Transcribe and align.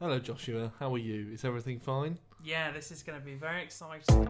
Hello, 0.00 0.20
Joshua. 0.20 0.72
How 0.78 0.94
are 0.94 0.98
you? 0.98 1.26
Is 1.32 1.44
everything 1.44 1.80
fine? 1.80 2.18
Yeah, 2.44 2.70
this 2.70 2.92
is 2.92 3.02
going 3.02 3.18
to 3.18 3.24
be 3.24 3.34
very 3.34 3.64
exciting. 3.64 4.28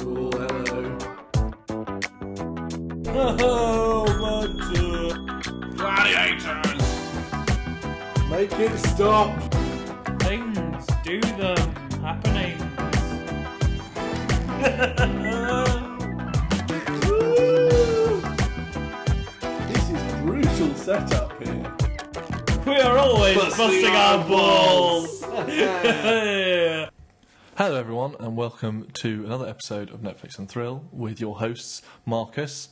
Oh, 0.00 0.30
hello. 0.34 0.98
Oh, 3.40 4.04
Roger. 4.18 5.14
Gladiators! 5.76 6.82
Make 8.28 8.52
it 8.58 8.76
stop. 8.78 9.38
Things, 10.22 10.84
do 11.04 11.20
them, 11.20 11.74
happenings. 12.02 12.60
Woo! 17.06 18.20
This 19.68 19.90
is 19.90 20.02
brutal 20.22 20.74
setup. 20.74 21.27
We 22.68 22.76
are 22.80 22.98
always 22.98 23.34
Busting 23.36 23.66
busting, 23.66 23.94
our 23.94 24.18
our 24.18 24.28
balls! 24.28 25.22
Hello, 27.56 27.74
everyone, 27.74 28.14
and 28.20 28.36
welcome 28.36 28.88
to 29.00 29.24
another 29.24 29.48
episode 29.48 29.88
of 29.90 30.00
Netflix 30.02 30.38
and 30.38 30.46
Thrill 30.48 30.84
with 30.92 31.18
your 31.18 31.38
hosts, 31.38 31.80
Marcus. 32.04 32.68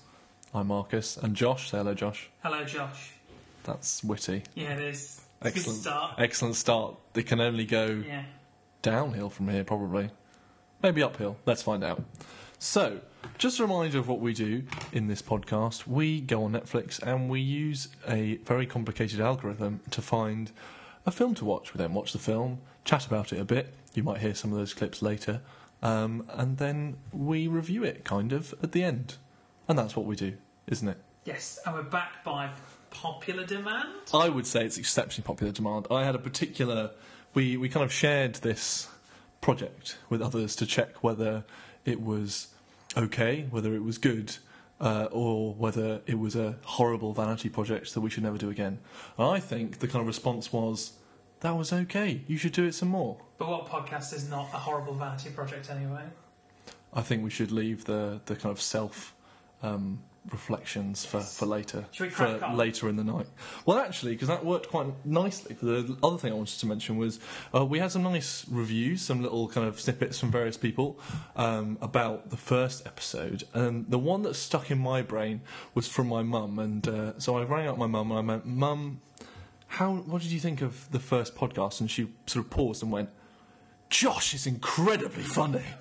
I'm 0.53 0.67
Marcus, 0.67 1.17
and 1.17 1.35
Josh. 1.35 1.71
Say 1.71 1.79
hello, 1.79 1.95
Josh. 1.95 2.29
Hello, 2.43 2.63
Josh. 2.65 3.13
That's 3.65 4.05
witty. 4.05 4.43
Yeah, 4.55 4.75
it 4.75 4.81
is. 4.81 5.23
It's 5.41 5.41
a 5.41 5.45
good 5.45 5.57
Excellent 5.57 5.81
start. 5.81 6.15
Excellent 6.19 6.57
start. 6.57 6.97
They 7.15 7.23
can 7.23 7.41
only 7.41 7.65
go 7.65 8.05
Yeah. 8.07 8.25
downhill 8.83 9.31
from 9.31 9.49
here, 9.49 9.65
probably. 9.65 10.11
Maybe 10.83 11.03
uphill. 11.03 11.39
Let's 11.47 11.63
find 11.63 11.83
out. 11.83 12.05
So, 12.59 13.01
just 13.39 13.59
a 13.59 13.63
reminder 13.63 13.99
of 13.99 14.09
what 14.09 14.21
we 14.21 14.33
do 14.33 14.65
in 14.93 15.07
this 15.07 15.23
podcast. 15.23 15.87
We 15.87 16.21
go 16.21 16.45
on 16.45 16.53
Netflix 16.53 17.01
and 17.03 17.29
we 17.29 17.41
use 17.41 17.89
a 18.09 18.37
very 18.39 18.67
complicated 18.67 19.21
algorithm 19.21 19.81
to 19.91 20.03
find 20.03 20.53
a 21.05 21.11
film 21.11 21.35
to 21.37 21.45
watch. 21.45 21.75
We 21.75 21.79
then 21.79 21.95
watch 21.95 22.13
the 22.13 22.19
film, 22.19 22.61
chat 22.85 23.07
about 23.07 23.33
it 23.33 23.41
a 23.41 23.45
bit. 23.45 23.75
You 23.95 24.03
might 24.03 24.19
hear 24.19 24.35
some 24.35 24.53
of 24.53 24.59
those 24.59 24.75
clips 24.75 25.03
later. 25.03 25.41
Um, 25.83 26.27
and 26.31 26.59
then 26.59 26.97
we 27.13 27.49
review 27.49 27.85
it, 27.85 28.05
kind 28.05 28.33
of, 28.33 28.55
at 28.63 28.73
the 28.73 28.83
end. 28.83 29.17
And 29.69 29.79
that's 29.79 29.97
what 29.97 30.07
we 30.07 30.17
do, 30.17 30.35
isn't 30.67 30.89
it? 30.89 30.99
Yes, 31.25 31.59
and 31.67 31.75
we're 31.75 31.83
backed 31.83 32.25
by 32.25 32.51
popular 32.91 33.45
demand. 33.45 33.89
I 34.15 34.29
would 34.29 34.47
say 34.47 34.65
it's 34.65 34.79
exceptionally 34.79 35.27
popular 35.27 35.53
demand. 35.53 35.87
I 35.91 36.05
had 36.05 36.15
a 36.15 36.19
particular. 36.19 36.93
We, 37.35 37.57
we 37.57 37.69
kind 37.69 37.85
of 37.85 37.93
shared 37.93 38.37
this 38.37 38.89
project 39.41 39.99
with 40.09 40.23
others 40.23 40.57
to 40.57 40.67
check 40.67 41.03
whether 41.03 41.45
it 41.85 42.01
was 42.01 42.49
okay, 42.97 43.47
whether 43.51 43.75
it 43.75 43.83
was 43.83 43.99
good, 43.99 44.37
uh, 44.81 45.09
or 45.11 45.55
whether 45.55 46.01
it 46.07 46.19
was 46.19 46.37
a 46.37 46.57
horrible 46.65 47.13
vanity 47.13 47.49
project 47.49 47.95
that 47.95 48.01
we 48.01 48.11
should 48.11 48.23
never 48.23 48.39
do 48.39 48.51
again. 48.51 48.79
And 49.19 49.29
I 49.29 49.41
think 49.41 49.79
the 49.79 49.89
kind 49.89 50.01
of 50.01 50.07
response 50.07 50.53
was, 50.53 50.93
that 51.41 51.57
was 51.57 51.73
okay, 51.73 52.23
you 52.27 52.39
should 52.39 52.53
do 52.53 52.65
it 52.65 52.75
some 52.75 52.89
more. 52.89 53.19
But 53.39 53.49
what 53.49 53.67
podcast 53.67 54.15
is 54.15 54.29
not 54.29 54.49
a 54.55 54.59
horrible 54.59 54.95
vanity 54.95 55.31
project 55.31 55.71
anyway? 55.71 56.05
I 56.93 57.03
think 57.03 57.23
we 57.23 57.31
should 57.31 57.53
leave 57.53 57.85
the, 57.85 58.21
the 58.25 58.37
kind 58.37 58.53
of 58.53 58.61
self 58.61 59.15
um, 59.63 60.03
reflections 60.31 61.05
for, 61.05 61.21
for 61.21 61.47
later, 61.47 61.85
for 61.93 62.27
on? 62.27 62.57
later 62.57 62.89
in 62.89 62.97
the 62.97 63.05
night. 63.05 63.27
Well, 63.65 63.79
actually, 63.79 64.13
because 64.13 64.29
that 64.29 64.45
worked 64.45 64.69
quite 64.69 64.87
nicely. 65.05 65.57
The 65.61 65.97
other 66.03 66.19
thing 66.19 66.33
I 66.33 66.35
wanted 66.35 66.59
to 66.59 66.67
mention 66.67 66.97
was 66.97 67.19
uh, 67.55 67.65
we 67.65 67.79
had 67.79 67.93
some 67.93 68.03
nice 68.03 68.45
reviews, 68.49 69.03
some 69.03 69.23
little 69.23 69.49
kind 69.49 69.67
of 69.67 69.81
snippets 69.81 70.19
from 70.19 70.31
various 70.31 70.57
people 70.57 70.99
um, 71.37 71.79
about 71.81 72.31
the 72.31 72.37
first 72.37 72.87
episode, 72.87 73.45
and 73.55 73.91
the 73.91 73.99
one 73.99 74.23
that 74.23 74.35
stuck 74.35 74.71
in 74.71 74.79
my 74.79 75.03
brain 75.03 75.41
was 75.75 75.89
from 75.89 76.09
my 76.09 76.23
mum. 76.23 76.59
And 76.59 76.87
uh, 76.89 77.19
so 77.19 77.37
I 77.37 77.45
rang 77.45 77.69
up 77.69 77.79
my 77.79 77.87
mum 77.87 78.11
and 78.11 78.19
I 78.19 78.33
went, 78.35 78.47
"Mum, 78.47 79.01
how? 79.69 79.95
What 79.95 80.23
did 80.23 80.33
you 80.33 80.41
think 80.41 80.63
of 80.63 80.91
the 80.91 81.01
first 81.01 81.35
podcast?" 81.35 81.81
And 81.81 81.91
she 81.91 82.09
sort 82.27 82.45
of 82.45 82.51
paused 82.51 82.83
and 82.83 82.91
went, 82.91 83.11
"Josh 83.91 84.35
is 84.35 84.47
incredibly 84.47 85.23
funny." 85.23 85.65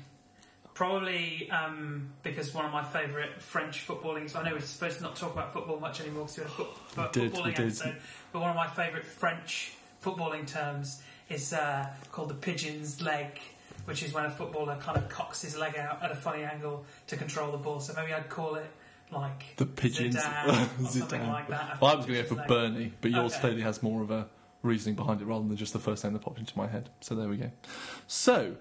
probably 0.73 1.51
um, 1.51 2.09
because 2.23 2.55
one 2.55 2.65
of 2.65 2.73
my 2.73 2.85
favourite 2.85 3.43
French 3.43 3.87
footballing. 3.87 4.35
I 4.35 4.43
know 4.49 4.55
we're 4.55 4.61
supposed 4.63 4.97
to 4.97 5.03
not 5.03 5.15
talk 5.17 5.35
about 5.35 5.53
football 5.53 5.79
much 5.79 6.01
anymore 6.01 6.25
because 6.25 6.39
we 6.39 6.43
had 6.45 6.51
a 6.53 6.55
foot, 6.55 6.69
We 6.71 7.03
foot- 7.03 7.13
did, 7.13 7.33
we 7.35 7.39
footballing 7.39 7.55
did. 7.57 7.67
episode. 7.67 7.97
But 8.33 8.41
one 8.41 8.49
of 8.49 8.57
my 8.57 8.69
favourite 8.69 9.05
French 9.05 9.73
footballing 10.03 10.47
terms 10.47 11.03
is 11.29 11.53
uh, 11.53 11.87
called 12.13 12.29
the 12.31 12.35
pigeon's 12.35 13.01
leg, 13.03 13.39
which 13.85 14.03
is 14.03 14.13
when 14.13 14.25
a 14.25 14.31
footballer 14.31 14.77
kind 14.77 14.97
of 14.99 15.09
cocks 15.09 15.43
his 15.43 15.57
leg 15.57 15.77
out 15.77 16.03
at 16.03 16.11
a 16.11 16.17
funny 16.17 16.43
angle 16.43 16.85
to 17.07 17.17
control 17.17 17.53
the 17.53 17.59
ball. 17.59 17.81
So 17.81 17.93
maybe 17.97 18.13
I'd 18.13 18.29
call 18.29 18.57
it 18.57 18.71
like 19.13 19.57
The 19.57 19.67
pigeons. 19.67 20.17
Zidane 20.17 20.47
or 20.49 20.87
something 20.89 21.21
Zidane. 21.21 21.29
like 21.29 21.49
that. 21.49 21.81
Well, 21.81 21.93
I 21.93 21.95
was 21.97 22.07
going 22.07 22.17
to 22.19 22.23
go 22.23 22.29
for 22.29 22.35
leg. 22.37 22.49
Bernie, 22.49 22.93
but 23.01 23.11
yours 23.11 23.33
Okay. 23.33 23.41
clearly 23.41 23.63
has 23.63 23.83
more 23.83 24.03
of 24.03 24.11
a 24.11 24.27
reasoning 24.63 24.95
behind 24.97 25.21
it 25.21 25.25
rather 25.25 25.47
than 25.47 25.57
just 25.57 25.73
the 25.73 25.79
first 25.79 26.05
name 26.05 26.13
that 26.13 26.21
popped 26.23 26.39
into 26.39 26.57
my 26.57 26.67
head. 26.67 26.91
So 27.01 27.15
there 27.15 27.29
we 27.29 27.37
go. 27.39 27.51
So, 28.07 28.57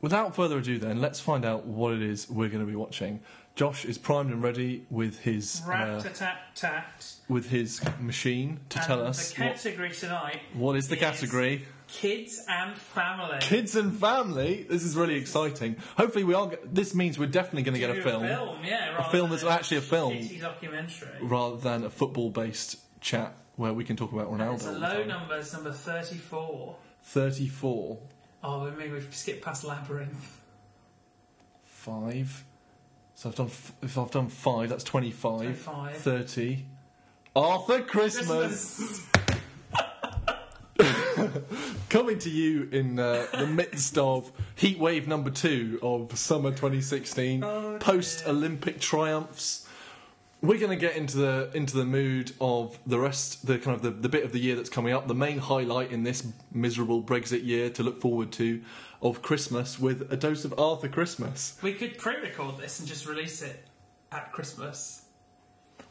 without 0.00 0.34
further 0.36 0.58
ado, 0.58 0.78
then 0.78 1.00
let's 1.00 1.20
find 1.20 1.44
out 1.44 1.66
what 1.66 1.94
it 1.94 2.02
is 2.02 2.28
we're 2.28 2.48
going 2.48 2.60
to 2.64 2.66
be 2.70 2.76
watching. 2.76 3.20
Josh 3.56 3.86
is 3.86 3.96
primed 3.96 4.30
and 4.30 4.42
ready 4.42 4.84
with 4.90 5.20
his 5.20 5.62
uh, 5.66 5.70
Rat-a-tat-tat. 5.70 7.14
with 7.26 7.48
his 7.48 7.80
machine 7.98 8.60
to 8.68 8.78
tell 8.80 9.00
And 9.00 9.08
us 9.08 9.32
the 9.32 9.44
what, 9.44 9.52
category 9.54 9.90
tonight 9.92 10.40
what 10.52 10.76
is 10.76 10.88
the 10.88 10.96
category. 10.98 11.64
kids 11.88 12.44
and 12.48 12.76
family. 12.76 13.38
Kids 13.40 13.74
and 13.74 13.96
family. 13.98 14.66
This 14.68 14.82
is 14.82 14.94
really 14.94 15.14
exciting. 15.14 15.76
Hopefully, 15.96 16.24
we 16.24 16.34
are. 16.34 16.52
This 16.66 16.94
means 16.94 17.18
we're 17.18 17.26
definitely 17.28 17.62
going 17.62 17.72
to 17.72 17.80
get 17.80 17.90
a 17.96 18.02
film. 18.02 18.24
yeah, 18.62 18.90
A 18.92 18.98
rather 18.98 19.10
film 19.10 19.30
than 19.30 19.38
that's 19.40 19.50
actually 19.50 19.78
a 19.78 19.80
film. 19.80 20.12
shitty 20.12 20.38
documentary. 20.40 21.08
rather 21.22 21.56
than 21.56 21.84
a 21.84 21.90
football 21.90 22.28
based 22.28 22.76
chat 23.00 23.34
where 23.56 23.72
we 23.72 23.84
can 23.84 23.96
talk 23.96 24.12
about 24.12 24.30
Ronaldo. 24.30 24.54
It's 24.56 24.66
a 24.66 24.68
all 24.68 24.74
the 24.74 24.80
low 24.80 24.98
time. 24.98 25.08
number, 25.08 25.36
it's 25.38 25.52
number 25.54 25.72
34. 25.72 26.76
34, 27.04 27.98
Oh, 28.44 28.70
maybe 28.72 28.92
we've 28.92 29.14
skipped 29.14 29.42
past 29.42 29.64
Labyrinth. 29.64 30.42
5. 31.64 32.44
So 33.18 33.30
I've 33.30 33.34
done, 33.34 33.46
f- 33.46 33.72
if 33.80 33.96
I've 33.96 34.10
done 34.10 34.28
5, 34.28 34.68
that's 34.68 34.84
25. 34.84 35.64
25. 35.64 35.96
30. 35.96 36.64
Arthur 37.34 37.80
Christmas! 37.82 39.06
Coming 41.88 42.18
to 42.18 42.28
you 42.28 42.68
in 42.72 42.98
uh, 42.98 43.26
the 43.32 43.46
midst 43.46 43.96
of 43.96 44.30
heat 44.54 44.78
wave 44.78 45.08
number 45.08 45.30
2 45.30 45.78
of 45.82 46.16
summer 46.18 46.50
2016, 46.50 47.42
Oh, 47.42 47.78
post 47.80 48.26
Olympic 48.28 48.80
triumphs. 48.80 49.65
We're 50.46 50.58
going 50.58 50.70
to 50.70 50.76
get 50.76 50.96
into 50.96 51.16
the 51.18 51.50
into 51.54 51.76
the 51.76 51.84
mood 51.84 52.32
of 52.40 52.78
the 52.86 52.98
rest, 52.98 53.46
the 53.46 53.58
kind 53.58 53.74
of 53.76 53.82
the, 53.82 53.90
the 53.90 54.08
bit 54.08 54.24
of 54.24 54.32
the 54.32 54.38
year 54.38 54.54
that's 54.56 54.68
coming 54.70 54.92
up. 54.92 55.08
The 55.08 55.14
main 55.14 55.38
highlight 55.38 55.90
in 55.90 56.04
this 56.04 56.26
miserable 56.52 57.02
Brexit 57.02 57.44
year 57.44 57.68
to 57.70 57.82
look 57.82 58.00
forward 58.00 58.32
to 58.32 58.62
of 59.02 59.22
Christmas 59.22 59.78
with 59.78 60.10
a 60.12 60.16
dose 60.16 60.44
of 60.44 60.58
Arthur 60.58 60.88
Christmas. 60.88 61.58
We 61.62 61.72
could 61.74 61.98
pre 61.98 62.16
record 62.16 62.58
this 62.58 62.78
and 62.78 62.88
just 62.88 63.06
release 63.06 63.42
it 63.42 63.66
at 64.12 64.32
Christmas. 64.32 65.02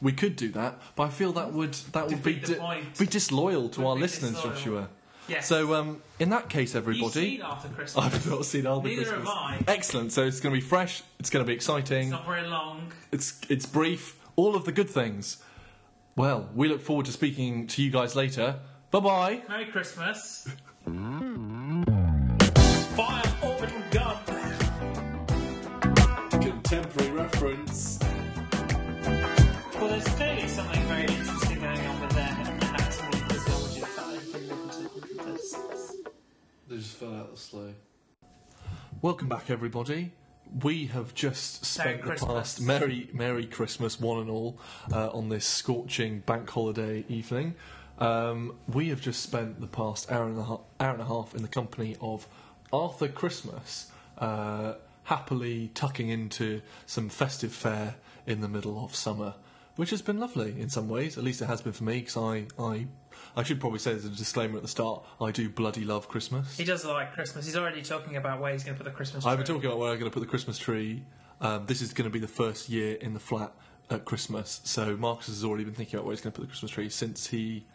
We 0.00 0.12
could 0.12 0.36
do 0.36 0.50
that, 0.52 0.78
but 0.94 1.04
I 1.04 1.08
feel 1.08 1.32
that 1.32 1.52
would 1.52 1.74
that 1.92 2.08
would 2.08 2.22
be 2.22 2.34
di- 2.34 2.82
be 2.98 3.06
disloyal 3.06 3.68
to 3.70 3.80
Would 3.80 3.86
our 3.88 3.94
be 3.96 4.02
listeners, 4.02 4.32
disloyal. 4.32 4.54
Joshua. 4.54 4.88
Yes. 5.28 5.48
So, 5.48 5.74
um, 5.74 6.02
in 6.20 6.28
that 6.30 6.48
case, 6.48 6.74
You've 6.74 6.84
everybody, 6.84 7.10
seen 7.10 7.42
After 7.42 7.68
Christmas. 7.76 8.04
I've 8.04 8.30
not 8.30 8.44
seen 8.44 8.66
Arthur 8.66 8.88
Neither 8.88 9.02
Christmas. 9.04 9.28
have 9.28 9.36
I. 9.36 9.64
Excellent. 9.66 10.12
So 10.12 10.24
it's 10.24 10.38
going 10.40 10.54
to 10.54 10.60
be 10.60 10.64
fresh. 10.66 11.02
It's 11.18 11.30
going 11.30 11.44
to 11.44 11.46
be 11.48 11.54
exciting. 11.54 12.02
It's 12.02 12.10
not 12.10 12.26
very 12.26 12.46
long. 12.46 12.92
It's 13.10 13.40
it's 13.48 13.66
brief. 13.66 14.20
All 14.36 14.54
of 14.54 14.64
the 14.66 14.72
good 14.72 14.90
things. 14.90 15.42
Well, 16.14 16.50
we 16.54 16.68
look 16.68 16.82
forward 16.82 17.06
to 17.06 17.12
speaking 17.12 17.66
to 17.68 17.82
you 17.82 17.90
guys 17.90 18.14
later. 18.14 18.60
Bye 18.90 19.00
bye. 19.00 19.42
Merry 19.48 19.64
Christmas. 19.66 20.46
Fire 20.84 20.94
orbital 23.42 23.82
gun. 23.90 24.18
Contemporary 26.30 27.10
reference. 27.12 27.98
Well, 29.74 29.88
there's 29.88 30.04
clearly 30.08 30.46
something 30.48 30.82
very 30.82 31.02
interesting 31.02 31.60
going 31.60 31.80
on 31.80 32.00
with 32.02 32.10
their 32.10 32.28
anatomy 32.28 33.18
and 33.18 33.32
physiology 33.32 33.80
if 33.80 33.96
that 33.96 34.14
had 34.14 34.32
been 34.32 34.48
written 34.48 34.68
to 34.68 34.88
136. 34.88 35.92
They 36.68 36.76
just 36.76 36.96
fell 36.96 37.14
out 37.14 37.30
the 37.34 37.40
sleigh. 37.40 37.74
Welcome 39.00 39.28
back, 39.28 39.48
everybody. 39.50 40.12
We 40.62 40.86
have 40.86 41.14
just 41.14 41.64
spent 41.64 42.02
the 42.02 42.06
Christmas. 42.06 42.32
past 42.32 42.60
Merry 42.60 43.08
Merry 43.12 43.46
Christmas, 43.46 44.00
one 44.00 44.20
and 44.20 44.30
all, 44.30 44.58
uh, 44.92 45.08
on 45.10 45.28
this 45.28 45.44
scorching 45.44 46.20
bank 46.20 46.48
holiday 46.48 47.04
evening. 47.08 47.54
Um, 47.98 48.56
we 48.68 48.88
have 48.90 49.00
just 49.00 49.22
spent 49.22 49.60
the 49.60 49.66
past 49.66 50.10
hour 50.10 50.26
and 50.26 50.38
a 50.38 50.44
half, 50.44 50.60
hour 50.80 50.92
and 50.92 51.02
a 51.02 51.06
half 51.06 51.34
in 51.34 51.42
the 51.42 51.48
company 51.48 51.96
of 52.00 52.26
Arthur 52.72 53.08
Christmas, 53.08 53.90
uh, 54.18 54.74
happily 55.04 55.70
tucking 55.74 56.08
into 56.08 56.62
some 56.84 57.08
festive 57.08 57.52
fare 57.52 57.96
in 58.26 58.40
the 58.40 58.48
middle 58.48 58.84
of 58.84 58.94
summer, 58.94 59.34
which 59.76 59.90
has 59.90 60.02
been 60.02 60.18
lovely 60.18 60.60
in 60.60 60.68
some 60.68 60.88
ways. 60.88 61.16
At 61.16 61.24
least 61.24 61.40
it 61.42 61.46
has 61.46 61.62
been 61.62 61.72
for 61.72 61.84
me, 61.84 62.00
because 62.00 62.16
I, 62.16 62.46
I, 62.58 62.86
I 63.36 63.42
should 63.42 63.60
probably 63.60 63.78
say 63.78 63.92
as 63.92 64.04
a 64.04 64.08
disclaimer 64.08 64.56
at 64.56 64.62
the 64.62 64.68
start, 64.68 65.04
I 65.20 65.30
do 65.30 65.48
bloody 65.48 65.84
love 65.84 66.08
Christmas. 66.08 66.56
He 66.56 66.64
does 66.64 66.84
like 66.84 67.12
Christmas. 67.12 67.44
He's 67.44 67.56
already 67.56 67.82
talking 67.82 68.16
about 68.16 68.40
where 68.40 68.52
he's 68.52 68.64
going 68.64 68.76
to 68.76 68.82
put 68.82 68.88
the 68.90 68.96
Christmas 68.96 69.24
tree. 69.24 69.32
I've 69.32 69.38
been 69.38 69.46
talking 69.46 69.66
about 69.66 69.78
where 69.78 69.92
I'm 69.92 69.98
going 69.98 70.10
to 70.10 70.14
put 70.14 70.20
the 70.20 70.26
Christmas 70.26 70.58
tree. 70.58 71.04
Um, 71.40 71.66
this 71.66 71.82
is 71.82 71.92
going 71.92 72.08
to 72.08 72.12
be 72.12 72.18
the 72.18 72.28
first 72.28 72.68
year 72.68 72.94
in 72.94 73.14
the 73.14 73.20
flat 73.20 73.52
at 73.90 74.04
Christmas. 74.04 74.60
So 74.64 74.96
Marcus 74.96 75.26
has 75.26 75.44
already 75.44 75.64
been 75.64 75.74
thinking 75.74 75.96
about 75.96 76.06
where 76.06 76.12
he's 76.12 76.20
going 76.20 76.32
to 76.32 76.36
put 76.36 76.42
the 76.42 76.48
Christmas 76.48 76.70
tree 76.70 76.88
since 76.88 77.26
he 77.26 77.66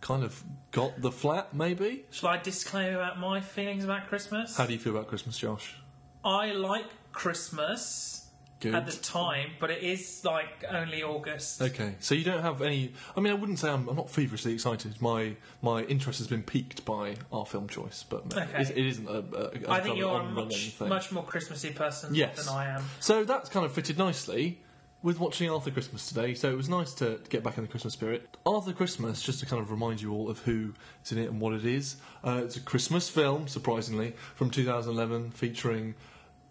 kind 0.00 0.22
of 0.22 0.42
got 0.70 1.00
the 1.00 1.12
flat, 1.12 1.54
maybe. 1.54 2.04
Shall 2.10 2.30
I 2.30 2.38
disclaim 2.38 2.94
about 2.94 3.18
my 3.18 3.40
feelings 3.40 3.84
about 3.84 4.06
Christmas? 4.06 4.56
How 4.56 4.66
do 4.66 4.72
you 4.72 4.78
feel 4.78 4.94
about 4.94 5.08
Christmas, 5.08 5.38
Josh? 5.38 5.76
I 6.24 6.52
like 6.52 6.86
Christmas 7.12 8.19
Good. 8.60 8.74
at 8.74 8.86
the 8.86 8.92
time, 8.92 9.50
but 9.58 9.70
it 9.70 9.82
is 9.82 10.22
like 10.24 10.64
only 10.70 11.02
August. 11.02 11.62
Okay, 11.62 11.94
so 11.98 12.14
you 12.14 12.24
don't 12.24 12.42
have 12.42 12.60
any. 12.62 12.92
I 13.16 13.20
mean, 13.20 13.32
I 13.32 13.36
wouldn't 13.36 13.58
say 13.58 13.70
I'm, 13.70 13.88
I'm 13.88 13.96
not 13.96 14.10
feverishly 14.10 14.52
excited. 14.52 15.00
My 15.00 15.34
my 15.62 15.82
interest 15.84 16.18
has 16.18 16.28
been 16.28 16.42
piqued 16.42 16.84
by 16.84 17.16
our 17.32 17.46
film 17.46 17.68
choice, 17.68 18.04
but 18.08 18.36
Okay. 18.36 18.60
it, 18.62 18.70
it 18.70 18.86
isn't 18.86 19.08
a, 19.08 19.24
a, 19.34 19.68
a 19.68 19.72
I 19.72 19.80
think 19.80 19.96
you're 19.96 20.20
a 20.20 20.24
much, 20.24 20.70
thing. 20.72 20.88
much 20.88 21.10
more 21.10 21.24
Christmassy 21.24 21.70
person 21.70 22.14
Yes. 22.14 22.44
than 22.46 22.54
I 22.54 22.66
am. 22.76 22.84
So 23.00 23.24
that's 23.24 23.48
kind 23.48 23.64
of 23.64 23.72
fitted 23.72 23.96
nicely 23.98 24.60
with 25.02 25.18
watching 25.18 25.48
Arthur 25.50 25.70
Christmas 25.70 26.06
today. 26.06 26.34
So 26.34 26.50
it 26.50 26.56
was 26.58 26.68
nice 26.68 26.92
to 26.94 27.18
get 27.30 27.42
back 27.42 27.56
in 27.56 27.64
the 27.64 27.68
Christmas 27.68 27.94
spirit. 27.94 28.36
Arthur 28.44 28.74
Christmas, 28.74 29.22
just 29.22 29.40
to 29.40 29.46
kind 29.46 29.62
of 29.62 29.70
remind 29.70 30.02
you 30.02 30.12
all 30.12 30.28
of 30.28 30.40
who 30.40 30.74
is 31.02 31.10
in 31.12 31.16
it 31.16 31.30
and 31.30 31.40
what 31.40 31.54
it 31.54 31.64
is. 31.64 31.96
Uh, 32.22 32.42
it's 32.44 32.56
a 32.56 32.60
Christmas 32.60 33.08
film, 33.08 33.48
surprisingly, 33.48 34.12
from 34.34 34.50
2011, 34.50 35.30
featuring 35.30 35.94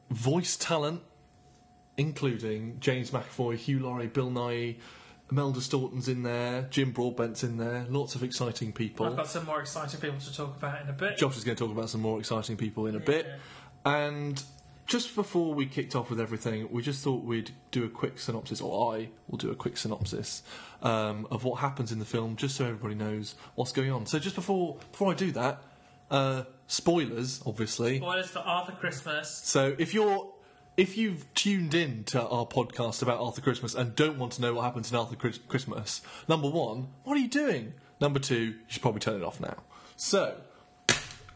voice 0.10 0.58
talent, 0.58 1.02
including 2.00 2.78
James 2.80 3.12
McAvoy, 3.12 3.58
Hugh 3.58 3.80
Laurie, 3.80 4.08
Bill 4.08 4.32
Nighy. 4.32 4.78
Imelda 5.32 5.62
Staunton's 5.62 6.08
in 6.08 6.24
there, 6.24 6.64
Jim 6.72 6.92
Broadbent's 6.92 7.44
in 7.44 7.58
there, 7.58 7.86
lots 7.88 8.16
of 8.16 8.24
exciting 8.24 8.74
people. 8.74 9.06
I've 9.06 9.16
got 9.16 9.28
some 9.28 9.46
more 9.46 9.60
exciting 9.60 10.00
people 10.00 10.18
to 10.18 10.36
talk 10.36 10.58
about 10.58 10.82
in 10.82 10.90
a 10.90 10.94
bit. 10.94 11.18
Josh 11.18 11.38
is 11.38 11.44
going 11.44 11.56
to 11.56 11.64
talk 11.64 11.72
about 11.72 11.88
some 11.88 12.02
more 12.02 12.18
exciting 12.18 12.58
people 12.58 12.88
in 12.88 12.96
a 12.96 13.00
bit. 13.00 13.28
And 13.86 14.42
just 14.88 15.14
before 15.14 15.54
we 15.54 15.68
kicked 15.68 15.96
off 15.96 16.10
with 16.10 16.20
everything, 16.20 16.68
we 16.72 16.82
just 16.82 17.04
thought 17.04 17.24
we'd 17.24 17.52
do 17.70 17.86
a 17.86 17.90
quick 17.90 18.18
synopsis, 18.18 18.60
or 18.60 18.96
I 18.96 19.10
will 19.28 19.38
do 19.38 19.52
a 19.52 19.56
quick 19.56 19.78
synopsis 19.78 20.42
um, 20.82 21.28
of 21.30 21.44
what 21.44 21.60
happens 21.60 21.92
in 21.92 22.00
the 22.00 22.06
film, 22.06 22.36
just 22.36 22.56
so 22.56 22.66
everybody 22.66 22.96
knows 22.96 23.36
what's 23.54 23.72
going 23.72 23.92
on. 23.92 24.08
So 24.08 24.18
just 24.18 24.34
before 24.34 24.78
before 24.92 25.12
I 25.12 25.16
do 25.16 25.32
that, 25.34 25.62
uh, 26.10 26.44
spoilers, 26.66 27.44
obviously. 27.46 27.98
Spoilers 27.98 28.30
for 28.30 28.40
Arthur 28.40 28.72
Christmas. 28.72 29.30
So 29.44 29.76
if 29.78 29.94
you're 29.94 30.34
if 30.80 30.98
you've 30.98 31.32
tuned 31.34 31.74
in 31.74 32.04
to 32.06 32.22
our 32.26 32.46
podcast 32.46 33.02
about 33.02 33.20
Arthur 33.20 33.42
Christmas 33.42 33.76
and 33.76 33.96
don't 33.96 34.18
want 34.18 34.32
to 34.34 34.42
know 34.42 34.54
what 34.54 34.64
happens 34.64 34.92
in 34.92 34.98
Arthur 34.98 35.16
Chris- 35.18 35.40
Christmas, 35.48 36.02
number 36.28 36.50
one, 36.50 36.88
what 37.04 37.18
are 37.18 37.20
you 37.22 37.28
doing? 37.28 37.74
Number 38.00 38.20
two, 38.20 38.36
you 38.42 38.56
should 38.68 38.82
probably 38.82 39.02
turn 39.02 39.16
it 39.22 39.24
off 39.26 39.42
now. 39.42 39.58
So, 39.98 40.38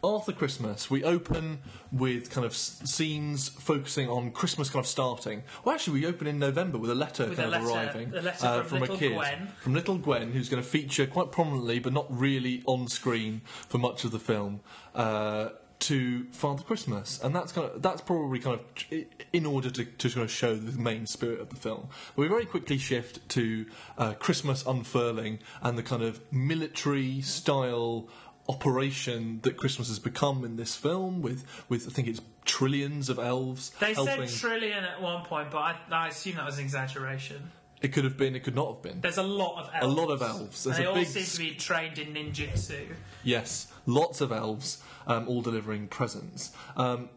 Arthur 0.01 0.31
Christmas, 0.31 0.90
we 0.90 1.04
open 1.04 1.60
with 1.92 2.30
kind 2.30 2.45
of 2.45 2.54
s- 2.54 2.81
scenes 2.86 3.50
focusing 3.50 4.07
on 4.10 4.31
Christmas 4.31 4.69
kind 4.69 4.84
of 4.84 4.88
starting. 4.88 5.44
Well, 5.63 5.75
actually, 5.75 6.00
we 6.01 6.06
open 6.07 6.28
in 6.28 6.40
November 6.40 6.78
with 6.78 6.90
a 6.92 6.95
letter 6.95 7.28
With 7.28 7.38
kind 7.38 7.54
a 7.54 7.57
of 7.57 7.63
letter- 7.66 7.75
arriving 7.88 8.13
a 8.13 8.22
letter 8.22 8.45
uh, 8.48 8.63
from 8.63 8.78
a 8.78 8.81
little 8.81 8.98
Gwen. 8.98 9.51
from 9.62 9.74
little 9.74 9.98
Gwen, 9.98 10.31
who's 10.31 10.48
going 10.50 10.63
to 10.63 10.68
feature 10.69 11.06
quite 11.06 11.31
prominently, 11.34 11.80
but 11.80 11.92
not 11.92 12.06
really 12.10 12.63
on 12.66 12.88
screen 12.88 13.42
for 13.68 13.78
much 13.78 14.04
of 14.06 14.12
the 14.12 14.19
film. 14.19 14.62
Uh, 14.95 15.50
to 15.83 16.25
Father 16.31 16.63
Christmas, 16.63 17.19
and 17.24 17.35
that's 17.35 17.51
kind 17.51 17.69
of 17.69 17.81
that's 17.81 18.01
probably 18.01 18.39
kind 18.39 18.59
of 18.59 19.06
in 19.31 19.45
order 19.45 19.69
to, 19.69 19.85
to 19.85 20.09
sort 20.09 20.24
of 20.25 20.31
show 20.31 20.56
the 20.56 20.77
main 20.80 21.06
spirit 21.06 21.39
of 21.39 21.50
the 21.50 21.56
film. 21.56 21.88
We 22.15 22.27
very 22.27 22.45
quickly 22.45 22.77
shift 22.77 23.27
to 23.30 23.65
uh, 23.97 24.13
Christmas 24.13 24.65
unfurling 24.65 25.39
and 25.62 25.77
the 25.77 25.83
kind 25.83 26.01
of 26.03 26.19
military 26.31 27.21
style 27.21 28.07
operation 28.50 29.39
that 29.44 29.57
Christmas 29.57 29.88
has 29.88 30.00
become 30.00 30.44
in 30.44 30.56
this 30.57 30.75
film, 30.75 31.21
with 31.21 31.45
with 31.69 31.88
I 31.88 31.91
think 31.91 32.07
it's 32.07 32.21
trillions 32.45 33.09
of 33.09 33.19
elves 33.19 33.71
They 33.80 33.94
helping. 33.94 34.27
said 34.27 34.39
trillion 34.39 34.83
at 34.83 35.01
one 35.01 35.24
point, 35.25 35.50
but 35.51 35.57
I, 35.59 35.75
I 35.91 36.07
assume 36.09 36.35
that 36.35 36.45
was 36.45 36.57
an 36.57 36.65
exaggeration. 36.65 37.51
it 37.81 37.94
could 37.94 38.03
have 38.03 38.18
been, 38.18 38.35
it 38.35 38.44
could 38.44 38.56
not 38.56 38.74
have 38.74 38.81
been. 38.81 39.00
There's 39.01 39.18
a 39.18 39.24
lot 39.24 39.59
of 39.62 39.69
elves. 39.74 39.85
A 39.85 40.01
lot 40.01 40.09
of 40.12 40.21
elves. 40.21 40.65
And 40.65 40.75
There's 40.75 40.77
they 40.80 40.85
a 40.85 40.89
all 40.89 40.95
big 40.95 41.07
seem 41.07 41.24
to 41.24 41.53
be 41.53 41.57
trained 41.57 41.97
in 42.00 42.13
ninjutsu. 42.13 42.88
Yes, 43.24 43.71
lots 43.85 44.21
of 44.21 44.31
elves, 44.31 44.81
um, 45.07 45.27
all 45.27 45.41
delivering 45.41 45.88
presents. 45.88 46.51
Um, 46.75 47.09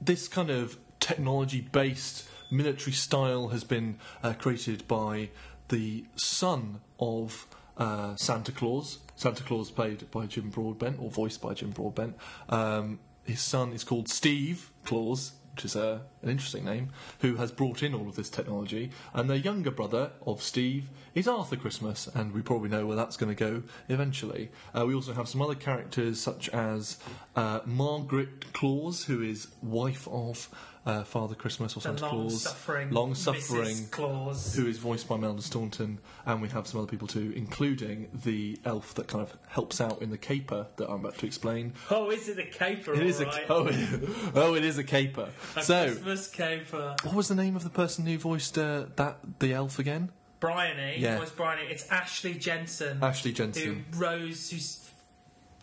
this 0.00 0.28
kind 0.28 0.50
of 0.50 0.78
technology 1.00 1.60
based 1.60 2.28
military 2.50 2.92
style 2.92 3.48
has 3.48 3.64
been 3.64 3.98
uh, 4.22 4.32
created 4.32 4.86
by 4.88 5.30
the 5.68 6.04
son 6.16 6.80
of 6.98 7.46
uh, 7.76 8.16
Santa 8.16 8.52
Claus. 8.52 8.98
Santa 9.16 9.42
Claus, 9.42 9.70
played 9.70 10.10
by 10.10 10.26
Jim 10.26 10.50
Broadbent, 10.50 10.98
or 11.00 11.10
voiced 11.10 11.42
by 11.42 11.54
Jim 11.54 11.70
Broadbent. 11.70 12.16
Um, 12.48 13.00
his 13.24 13.40
son 13.40 13.72
is 13.72 13.84
called 13.84 14.08
Steve 14.08 14.70
Claus, 14.84 15.32
which 15.58 15.64
is 15.64 15.74
uh, 15.74 15.98
an 16.22 16.28
interesting 16.28 16.64
name, 16.64 16.88
who 17.18 17.34
has 17.34 17.50
brought 17.50 17.82
in 17.82 17.92
all 17.92 18.08
of 18.08 18.14
this 18.14 18.30
technology. 18.30 18.92
And 19.12 19.28
the 19.28 19.40
younger 19.40 19.72
brother 19.72 20.12
of 20.24 20.40
Steve 20.40 20.88
is 21.16 21.26
Arthur 21.26 21.56
Christmas, 21.56 22.06
and 22.14 22.32
we 22.32 22.42
probably 22.42 22.68
know 22.68 22.86
where 22.86 22.94
that's 22.94 23.16
going 23.16 23.34
to 23.34 23.44
go 23.44 23.64
eventually. 23.88 24.52
Uh, 24.72 24.86
we 24.86 24.94
also 24.94 25.14
have 25.14 25.28
some 25.28 25.42
other 25.42 25.56
characters, 25.56 26.20
such 26.20 26.48
as 26.50 26.98
uh, 27.34 27.58
Margaret 27.64 28.52
Claus, 28.52 29.06
who 29.06 29.20
is 29.20 29.48
wife 29.60 30.06
of 30.06 30.48
uh, 30.86 31.04
Father 31.04 31.34
Christmas 31.34 31.76
or 31.76 31.80
Santa 31.80 32.02
long 32.06 32.10
Claus. 32.28 32.42
suffering, 32.42 32.90
Long 32.90 33.14
suffering. 33.14 33.86
Claus. 33.90 34.54
Who 34.54 34.66
is 34.66 34.78
voiced 34.78 35.08
by 35.08 35.16
Melda 35.16 35.42
Staunton, 35.42 35.98
and 36.24 36.40
we 36.40 36.48
have 36.48 36.66
some 36.66 36.80
other 36.80 36.88
people 36.90 37.06
too, 37.08 37.32
including 37.36 38.08
the 38.12 38.58
elf 38.64 38.94
that 38.94 39.06
kind 39.08 39.22
of 39.22 39.36
helps 39.48 39.80
out 39.80 40.00
in 40.02 40.10
the 40.10 40.18
caper 40.18 40.66
that 40.76 40.88
I'm 40.88 41.00
about 41.00 41.18
to 41.18 41.26
explain. 41.26 41.74
Oh, 41.90 42.10
is 42.10 42.28
it 42.28 42.38
a 42.38 42.44
caper? 42.44 42.94
It 42.94 43.02
is 43.02 43.20
a 43.20 43.26
alright? 43.26 43.46
oh, 43.50 44.30
oh, 44.34 44.54
it 44.54 44.64
is 44.64 44.78
a 44.78 44.84
caper. 44.84 45.28
A 45.56 45.62
so, 45.62 45.86
Christmas 45.86 46.28
caper. 46.28 46.96
what 47.02 47.14
was 47.14 47.28
the 47.28 47.34
name 47.34 47.56
of 47.56 47.64
the 47.64 47.70
person 47.70 48.06
who 48.06 48.16
voiced 48.18 48.56
uh, 48.56 48.86
that 48.96 49.18
the 49.40 49.52
elf 49.52 49.78
again? 49.78 50.10
Bryony. 50.40 50.96
Yeah. 50.98 51.18
Was 51.18 51.30
Bryony? 51.30 51.62
It's 51.68 51.88
Ashley 51.90 52.34
Jensen. 52.34 53.02
Ashley 53.02 53.32
who 53.32 53.36
Jensen. 53.36 53.84
rose, 53.96 54.50
whose 54.50 54.88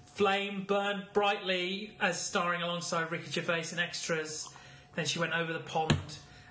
flame 0.05 0.63
burned 0.67 1.05
brightly 1.13 1.95
as 2.00 2.19
starring 2.19 2.62
alongside 2.62 3.12
Ricky 3.12 3.31
Gervais 3.31 3.65
in 3.72 3.79
extras. 3.79 4.50
Then 4.96 5.06
she 5.06 5.20
went 5.20 5.34
over 5.34 5.52
the 5.54 5.60
pond 5.60 5.96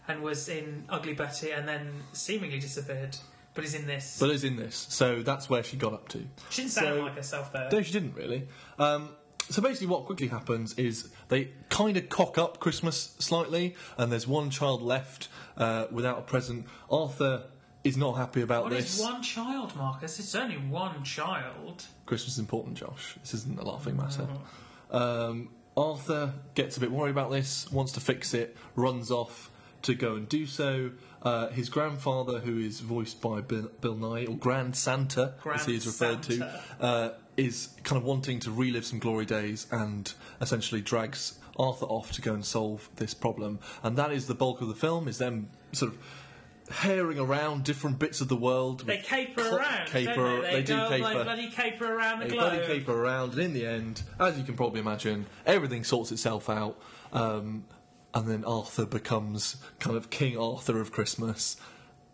and 0.06 0.22
was 0.22 0.48
in 0.48 0.84
Ugly 0.88 1.14
Betty, 1.14 1.50
and 1.52 1.66
then 1.66 1.90
seemingly 2.12 2.58
disappeared. 2.60 3.16
But 3.54 3.64
is 3.64 3.74
in 3.74 3.86
this. 3.86 4.18
But 4.18 4.30
is 4.30 4.44
in 4.44 4.56
this, 4.56 4.86
so 4.90 5.22
that's 5.22 5.48
where 5.48 5.62
she 5.62 5.76
got 5.76 5.92
up 5.92 6.08
to. 6.10 6.24
she 6.50 6.62
didn't 6.62 6.72
sound 6.72 6.86
so- 6.96 7.02
like 7.02 7.14
herself 7.16 7.52
there. 7.52 7.68
No, 7.70 7.82
she 7.82 7.92
didn't 7.92 8.14
really. 8.14 8.48
Um, 8.78 9.10
so 9.48 9.60
basically, 9.62 9.86
what 9.88 10.06
quickly 10.06 10.26
happens 10.28 10.72
is 10.74 11.10
they 11.28 11.50
kind 11.68 11.96
of 11.96 12.08
cock 12.08 12.36
up 12.38 12.58
Christmas 12.60 13.14
slightly, 13.18 13.76
and 13.96 14.10
there's 14.10 14.26
one 14.26 14.50
child 14.50 14.82
left 14.82 15.28
uh, 15.56 15.86
without 15.90 16.18
a 16.18 16.22
present. 16.22 16.66
Arthur 16.90 17.44
is 17.84 17.96
not 17.98 18.14
happy 18.14 18.40
about 18.40 18.64
What 18.64 18.72
this. 18.72 18.96
is 18.96 19.00
one 19.02 19.22
child, 19.22 19.76
Marcus? 19.76 20.18
It's 20.18 20.34
only 20.34 20.56
one 20.56 21.04
child. 21.04 21.84
Christmas 22.06 22.32
is 22.32 22.38
important, 22.38 22.76
Josh. 22.78 23.16
This 23.20 23.34
isn't 23.34 23.58
a 23.58 23.62
laughing 23.62 23.96
matter. 23.96 24.26
Mm. 24.90 24.94
Um, 25.00 25.48
Arthur 25.76 26.34
gets 26.54 26.76
a 26.76 26.80
bit 26.80 26.90
worried 26.90 27.10
about 27.10 27.30
this, 27.30 27.70
wants 27.72 27.92
to 27.92 28.00
fix 28.00 28.34
it, 28.34 28.56
runs 28.76 29.10
off 29.10 29.50
to 29.82 29.94
go 29.94 30.14
and 30.14 30.28
do 30.28 30.46
so. 30.46 30.92
Uh, 31.22 31.48
his 31.48 31.68
grandfather, 31.68 32.40
who 32.40 32.58
is 32.58 32.80
voiced 32.80 33.20
by 33.20 33.40
Bill, 33.40 33.70
Bill 33.80 33.96
Nighy, 33.96 34.28
or 34.28 34.36
Grand 34.36 34.76
Santa, 34.76 35.34
as 35.52 35.66
he 35.66 35.74
is 35.74 35.86
referred 35.86 36.22
to, 36.24 36.60
uh, 36.80 37.10
is 37.36 37.70
kind 37.82 38.00
of 38.00 38.04
wanting 38.04 38.40
to 38.40 38.50
relive 38.50 38.84
some 38.84 38.98
glory 38.98 39.24
days 39.24 39.66
and 39.70 40.12
essentially 40.40 40.80
drags 40.80 41.38
Arthur 41.58 41.86
off 41.86 42.12
to 42.12 42.22
go 42.22 42.34
and 42.34 42.44
solve 42.44 42.88
this 42.96 43.14
problem. 43.14 43.58
And 43.82 43.96
that 43.96 44.12
is 44.12 44.26
the 44.26 44.34
bulk 44.34 44.60
of 44.60 44.68
the 44.68 44.74
film, 44.74 45.08
is 45.08 45.18
them 45.18 45.48
sort 45.72 45.92
of 45.92 45.98
herring 46.70 47.18
around 47.18 47.64
different 47.64 47.98
bits 47.98 48.20
of 48.20 48.28
the 48.28 48.36
world. 48.36 48.86
They 48.86 48.98
caper 48.98 49.42
around. 49.42 49.86
Caper, 49.88 50.14
don't 50.14 50.42
they? 50.42 50.52
they 50.56 50.62
do 50.62 50.76
caper. 50.76 50.98
Like, 51.02 51.24
bloody 51.24 51.50
caper 51.50 51.94
around 51.94 52.20
the 52.20 52.24
They 52.26 52.34
globe. 52.34 52.52
bloody 52.52 52.66
caper 52.66 52.92
around, 52.92 53.32
and 53.32 53.40
in 53.42 53.52
the 53.54 53.66
end, 53.66 54.02
as 54.18 54.38
you 54.38 54.44
can 54.44 54.54
probably 54.56 54.80
imagine, 54.80 55.26
everything 55.46 55.84
sorts 55.84 56.10
itself 56.12 56.48
out. 56.48 56.78
Um, 57.12 57.64
and 58.14 58.28
then 58.28 58.44
Arthur 58.44 58.86
becomes 58.86 59.56
kind 59.80 59.96
of 59.96 60.08
King 60.10 60.38
Arthur 60.38 60.80
of 60.80 60.92
Christmas. 60.92 61.56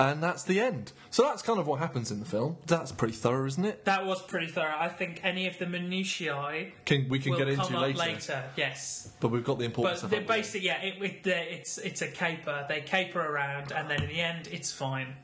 And 0.00 0.22
that's 0.22 0.44
the 0.44 0.58
end. 0.60 0.92
So 1.10 1.24
that's 1.24 1.42
kind 1.42 1.58
of 1.60 1.66
what 1.66 1.78
happens 1.78 2.10
in 2.10 2.20
the 2.20 2.24
film. 2.26 2.56
That's 2.66 2.90
pretty 2.90 3.12
thorough, 3.14 3.46
isn't 3.46 3.64
it? 3.64 3.84
That 3.84 4.06
was 4.06 4.22
pretty 4.22 4.46
thorough. 4.46 4.74
I 4.76 4.88
think 4.88 5.20
any 5.22 5.46
of 5.46 5.58
the 5.58 5.66
minutiae 5.66 6.72
Can, 6.86 7.08
we 7.10 7.18
can 7.18 7.32
will 7.32 7.38
get 7.38 7.48
into 7.48 7.78
later, 7.78 7.98
later. 7.98 8.44
Yes, 8.56 9.12
But 9.20 9.28
we've 9.28 9.44
got 9.44 9.58
the 9.58 9.66
important 9.66 9.92
but 9.94 9.98
stuff. 9.98 10.10
they're 10.10 10.20
the 10.20 10.26
way. 10.26 10.38
basically 10.38 10.66
yeah. 10.68 10.80
It, 10.82 11.02
it, 11.02 11.26
it's 11.26 11.76
it's 11.76 12.00
a 12.00 12.08
caper. 12.08 12.64
They 12.68 12.80
caper 12.80 13.20
around, 13.20 13.72
and 13.72 13.90
then 13.90 14.02
in 14.02 14.08
the 14.08 14.20
end, 14.20 14.48
it's 14.50 14.72
fine. 14.72 15.16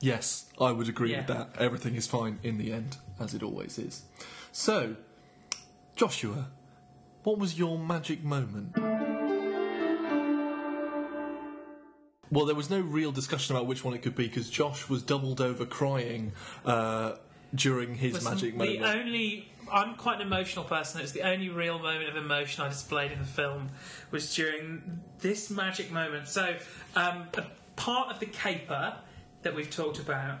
Yes, 0.00 0.46
I 0.60 0.70
would 0.72 0.88
agree 0.88 1.10
Yeah. 1.10 1.18
with 1.18 1.26
that. 1.28 1.50
Everything 1.58 1.96
is 1.96 2.06
fine 2.06 2.38
in 2.44 2.58
the 2.58 2.72
end, 2.72 2.98
as 3.18 3.34
it 3.34 3.42
always 3.42 3.76
is. 3.78 4.02
So, 4.52 4.94
Joshua, 5.96 6.46
what 7.24 7.38
was 7.38 7.58
your 7.58 7.76
magic 7.78 8.22
moment? 8.22 8.76
Well, 12.30 12.44
there 12.44 12.54
was 12.54 12.70
no 12.70 12.80
real 12.80 13.12
discussion 13.12 13.54
about 13.54 13.66
which 13.66 13.84
one 13.84 13.94
it 13.94 14.02
could 14.02 14.16
be 14.16 14.26
because 14.26 14.50
Josh 14.50 14.88
was 14.88 15.02
doubled 15.02 15.40
over 15.40 15.64
crying 15.64 16.32
uh, 16.64 17.16
during 17.54 17.94
his 17.94 18.24
magic 18.24 18.58
the 18.58 18.78
moment. 18.78 18.82
only 18.84 19.48
I'm 19.70 19.94
quite 19.94 20.20
an 20.20 20.26
emotional 20.26 20.64
person. 20.64 21.00
It's 21.00 21.12
the 21.12 21.22
only 21.22 21.48
real 21.48 21.78
moment 21.78 22.08
of 22.08 22.16
emotion 22.16 22.64
I 22.64 22.68
displayed 22.68 23.12
in 23.12 23.18
the 23.18 23.26
film 23.26 23.70
was 24.10 24.34
during 24.34 25.00
this 25.20 25.50
magic 25.50 25.90
moment. 25.90 26.28
So, 26.28 26.56
um, 26.94 27.28
a 27.34 27.44
part 27.76 28.10
of 28.12 28.20
the 28.20 28.26
caper 28.26 28.96
that 29.42 29.54
we've 29.54 29.70
talked 29.70 29.98
about 29.98 30.40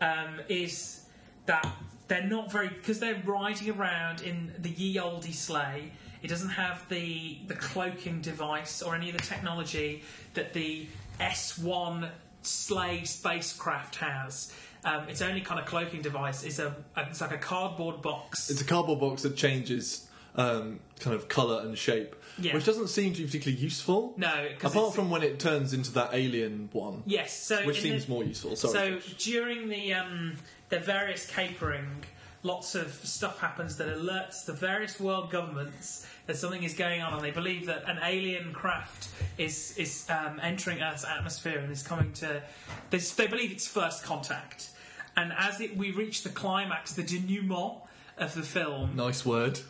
um, 0.00 0.40
is 0.48 1.04
that 1.46 1.66
they're 2.08 2.26
not 2.26 2.50
very 2.50 2.68
because 2.68 3.00
they're 3.00 3.22
riding 3.24 3.70
around 3.70 4.22
in 4.22 4.52
the 4.58 4.70
ye 4.70 4.98
olde 4.98 5.24
sleigh. 5.24 5.92
It 6.22 6.28
doesn't 6.28 6.50
have 6.50 6.88
the 6.88 7.38
the 7.46 7.54
cloaking 7.54 8.20
device 8.20 8.82
or 8.82 8.94
any 8.94 9.10
of 9.10 9.16
the 9.16 9.22
technology 9.22 10.02
that 10.34 10.52
the 10.52 10.88
S1 11.20 12.10
sleigh 12.42 13.04
spacecraft 13.04 13.96
has. 13.96 14.52
Um, 14.84 15.08
its 15.08 15.20
only 15.22 15.40
kind 15.40 15.58
of 15.60 15.66
cloaking 15.66 16.02
device 16.02 16.44
is 16.44 16.58
a, 16.60 16.74
a 16.96 17.02
it's 17.10 17.20
like 17.20 17.32
a 17.32 17.38
cardboard 17.38 18.00
box. 18.00 18.48
It's 18.50 18.60
a 18.60 18.64
cardboard 18.64 19.00
box 19.00 19.22
that 19.22 19.36
changes 19.36 20.08
um, 20.36 20.78
kind 21.00 21.16
of 21.16 21.28
colour 21.28 21.62
and 21.62 21.76
shape, 21.76 22.14
Yeah. 22.38 22.54
which 22.54 22.64
doesn't 22.64 22.86
seem 22.88 23.12
to 23.14 23.18
be 23.22 23.26
particularly 23.26 23.60
useful. 23.60 24.14
no, 24.16 24.48
Apart 24.62 24.94
from 24.94 25.10
when 25.10 25.22
it 25.24 25.40
turns 25.40 25.72
into 25.74 25.90
that 25.94 26.10
alien 26.12 26.68
one, 26.72 27.02
yes, 27.06 27.32
so 27.36 27.66
which 27.66 27.82
seems 27.82 28.06
the- 28.06 28.12
more 28.12 28.22
useful. 28.22 28.54
Sorry. 28.54 29.00
So 29.00 29.14
during 29.18 29.68
the 29.68 29.94
um, 29.94 30.36
the 30.68 30.78
various 30.78 31.26
capering, 31.26 32.04
lots 32.42 32.74
of 32.74 32.92
stuff 32.92 33.40
happens 33.40 33.76
that 33.76 33.88
alerts 33.88 34.44
the 34.44 34.52
various 34.52 35.00
world 35.00 35.30
governments 35.30 36.06
that 36.26 36.36
something 36.36 36.62
is 36.62 36.74
going 36.74 37.00
on, 37.00 37.14
and 37.14 37.22
they 37.22 37.30
believe 37.30 37.66
that 37.66 37.88
an 37.88 37.98
alien 38.04 38.52
craft 38.52 39.08
is 39.38 39.76
is 39.78 40.06
um, 40.10 40.38
entering 40.42 40.80
Earth's 40.82 41.04
atmosphere 41.04 41.58
and 41.58 41.72
is 41.72 41.82
coming 41.82 42.12
to. 42.14 42.42
They, 42.90 42.98
they 42.98 43.26
believe 43.26 43.50
it's 43.50 43.66
first 43.66 44.04
contact, 44.04 44.70
and 45.16 45.32
as 45.36 45.60
it, 45.60 45.76
we 45.76 45.90
reach 45.90 46.22
the 46.22 46.28
climax, 46.30 46.92
the 46.92 47.02
denouement 47.02 47.82
of 48.18 48.34
the 48.34 48.42
film, 48.42 48.94
nice 48.94 49.24
word. 49.24 49.60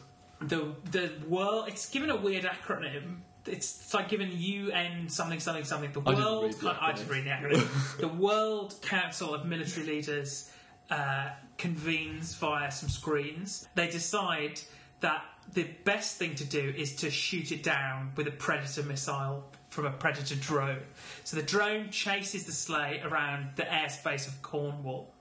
the 0.41 0.75
the 0.91 1.13
world. 1.29 1.69
It's 1.69 1.89
given 1.89 2.11
a 2.11 2.17
weird 2.17 2.45
acronym. 2.45 3.19
It's, 3.47 3.81
it's 3.81 3.95
like 3.95 4.11
giving 4.11 4.31
UN 4.33 5.09
something 5.09 5.41
something 5.41 5.65
something. 5.65 5.93
The 5.93 6.03
I 6.05 6.15
didn't 6.15 6.43
read 6.43 6.53
the 6.55 6.77
I 6.83 6.93
just 6.93 7.09
acronym. 7.09 7.11
read 7.11 7.25
the 7.25 7.31
acronym. 7.31 7.99
the 8.01 8.09
World 8.09 8.75
Council 8.83 9.33
of 9.35 9.47
Military 9.47 9.87
Leaders 9.87 10.51
uh, 10.91 11.31
convenes 11.57 12.35
via 12.35 12.71
some 12.71 12.89
screens. 12.89 13.69
They 13.75 13.89
decide 13.89 14.61
that 15.01 15.25
the 15.53 15.67
best 15.85 16.17
thing 16.17 16.35
to 16.37 16.45
do 16.45 16.75
is 16.77 16.95
to 16.97 17.11
shoot 17.11 17.53
it 17.53 17.63
down 17.63 18.13
with 18.17 18.27
a 18.27 18.33
predator 18.33 18.83
missile 18.83 19.45
from 19.71 19.87
a 19.87 19.91
predator 19.91 20.35
drone. 20.35 20.81
So 21.25 21.37
the 21.37 21.43
drone 21.43 21.91
chases 21.91 22.45
the 22.45 22.53
sleigh 22.53 23.01
around 23.05 23.51
the 23.57 23.65
airspace 23.65 24.27
of 24.27 24.41
Cornwall 24.43 25.13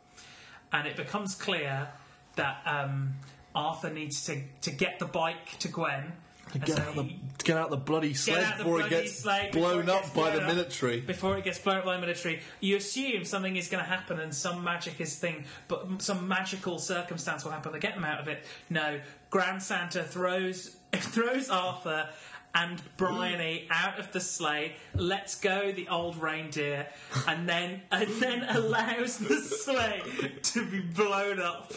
and 0.72 0.88
it 0.88 0.96
becomes 0.96 1.36
clear 1.36 1.90
that 2.36 2.62
um, 2.66 3.16
Arthur 3.56 3.90
needs 3.90 4.26
to, 4.26 4.42
to 4.62 4.72
get 4.72 5.00
the 5.00 5.06
bike 5.06 5.58
to 5.60 5.68
Gwen. 5.68 6.14
Get 6.54 6.80
out, 6.80 6.96
the, 6.96 7.04
he- 7.04 7.20
get 7.44 7.58
out 7.58 7.70
the 7.70 7.78
bloody 7.78 8.14
sled 8.14 8.58
before 8.58 8.82
it 8.82 8.90
gets 8.90 9.20
sled 9.20 9.52
before 9.52 9.70
blown 9.74 9.84
it 9.84 9.90
up 9.90 10.02
gets 10.04 10.14
by 10.14 10.22
blown 10.22 10.36
the 10.36 10.42
up. 10.42 10.48
military. 10.48 11.00
before 11.02 11.38
it 11.38 11.44
gets 11.44 11.60
blown 11.60 11.78
up 11.78 11.86
by 11.86 11.96
the 11.96 12.02
military. 12.02 12.42
You 12.60 12.78
assume 12.78 13.26
something 13.26 13.56
is 13.56 13.68
going 13.68 13.84
to 13.84 13.90
happen 13.90 14.20
and 14.20 14.34
some 14.34 14.64
magic 14.64 15.00
is 15.02 15.18
thing, 15.18 15.46
but 15.68 16.02
some 16.02 16.28
magical 16.28 16.80
circumstance 16.80 17.44
will 17.44 17.52
happen 17.52 17.74
to 17.74 17.80
get 17.80 17.96
them 17.96 18.06
out 18.06 18.20
of 18.20 18.28
it. 18.28 18.44
No, 18.70 19.00
Grand 19.30 19.62
Santa 19.62 20.04
throws 20.04 20.78
throws 20.94 21.50
Arthur 21.50 22.10
and 22.56 22.82
Bryony 22.96 23.68
out 23.70 24.00
of 24.00 24.12
the 24.14 24.20
sleigh, 24.22 24.78
lets 24.96 25.40
go 25.40 25.72
the 25.72 25.88
old 25.90 26.20
reindeer, 26.20 26.88
and 27.28 27.48
then 27.48 27.82
and 27.92 28.10
then 28.22 28.44
allows 28.50 29.18
the 29.20 29.36
sleigh 29.38 30.02
to 30.42 30.66
be 30.66 30.80
blown 30.80 31.40
up 31.40 31.72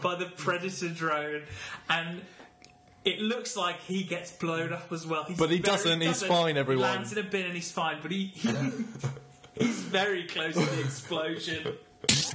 by 0.00 0.14
the 0.14 0.26
predator 0.26 0.88
drone 0.88 1.42
and. 1.90 2.22
It 3.04 3.20
looks 3.20 3.54
like 3.56 3.80
he 3.82 4.02
gets 4.02 4.32
blown 4.32 4.72
up 4.72 4.90
as 4.90 5.06
well. 5.06 5.24
He's 5.24 5.36
But 5.36 5.50
he 5.50 5.58
very- 5.58 5.76
doesn't, 5.76 6.00
he's 6.00 6.22
fine, 6.22 6.56
everyone. 6.56 6.84
Lands 6.88 7.12
in 7.12 7.18
a 7.18 7.22
bin 7.22 7.44
and 7.46 7.54
he's 7.54 7.70
fine, 7.70 7.98
but 8.00 8.10
he, 8.10 8.26
he 8.34 8.48
he's 9.58 9.80
very 9.80 10.24
close 10.26 10.54
to 10.54 10.60
the 10.64 10.80
explosion. 10.80 11.74
Is 12.08 12.32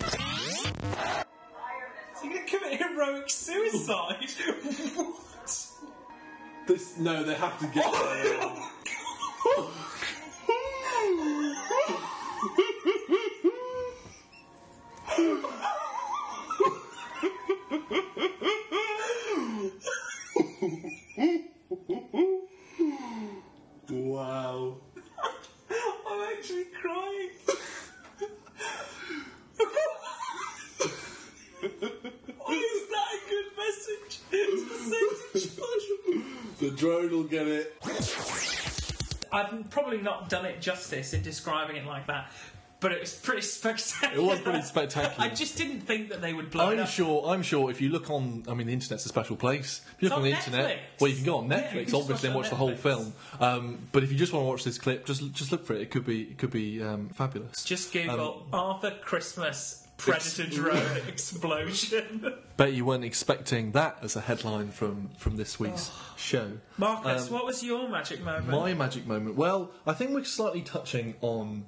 he 2.22 2.30
going 2.30 2.46
to 2.46 2.58
commit 2.58 2.80
heroic 2.82 3.30
suicide? 3.30 4.30
what? 4.96 5.68
This, 6.68 6.98
no, 7.00 7.24
they 7.24 7.34
have 7.34 7.58
to 7.60 7.66
get 7.68 7.84
oh 7.88 8.14
there. 8.24 9.60
wow. 23.90 24.78
I'm 25.72 26.38
actually 26.38 26.66
crying. 26.82 27.30
Why 32.38 32.54
is 32.54 32.88
that 32.90 33.10
a 33.14 33.30
good 33.30 33.50
message 33.58 34.20
to 34.32 34.40
say 34.90 35.06
to 35.34 35.56
children? 35.56 36.26
The 36.60 36.72
get 37.30 37.48
it. 37.48 37.76
I've 39.32 39.70
probably 39.70 40.00
not 40.02 40.30
done 40.30 40.46
it 40.46 40.60
justice 40.62 41.14
in 41.14 41.22
describing 41.22 41.76
it 41.76 41.86
like 41.86 42.08
that, 42.08 42.32
but 42.80 42.92
it 42.92 43.00
was 43.00 43.14
pretty 43.14 43.42
spectacular. 43.44 44.24
It 44.24 44.28
was 44.28 44.40
pretty 44.40 44.62
spectacular. 44.64 45.14
I 45.20 45.30
just 45.34 45.56
didn't 45.58 45.82
think 45.82 46.10
that 46.10 46.20
they 46.22 46.34
would 46.34 46.50
blow 46.50 46.70
it 46.70 46.74
I'm 46.74 46.80
up. 46.80 46.88
sure. 46.90 47.30
I'm 47.30 47.44
sure. 47.44 47.70
If 47.70 47.80
you 47.80 47.90
look 47.90 48.10
on, 48.10 48.44
I 48.48 48.56
mean, 48.56 48.66
the 48.68 48.74
internet's 48.74 49.06
a 49.06 49.10
special 49.10 49.36
place. 49.36 49.82
If 49.98 50.02
you 50.04 50.10
look 50.10 50.18
It's 50.18 50.18
on 50.18 50.24
the 50.24 50.32
on 50.32 50.38
internet, 50.38 50.78
Netflix. 50.78 51.02
well, 51.02 51.10
you 51.12 51.16
can 51.18 51.26
go 51.26 51.38
on 51.38 51.50
Netflix, 51.50 51.84
just 51.84 51.94
obviously, 51.96 52.28
and 52.30 52.36
watch 52.36 52.48
it 52.48 52.50
the 52.52 52.56
whole 52.56 52.76
film. 52.76 53.14
Um, 53.40 53.78
but 53.92 54.04
if 54.04 54.12
you 54.12 54.18
just 54.18 54.34
want 54.34 54.46
to 54.46 54.48
watch 54.48 54.64
this 54.64 54.80
clip, 54.80 55.06
just 55.06 55.32
just 55.34 55.52
look 55.52 55.64
for 55.66 55.74
it. 55.76 55.82
It 55.82 55.92
could 55.92 56.06
be 56.06 56.22
it 56.24 56.38
could 56.40 56.52
be 56.52 56.82
um, 56.82 57.10
fabulous. 57.10 57.64
Just 57.64 57.94
Google 57.94 58.46
Um, 58.52 58.60
Arthur 58.60 58.92
Christmas 59.02 59.86
Predator 59.98 60.48
drone 60.48 60.98
explosion. 61.08 62.34
Bet 62.60 62.74
you 62.74 62.84
weren't 62.84 63.06
expecting 63.06 63.72
that 63.72 64.00
as 64.02 64.18
a 64.18 64.20
headline 64.20 64.68
from 64.72 65.12
from 65.18 65.38
this 65.38 65.62
week's 65.62 65.90
show. 66.18 66.58
Marcus, 66.78 67.28
Um, 67.28 67.34
what 67.34 67.46
was 67.46 67.64
your 67.64 67.88
magic 67.88 68.22
moment? 68.22 68.50
My 68.50 68.74
magic 68.74 69.08
moment. 69.08 69.38
Well, 69.38 69.72
I 69.88 69.94
think 69.94 70.12
we're 70.12 70.26
slightly 70.26 70.62
touching 70.62 71.16
on 71.22 71.68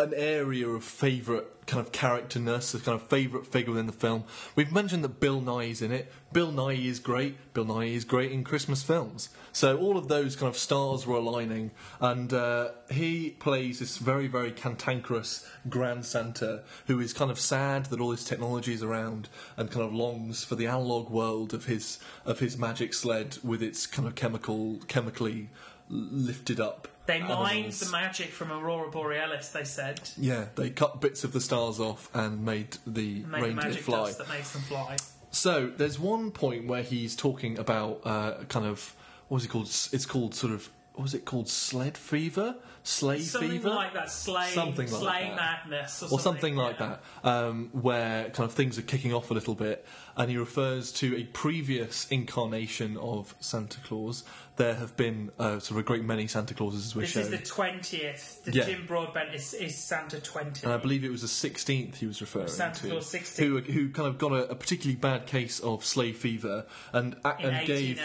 an 0.00 0.14
area 0.14 0.68
of 0.68 0.84
favourite 0.84 1.46
kind 1.66 1.80
of 1.86 1.92
characterness, 1.92 2.74
a 2.74 2.80
kind 2.80 3.00
of 3.00 3.08
favourite 3.08 3.46
figure 3.46 3.70
within 3.70 3.86
the 3.86 3.92
film. 3.92 4.24
We've 4.56 4.72
mentioned 4.72 5.04
that 5.04 5.20
Bill 5.20 5.40
Nighy 5.40 5.70
is 5.70 5.82
in 5.82 5.92
it. 5.92 6.12
Bill 6.32 6.52
Nighy 6.52 6.86
is 6.86 6.98
great. 6.98 7.36
Bill 7.54 7.64
Nighy 7.64 7.94
is 7.94 8.04
great 8.04 8.32
in 8.32 8.42
Christmas 8.42 8.82
films. 8.82 9.28
So 9.52 9.78
all 9.78 9.96
of 9.96 10.08
those 10.08 10.34
kind 10.34 10.48
of 10.48 10.56
stars 10.56 11.06
were 11.06 11.16
aligning, 11.16 11.70
and 12.00 12.32
uh, 12.32 12.70
he 12.90 13.30
plays 13.30 13.78
this 13.78 13.98
very, 13.98 14.26
very 14.26 14.50
cantankerous 14.50 15.48
Grand 15.68 16.04
Santa 16.04 16.62
who 16.86 16.98
is 16.98 17.12
kind 17.12 17.30
of 17.30 17.38
sad 17.38 17.86
that 17.86 18.00
all 18.00 18.10
this 18.10 18.24
technology 18.24 18.72
is 18.72 18.82
around 18.82 19.28
and 19.56 19.70
kind 19.70 19.84
of 19.84 19.94
longs 19.94 20.44
for 20.44 20.56
the 20.56 20.66
analog 20.66 21.08
world 21.08 21.54
of 21.54 21.66
his 21.66 21.98
of 22.24 22.40
his 22.40 22.58
magic 22.58 22.94
sled 22.94 23.38
with 23.44 23.62
its 23.62 23.86
kind 23.86 24.08
of 24.08 24.14
chemical, 24.14 24.80
chemically 24.88 25.50
lifted 25.88 26.60
up 26.60 26.88
They 27.10 27.20
mined 27.22 27.72
the 27.72 27.90
magic 27.90 28.28
from 28.30 28.52
Aurora 28.52 28.90
Borealis. 28.90 29.48
They 29.50 29.64
said 29.64 30.00
Yeah, 30.16 30.46
they 30.54 30.70
cut 30.70 31.00
bits 31.00 31.24
of 31.24 31.32
the 31.32 31.40
stars 31.40 31.80
off 31.80 32.08
and 32.14 32.44
made 32.44 32.76
the 32.86 33.20
made 33.24 33.24
the 33.24 33.28
reindeer 33.46 33.54
magic 33.64 33.82
fly. 33.82 34.06
dust 34.06 34.18
that 34.18 34.28
makes 34.28 34.52
them 34.52 34.62
fly. 34.62 34.96
So 35.32 35.68
there's 35.68 35.98
one 35.98 36.30
point 36.30 36.66
where 36.66 36.82
he's 36.82 37.14
talking 37.16 37.58
about 37.58 38.00
uh, 38.04 38.44
kind 38.48 38.66
of 38.66 38.94
what 39.28 39.36
was 39.36 39.44
it 39.44 39.48
called? 39.48 39.66
It's 39.66 40.06
called 40.06 40.34
sort 40.34 40.52
of 40.52 40.70
what 40.94 41.02
was 41.02 41.14
it 41.14 41.24
called? 41.24 41.48
Sled 41.48 41.96
fever, 41.96 42.56
sleigh 42.82 43.20
Something 43.20 43.50
fever, 43.50 43.70
like 43.70 43.94
that, 43.94 44.10
sleigh, 44.10 44.50
Something 44.50 44.90
like 44.90 45.00
sleigh 45.02 45.32
that. 45.36 45.68
madness, 45.68 46.02
or, 46.02 46.12
or 46.12 46.20
something 46.20 46.56
like 46.56 46.78
yeah. 46.80 46.96
that, 47.22 47.28
um, 47.28 47.68
where 47.72 48.30
kind 48.30 48.48
of 48.48 48.54
things 48.54 48.78
are 48.78 48.82
kicking 48.82 49.12
off 49.12 49.30
a 49.30 49.34
little 49.34 49.54
bit, 49.54 49.86
and 50.16 50.30
he 50.30 50.36
refers 50.36 50.90
to 50.92 51.16
a 51.16 51.24
previous 51.24 52.06
incarnation 52.10 52.96
of 52.96 53.34
Santa 53.40 53.80
Claus. 53.80 54.24
There 54.56 54.74
have 54.74 54.96
been 54.96 55.30
uh, 55.38 55.58
sort 55.60 55.70
of 55.72 55.76
a 55.78 55.82
great 55.82 56.04
many 56.04 56.26
Santa 56.26 56.52
Clauses 56.54 56.84
as 56.86 56.94
we're 56.96 57.02
This 57.02 57.16
is 57.16 57.30
the 57.30 57.38
twentieth. 57.38 58.44
The 58.44 58.52
Yeah. 58.52 58.64
Jim 58.66 58.86
Broadbent 58.86 59.34
is, 59.34 59.54
is 59.54 59.76
Santa 59.76 60.20
twenty. 60.20 60.64
and 60.64 60.72
I 60.72 60.76
believe 60.76 61.02
it 61.04 61.10
was 61.10 61.22
the 61.22 61.28
16th 61.50 61.96
he 61.96 62.06
was 62.06 62.20
referring 62.20 62.48
Santa 62.48 62.74
to, 62.74 62.80
Santa 62.80 62.92
Claus 62.92 63.12
16th. 63.12 63.38
who 63.38 63.60
who 63.60 63.90
kind 63.90 64.08
of 64.08 64.18
got 64.18 64.32
a, 64.32 64.50
a 64.50 64.54
particularly 64.54 64.96
bad 64.96 65.26
case 65.26 65.60
of 65.60 65.84
sleigh 65.84 66.12
fever, 66.12 66.66
and 66.92 67.14
in 67.38 67.46
and 67.50 67.66
gave. 67.66 68.00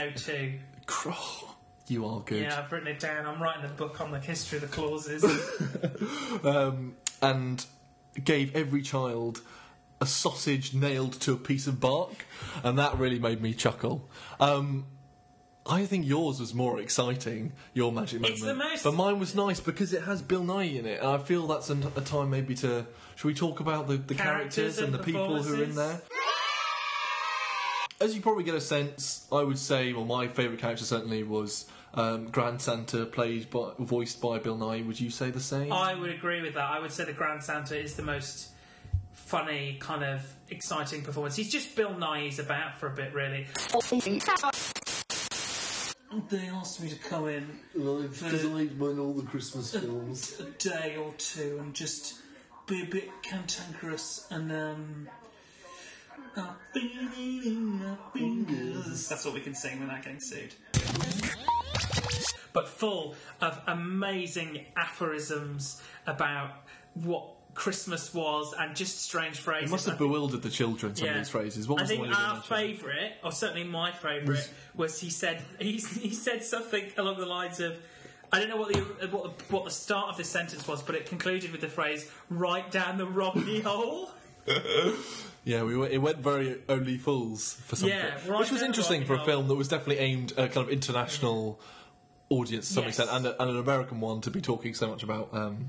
you 1.87 2.05
are 2.05 2.19
good. 2.21 2.43
Yeah, 2.43 2.59
I've 2.59 2.71
written 2.71 2.87
it 2.87 2.99
down. 2.99 3.25
I'm 3.25 3.41
writing 3.41 3.65
a 3.65 3.73
book 3.73 4.01
on 4.01 4.11
the 4.11 4.19
history 4.19 4.57
of 4.57 4.61
the 4.63 4.67
clauses. 4.67 5.23
um, 6.43 6.95
and 7.21 7.65
gave 8.23 8.55
every 8.55 8.81
child 8.81 9.41
a 10.01 10.05
sausage 10.05 10.73
nailed 10.73 11.13
to 11.21 11.33
a 11.33 11.37
piece 11.37 11.67
of 11.67 11.79
bark, 11.79 12.25
and 12.63 12.77
that 12.77 12.97
really 12.97 13.19
made 13.19 13.41
me 13.41 13.53
chuckle. 13.53 14.09
Um, 14.39 14.85
I 15.67 15.85
think 15.85 16.05
yours 16.05 16.39
was 16.39 16.53
more 16.53 16.79
exciting, 16.79 17.53
your 17.73 17.91
magic 17.91 18.21
moment. 18.21 18.37
It's 18.37 18.45
the 18.45 18.53
most- 18.53 18.83
But 18.83 18.93
mine 18.93 19.19
was 19.19 19.33
nice 19.33 19.59
because 19.59 19.93
it 19.93 20.03
has 20.03 20.21
Bill 20.21 20.41
Nighy 20.43 20.77
in 20.77 20.85
it, 20.85 20.99
and 21.01 21.09
I 21.09 21.17
feel 21.17 21.47
that's 21.47 21.69
an, 21.69 21.83
a 21.95 22.01
time 22.01 22.29
maybe 22.29 22.53
to. 22.55 22.85
Should 23.15 23.27
we 23.27 23.33
talk 23.33 23.61
about 23.61 23.87
the, 23.87 23.97
the 23.97 24.13
characters, 24.13 24.55
Characters 24.55 24.77
and 24.79 24.87
and 24.87 24.93
the 24.95 24.99
people 25.03 25.41
who 25.41 25.55
are 25.59 25.63
in 25.63 25.75
there? 25.75 26.01
As 28.01 28.13
you 28.13 28.21
probably 28.21 28.43
get 28.43 28.55
a 28.55 28.61
sense, 28.61 29.25
I 29.31 29.41
would 29.41 29.57
say, 29.57 29.93
well, 29.93 30.05
my 30.05 30.27
favourite 30.27 30.59
character 30.59 30.83
certainly 30.83 31.23
was 31.23 31.65
um, 31.93 32.27
Grand 32.29 32.61
Santa, 32.61 33.05
played 33.05 33.49
by, 33.49 33.71
voiced 33.79 34.19
by 34.21 34.37
Bill 34.39 34.57
Nighy. 34.57 34.85
Would 34.85 34.99
you 34.99 35.09
say 35.09 35.31
the 35.31 35.39
same? 35.39 35.71
I 35.71 35.95
would 35.95 36.11
agree 36.11 36.41
with 36.41 36.55
that. 36.55 36.69
I 36.69 36.79
would 36.79 36.91
say 36.91 37.05
the 37.05 37.13
Grand 37.13 37.41
Santa 37.41 37.79
is 37.79 37.95
the 37.95 38.03
most 38.03 38.49
funny, 39.13 39.77
kind 39.79 40.03
of 40.03 40.21
exciting 40.49 41.03
performance. 41.03 41.37
He's 41.37 41.49
just 41.49 41.73
Bill 41.75 41.91
Nighy's 41.91 42.37
about 42.39 42.77
for 42.77 42.87
a 42.87 42.95
bit, 42.95 43.13
really. 43.13 43.47
They 46.29 46.47
asked 46.47 46.81
me 46.81 46.89
to 46.89 46.95
come 46.95 47.27
in 47.27 47.59
Because 47.73 48.45
I 48.45 48.47
mind 48.77 48.99
all 48.99 49.13
the 49.13 49.25
Christmas 49.25 49.71
films. 49.71 50.39
a 50.39 50.43
day 50.69 50.95
or 50.97 51.13
two 51.17 51.57
and 51.61 51.73
just 51.73 52.15
be 52.67 52.83
a 52.83 52.85
bit 52.85 53.09
cantankerous 53.23 54.27
and 54.29 54.51
um. 54.51 55.07
Feeling 56.73 57.79
my 57.79 57.95
fingers. 58.13 59.07
That's 59.07 59.25
what 59.25 59.33
we 59.33 59.41
can 59.41 59.55
sing 59.55 59.79
without 59.79 60.03
getting 60.03 60.19
sued. 60.19 60.53
But 62.53 62.67
full 62.67 63.15
of 63.41 63.61
amazing 63.67 64.65
aphorisms 64.77 65.81
about 66.07 66.51
what 66.93 67.27
Christmas 67.53 68.13
was 68.13 68.53
and 68.57 68.75
just 68.75 69.01
strange 69.01 69.39
phrases. 69.39 69.69
It 69.69 69.71
must 69.71 69.85
have 69.87 69.97
bewildered 69.97 70.41
the 70.41 70.49
children, 70.49 70.95
some 70.95 71.09
of 71.09 71.15
these 71.15 71.29
phrases. 71.29 71.67
What 71.67 71.79
I 71.79 71.83
was 71.83 71.89
the 71.89 71.95
think 71.97 72.07
one 72.07 72.15
our 72.15 72.41
favourite, 72.41 73.13
or 73.23 73.31
certainly 73.31 73.63
my 73.63 73.91
favourite, 73.91 74.49
was 74.75 74.99
he 74.99 75.09
said 75.09 75.41
he, 75.59 75.77
he 75.77 76.13
said 76.13 76.43
something 76.43 76.91
along 76.97 77.17
the 77.17 77.25
lines 77.25 77.59
of. 77.59 77.77
I 78.31 78.39
don't 78.39 78.49
know 78.49 78.57
what 78.57 78.73
the 78.73 78.79
what 79.07 79.37
the, 79.37 79.53
what 79.53 79.65
the 79.65 79.71
start 79.71 80.09
of 80.09 80.17
this 80.17 80.29
sentence 80.29 80.67
was, 80.67 80.81
but 80.81 80.95
it 80.95 81.05
concluded 81.05 81.51
with 81.51 81.61
the 81.61 81.69
phrase 81.69 82.09
"right 82.29 82.69
down 82.69 82.97
the 82.97 83.07
Romney 83.07 83.61
hole." 83.61 84.11
Yeah, 85.45 85.63
we 85.63 85.77
went, 85.77 85.93
it 85.93 85.99
went 85.99 86.17
very 86.17 86.57
only 86.67 86.97
fools 86.97 87.53
for 87.65 87.75
something. 87.75 87.95
Yeah, 87.97 88.17
right 88.27 88.39
Which 88.39 88.51
was 88.51 88.61
interesting 88.63 89.05
for 89.05 89.13
a 89.13 89.23
film 89.23 89.47
that 89.47 89.55
was 89.55 89.67
definitely 89.67 89.99
aimed 89.99 90.31
at 90.33 90.51
kind 90.51 90.65
of 90.67 90.69
international 90.73 91.59
audience 92.29 92.67
to 92.69 92.73
some 92.73 92.83
Yes. 92.85 92.97
extent, 92.99 93.09
and, 93.15 93.27
a, 93.27 93.41
and 93.41 93.51
an 93.51 93.57
American 93.57 94.01
one 94.01 94.21
to 94.21 94.31
be 94.31 94.41
talking 94.41 94.73
so 94.73 94.87
much 94.87 95.03
about 95.03 95.29
um, 95.33 95.67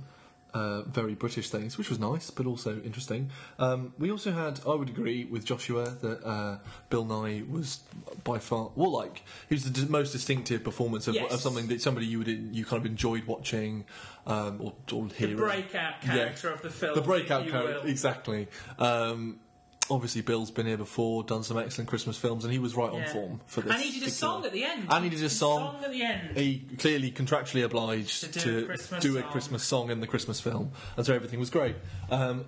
uh, 0.55 0.81
very 0.85 1.15
British 1.15 1.51
things, 1.51 1.77
which 1.77 1.91
was 1.91 1.99
nice, 1.99 2.31
but 2.31 2.47
also 2.47 2.81
interesting. 2.81 3.31
Um, 3.59 3.93
we 3.99 4.11
also 4.11 4.33
had, 4.33 4.61
I 4.67 4.73
would 4.75 4.89
agree 4.89 5.27
with 5.27 5.45
Joshua 5.45 5.91
that 6.01 6.25
uh, 6.27 6.57
Bill 6.89 7.05
Nighy 7.05 7.47
was 7.47 7.81
by 8.25 8.39
far, 8.39 8.71
well, 8.77 8.91
like 8.93 9.23
he 9.51 9.55
was 9.55 9.65
the 9.71 9.83
d- 9.83 9.91
most 9.93 10.13
distinctive 10.13 10.65
performance 10.65 11.07
of, 11.07 11.15
Yes. 11.17 11.31
of 11.35 11.41
something 11.41 11.67
that 11.67 11.83
somebody 11.83 12.07
you 12.07 12.19
would 12.21 12.29
you 12.29 12.65
kind 12.65 12.81
of 12.81 12.87
enjoyed 12.87 13.25
watching 13.27 13.85
um, 14.27 14.59
or, 14.63 14.73
or 14.95 15.09
The 15.09 15.35
breakout 15.35 16.01
character 16.01 16.49
of 16.51 16.63
the 16.63 16.71
film. 16.71 16.95
the 16.95 17.03
breakout 17.03 17.47
character, 17.49 17.87
exactly. 17.87 18.49
Um, 18.79 19.41
obviously, 19.91 20.21
Bill's 20.23 20.51
been 20.51 20.67
here 20.67 20.77
before, 20.77 21.23
done 21.25 21.43
some 21.43 21.59
excellent 21.59 21.89
Christmas 21.89 22.17
films, 22.19 22.45
and 22.45 22.53
he 22.53 22.59
was 22.59 22.75
right 22.75 22.91
on 22.91 23.01
Yeah. 23.01 23.13
form 23.13 23.41
for 23.47 23.61
this. 23.61 23.73
And 23.73 23.83
he 23.83 23.99
did 23.99 24.09
a 24.09 24.11
song 24.11 24.45
at 24.45 24.53
the 24.53 24.65
end. 24.65 24.87
And 24.91 25.05
he 25.05 25.11
did 25.11 25.23
a 25.23 25.31
song. 25.31 25.77
at 25.85 25.91
the 25.91 26.03
end. 26.03 26.37
He 26.37 26.59
clearly 26.79 27.11
contractually 27.11 27.65
obliged 27.65 28.21
To 28.25 28.29
to, 28.29 28.41
do 28.41 28.59
a 28.59 28.65
Christmas 28.67 29.03
do 29.03 29.17
a 29.17 29.21
song. 29.23 29.31
Christmas 29.31 29.65
song 29.65 29.91
in 29.91 30.01
the 30.01 30.07
Christmas 30.07 30.41
film, 30.41 30.73
and 30.97 31.05
so 31.07 31.15
everything 31.15 31.39
was 31.41 31.51
great. 31.51 31.77
Um, 32.11 32.47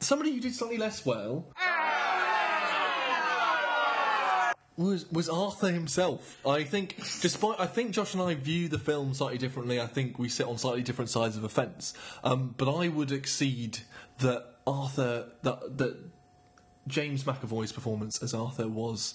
somebody 0.00 0.32
who 0.32 0.40
did 0.40 0.54
slightly 0.54 0.78
less 0.78 1.04
well 1.04 1.46
was 4.76 5.10
was 5.10 5.28
Arthur 5.28 5.72
himself. 5.72 6.38
I 6.46 6.62
think, 6.62 6.96
despite 7.20 7.58
I 7.58 7.66
think 7.66 7.90
Josh 7.90 8.14
and 8.14 8.22
I 8.22 8.34
view 8.34 8.68
the 8.68 8.78
film 8.78 9.12
slightly 9.14 9.38
differently. 9.38 9.80
I 9.80 9.86
think 9.86 10.18
we 10.18 10.28
sit 10.28 10.46
on 10.46 10.56
slightly 10.58 10.82
different 10.82 11.10
sides 11.10 11.36
of 11.36 11.42
a 11.44 11.48
fence. 11.48 11.94
Um, 12.22 12.54
but 12.56 12.72
I 12.72 12.88
would 12.88 13.10
exceed 13.10 13.80
that 14.20 14.44
Arthur 14.66 15.30
that 15.42 15.78
that 15.78 15.96
James 16.88 17.24
McAvoy's 17.24 17.72
performance 17.72 18.22
as 18.22 18.34
Arthur 18.34 18.68
was 18.68 19.14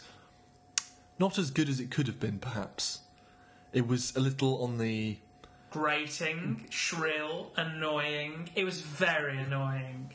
not 1.20 1.38
as 1.38 1.52
good 1.52 1.70
as 1.70 1.80
it 1.80 1.92
could 1.92 2.08
have 2.08 2.20
been. 2.20 2.40
Perhaps 2.40 3.00
it 3.72 3.88
was 3.88 4.16
a 4.16 4.20
little 4.20 4.64
on 4.64 4.78
the 4.78 5.18
Grating, 5.72 6.68
shrill, 6.70 7.52
annoying. 7.58 8.50
It 8.54 8.64
was 8.64 8.82
very 8.82 9.40
annoying. 9.40 10.14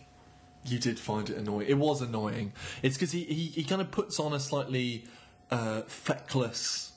You 0.64 0.79
did 0.79 1.01
find 1.01 1.29
it 1.29 1.37
annoying. 1.37 1.66
It 1.68 1.79
was 1.79 2.01
annoying. 2.01 2.53
It's 2.81 2.97
because 2.97 3.11
he, 3.11 3.25
he, 3.25 3.47
he 3.47 3.64
kind 3.64 3.81
of 3.81 3.90
puts 3.90 4.21
on 4.21 4.33
a 4.33 4.38
slightly 4.38 5.07
uh, 5.51 5.83
feckless, 5.83 6.92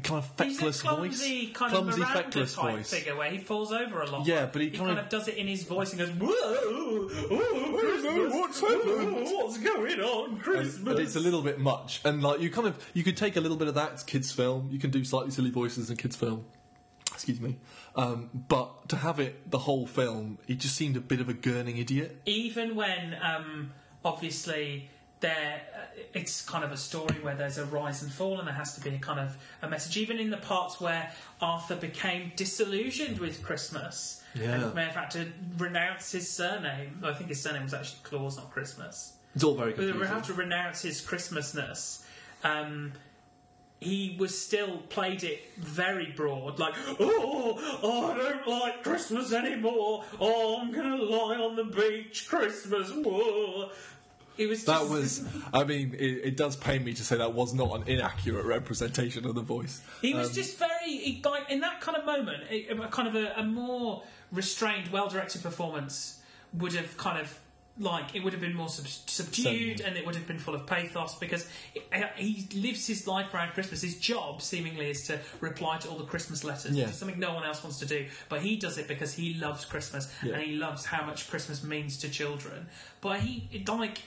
kind 0.00 0.18
of 0.24 0.30
He's 0.46 0.56
feckless 0.58 0.80
a 0.80 0.82
clumsy, 0.82 1.46
voice, 1.46 1.56
kind 1.56 1.72
clumsy 1.72 1.92
of 2.02 2.08
Miranda 2.08 2.22
feckless 2.22 2.54
type 2.54 2.74
voice. 2.76 2.90
figure 2.92 3.16
where 3.16 3.30
he 3.30 3.38
falls 3.38 3.72
over 3.72 4.02
a 4.02 4.10
lot. 4.10 4.26
Yeah, 4.26 4.46
but 4.46 4.62
he 4.62 4.68
he 4.70 4.76
kind 4.78 4.90
of- 4.92 4.98
of 4.98 5.08
does 5.08 5.28
it 5.28 5.36
in 5.36 5.46
his 5.46 5.64
voice 5.64 5.90
and 5.92 5.98
goes, 6.00 6.10
"Whoa, 6.10 6.28
oh, 6.32 8.28
what's 8.32 8.60
happened?" 8.60 9.22
what's 9.24 9.58
going 9.58 10.00
on, 10.00 10.38
Christmas?" 10.38 10.76
And, 10.78 10.88
and 10.88 10.98
it's 11.00 11.16
a 11.16 11.20
little 11.20 11.42
bit 11.42 11.58
much, 11.58 12.00
and 12.04 12.22
like 12.22 12.40
you 12.40 12.50
kind 12.50 12.66
of 12.66 12.78
you 12.94 13.02
could 13.02 13.16
take 13.16 13.36
a 13.36 13.40
little 13.40 13.56
bit 13.56 13.68
of 13.68 13.74
that. 13.74 13.92
It's 13.92 14.02
kids' 14.02 14.32
film. 14.32 14.68
You 14.70 14.78
can 14.78 14.90
do 14.90 15.04
slightly 15.04 15.30
silly 15.30 15.50
voices 15.50 15.90
in 15.90 15.96
kids' 15.96 16.16
film. 16.16 16.44
Excuse 17.12 17.40
me, 17.40 17.58
um, 17.96 18.30
but 18.48 18.88
to 18.88 18.96
have 18.96 19.20
it 19.20 19.50
the 19.50 19.58
whole 19.58 19.86
film, 19.86 20.38
he 20.46 20.54
just 20.54 20.74
seemed 20.74 20.96
a 20.96 21.00
bit 21.00 21.20
of 21.20 21.28
a 21.28 21.34
gurning 21.34 21.78
idiot. 21.78 22.20
even 22.24 22.74
when 22.74 23.14
um, 23.20 23.72
obviously 24.04 24.88
there 25.20 25.60
uh, 25.74 25.78
it's 26.14 26.42
kind 26.42 26.64
of 26.64 26.72
a 26.72 26.76
story 26.76 27.16
where 27.22 27.34
there's 27.34 27.58
a 27.58 27.64
rise 27.66 28.02
and 28.02 28.10
fall 28.10 28.38
and 28.38 28.46
there 28.48 28.54
has 28.54 28.74
to 28.74 28.80
be 28.80 28.90
a 28.90 28.98
kind 28.98 29.20
of 29.20 29.36
a 29.62 29.68
message 29.68 29.96
even 29.96 30.18
in 30.18 30.30
the 30.30 30.36
parts 30.38 30.80
where 30.80 31.12
arthur 31.40 31.76
became 31.76 32.32
disillusioned 32.36 33.18
with 33.18 33.42
christmas 33.42 34.22
Yeah. 34.34 34.54
and 34.66 34.74
may 34.74 34.84
have 34.84 34.94
had 34.94 35.10
to 35.12 35.26
renounce 35.58 36.12
his 36.12 36.28
surname 36.30 37.02
i 37.04 37.12
think 37.12 37.28
his 37.28 37.42
surname 37.42 37.64
was 37.64 37.74
actually 37.74 38.00
claus 38.02 38.36
not 38.36 38.50
christmas 38.50 39.14
It's 39.34 39.44
all 39.44 39.54
very 39.54 39.72
but 39.72 39.94
we 39.94 40.06
have 40.06 40.26
to 40.26 40.32
renounce 40.34 40.82
his 40.82 41.00
christmasness 41.02 42.04
um, 42.42 42.92
he 43.80 44.16
was 44.18 44.38
still 44.38 44.78
played 44.90 45.24
it 45.24 45.40
very 45.58 46.12
broad, 46.14 46.58
like, 46.58 46.74
oh, 47.00 47.78
oh, 47.82 48.12
I 48.12 48.16
don't 48.16 48.46
like 48.46 48.82
Christmas 48.82 49.32
anymore. 49.32 50.04
Oh, 50.20 50.58
I'm 50.60 50.70
gonna 50.70 50.96
lie 51.02 51.36
on 51.36 51.56
the 51.56 51.64
beach, 51.64 52.26
Christmas. 52.28 52.90
Whoa. 52.90 53.70
It 54.38 54.46
was 54.48 54.64
That 54.64 54.78
just, 54.80 54.90
was, 54.90 55.24
I 55.52 55.64
mean, 55.64 55.94
it, 55.98 56.04
it 56.24 56.36
does 56.36 56.56
pain 56.56 56.82
me 56.84 56.94
to 56.94 57.04
say 57.04 57.16
that 57.18 57.34
was 57.34 57.52
not 57.52 57.74
an 57.76 57.88
inaccurate 57.88 58.46
representation 58.46 59.26
of 59.26 59.34
the 59.34 59.42
voice. 59.42 59.82
He 60.00 60.14
was 60.14 60.28
Um, 60.28 60.34
just 60.34 60.58
very 60.58 60.70
he, 60.86 61.22
like 61.24 61.50
in 61.50 61.60
that 61.60 61.80
kind 61.80 61.96
of 61.98 62.04
moment, 62.06 62.44
a, 62.50 62.68
a 62.68 62.88
kind 62.88 63.08
of 63.08 63.14
a, 63.16 63.32
a 63.36 63.42
more 63.44 64.02
restrained, 64.32 64.88
well-directed 64.88 65.42
performance 65.42 66.20
would 66.54 66.72
have 66.72 66.96
kind 66.96 67.20
of 67.20 67.38
like 67.78 68.14
it 68.14 68.22
would 68.22 68.32
have 68.34 68.42
been 68.42 68.54
more 68.54 68.68
sub- 68.68 68.86
subdued 68.86 69.78
So- 69.78 69.84
and 69.86 69.96
it 69.96 70.04
would 70.04 70.14
have 70.14 70.26
been 70.26 70.38
full 70.38 70.54
of 70.54 70.66
pathos 70.66 71.14
because 71.18 71.48
it, 71.74 71.82
uh, 71.92 72.06
he 72.16 72.46
lives 72.54 72.86
his 72.86 73.06
life 73.06 73.32
around 73.32 73.52
Christmas. 73.52 73.80
His 73.82 73.98
job 73.98 74.42
seemingly 74.42 74.90
is 74.90 75.06
to 75.06 75.18
reply 75.40 75.78
to 75.78 75.88
all 75.88 75.96
the 75.98 76.04
Christmas 76.04 76.44
letters, 76.44 76.72
Yeah. 76.72 76.84
which 76.84 76.92
is 76.92 76.98
something 76.98 77.18
no 77.18 77.32
one 77.34 77.44
else 77.44 77.62
wants 77.62 77.78
to 77.80 77.86
do. 77.86 78.06
But 78.28 78.42
he 78.42 78.56
does 78.56 78.76
it 78.78 78.86
because 78.88 79.14
he 79.14 79.34
loves 79.34 79.64
Christmas 79.64 80.12
Yeah. 80.22 80.34
and 80.34 80.42
he 80.42 80.56
loves 80.56 80.84
how 80.86 81.04
much 81.06 81.28
Christmas 81.30 81.62
means 81.62 81.98
to 81.98 82.08
children. 82.08 82.68
But 83.02 83.20
he 83.20 83.48
like. 83.66 83.98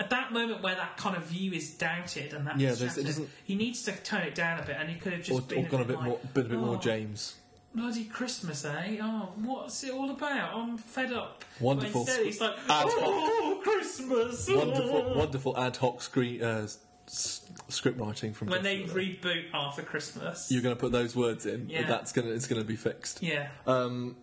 At 0.00 0.10
that 0.10 0.32
moment 0.32 0.62
where 0.62 0.74
that 0.76 0.96
kind 0.96 1.16
of 1.16 1.24
view 1.24 1.52
is 1.52 1.70
doubted 1.74 2.32
and 2.32 2.46
that 2.46 2.58
Yeah, 2.60 2.70
it 2.72 2.78
doesn't- 2.78 3.28
he 3.44 3.54
needs 3.56 3.82
to 3.82 3.92
tone 3.92 4.22
it 4.22 4.34
down 4.34 4.60
a 4.60 4.62
bit, 4.62 4.76
and 4.78 4.88
he 4.88 4.96
could 4.96 5.12
have 5.12 5.22
or, 5.22 5.24
just 5.24 5.48
been 5.48 5.66
or 5.66 5.68
gone 5.68 5.80
a 5.80 5.84
bit 5.84 5.96
like, 5.96 6.04
more, 6.06 6.20
bit 6.34 6.46
a 6.46 6.48
bit 6.50 6.58
more 6.58 6.76
"Oh, 6.76 6.78
James. 6.78 7.34
Bloody 7.74 8.04
Christmas, 8.04 8.64
eh? 8.64 8.98
Oh, 9.02 9.32
what's 9.36 9.84
it 9.84 9.92
all 9.92 10.10
about? 10.10 10.54
I'm 10.56 10.78
fed 10.78 11.12
up. 11.12 11.44
Wonderful 11.60 12.04
But 12.04 12.08
instead, 12.10 12.26
he's 12.26 12.40
like, 12.40 12.54
ad 12.68 12.86
hoc. 12.88 12.92
oh, 12.96 13.60
Christmas. 13.62 14.48
wonderful, 14.48 15.14
wonderful 15.14 15.58
ad 15.58 15.76
hoc 15.76 16.00
screen, 16.00 16.42
uh, 16.42 16.66
s- 17.06 17.40
script 17.68 17.98
writing 18.00 18.32
from. 18.32 18.48
When 18.48 18.62
they 18.62 18.84
Jeff. 18.84 18.90
reboot 18.94 19.44
after 19.52 19.82
Christmas. 19.82 20.50
you're 20.50 20.62
going 20.62 20.74
to 20.74 20.80
put 20.80 20.92
those 20.92 21.14
words 21.14 21.44
in. 21.44 21.68
Yeah. 21.68 21.86
That's 21.86 22.12
gonna 22.12 22.30
it's 22.30 22.46
going 22.46 22.60
to 22.62 22.66
be 22.66 22.76
fixed. 22.76 23.22
yeah. 23.22 23.48
Um, 23.66 24.16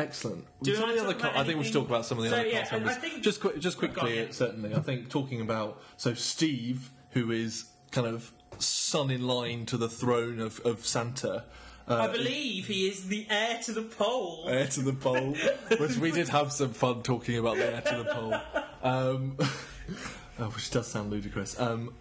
excellent. 0.00 0.44
Do 0.62 0.70
you 0.70 0.76
Some 0.76 0.90
of 0.90 0.96
the 0.96 1.02
other 1.04 1.14
co- 1.14 1.30
I 1.34 1.44
think 1.44 1.58
we 1.58 1.64
should 1.64 1.74
talk 1.74 1.88
about 1.88 2.04
some 2.06 2.18
of 2.18 2.24
the 2.24 2.30
So, 2.30 2.36
other 2.36 2.46
yeah, 2.48 2.60
cast 2.60 2.72
I- 2.72 2.76
I 2.76 2.78
members. 2.80 2.96
think- 2.98 3.22
just 3.22 3.40
quick, 3.40 3.58
just 3.60 3.78
Go 3.80 3.86
on, 3.86 3.92
quickly, 3.94 4.16
yeah. 4.18 4.26
certainly. 4.30 4.74
I 4.74 4.80
think 4.80 5.08
talking 5.10 5.40
about 5.40 5.80
so 5.96 6.14
Steve, 6.14 6.90
who 7.10 7.30
is 7.30 7.66
kind 7.90 8.06
of 8.06 8.32
son 8.58 9.10
in 9.10 9.26
line 9.26 9.66
to 9.66 9.76
the 9.76 9.88
throne 9.88 10.38
of, 10.40 10.60
of 10.60 10.86
Santa. 10.86 11.44
Uh, 11.88 11.94
I 11.96 12.06
believe 12.08 12.66
he 12.68 12.86
is 12.88 13.08
the 13.08 13.26
heir 13.30 13.58
to 13.64 13.72
the 13.72 13.82
pole. 13.82 14.44
Heir 14.48 14.66
to 14.68 14.80
the 14.82 14.92
pole, 14.92 15.34
which 15.78 15.96
we 15.96 16.12
did 16.12 16.28
have 16.28 16.52
some 16.52 16.72
fun 16.72 17.02
talking 17.02 17.36
about 17.38 17.56
the 17.56 17.72
heir 17.74 17.80
to 17.80 17.96
the 17.96 18.04
pole, 18.14 18.34
um, 18.82 19.36
oh, 20.38 20.44
which 20.50 20.70
does 20.70 20.86
sound 20.86 21.10
ludicrous. 21.10 21.58
Um, 21.58 21.94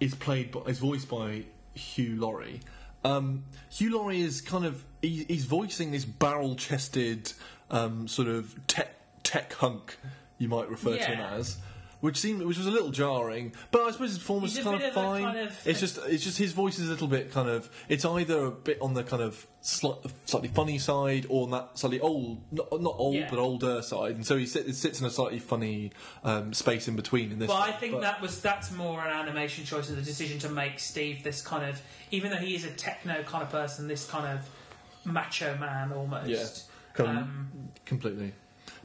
is 0.00 0.14
played, 0.16 0.50
by, 0.50 0.60
is 0.62 0.78
voiced 0.80 1.08
by 1.08 1.44
Hugh 1.74 2.16
Laurie. 2.16 2.60
Um, 3.06 3.44
Hugh 3.70 3.96
Laurie 3.96 4.20
is 4.20 4.40
kind 4.40 4.64
of 4.64 4.84
he, 5.02 5.24
he's 5.28 5.44
voicing 5.44 5.92
this 5.92 6.04
barrel-chested 6.04 7.32
um, 7.70 8.08
sort 8.08 8.28
of 8.28 8.54
tech 8.66 8.94
tech 9.22 9.52
hunk, 9.54 9.96
you 10.38 10.48
might 10.48 10.68
refer 10.68 10.96
to 10.96 11.04
him 11.04 11.18
Yeah. 11.18 11.34
as. 11.34 11.56
Which 12.06 12.18
seemed, 12.18 12.40
which 12.42 12.56
was 12.56 12.68
a 12.68 12.70
little 12.70 12.90
jarring, 12.90 13.52
but 13.72 13.82
I 13.82 13.90
suppose 13.90 14.10
his 14.10 14.18
performance 14.18 14.56
is 14.56 14.62
kind 14.62 14.76
of 14.80 14.82
of 14.88 14.94
fine. 14.94 15.24
kind 15.24 15.38
of- 15.40 15.66
it's 15.66 15.80
just, 15.80 15.98
it's 16.06 16.22
just 16.22 16.38
his 16.38 16.52
voice 16.52 16.78
is 16.78 16.86
a 16.86 16.90
little 16.92 17.08
bit 17.08 17.32
kind 17.32 17.48
of. 17.48 17.68
It's 17.88 18.04
either 18.04 18.44
a 18.44 18.50
bit 18.52 18.78
on 18.80 18.94
the 18.94 19.02
kind 19.02 19.22
of 19.22 19.44
sli- 19.60 20.08
slightly 20.24 20.48
funny 20.48 20.78
side, 20.78 21.26
or 21.28 21.42
on 21.44 21.50
that 21.50 21.76
slightly 21.78 21.98
old, 21.98 22.40
not, 22.52 22.80
not 22.80 22.94
old 22.96 23.16
Yeah. 23.16 23.28
but 23.28 23.40
older 23.40 23.82
side, 23.82 24.14
and 24.14 24.24
so 24.24 24.36
he 24.36 24.46
sit, 24.46 24.72
sits 24.76 25.00
in 25.00 25.06
a 25.06 25.10
slightly 25.10 25.40
funny 25.40 25.90
um, 26.22 26.52
space 26.52 26.86
in 26.86 26.94
between 26.94 27.32
in 27.32 27.40
this. 27.40 27.48
But 27.48 27.60
I 27.68 27.72
think 27.72 27.94
but- 27.94 28.02
that 28.02 28.20
was 28.22 28.40
that's 28.40 28.70
more 28.70 29.00
an 29.04 29.10
animation 29.10 29.64
choice 29.64 29.88
and 29.88 29.98
the 29.98 30.02
decision 30.02 30.38
to 30.40 30.48
make 30.48 30.78
Steve 30.78 31.24
this 31.24 31.42
kind 31.42 31.68
of, 31.68 31.82
even 32.12 32.30
though 32.30 32.36
he 32.36 32.54
is 32.54 32.64
a 32.64 32.70
techno 32.70 33.24
kind 33.24 33.42
of 33.42 33.50
person, 33.50 33.88
this 33.88 34.06
kind 34.08 34.38
of 34.38 34.48
macho 35.04 35.56
man 35.58 35.92
almost. 35.92 36.28
Yeah. 36.28 37.02
Of 37.04 37.08
Um, 37.10 37.50
completely. 37.84 38.32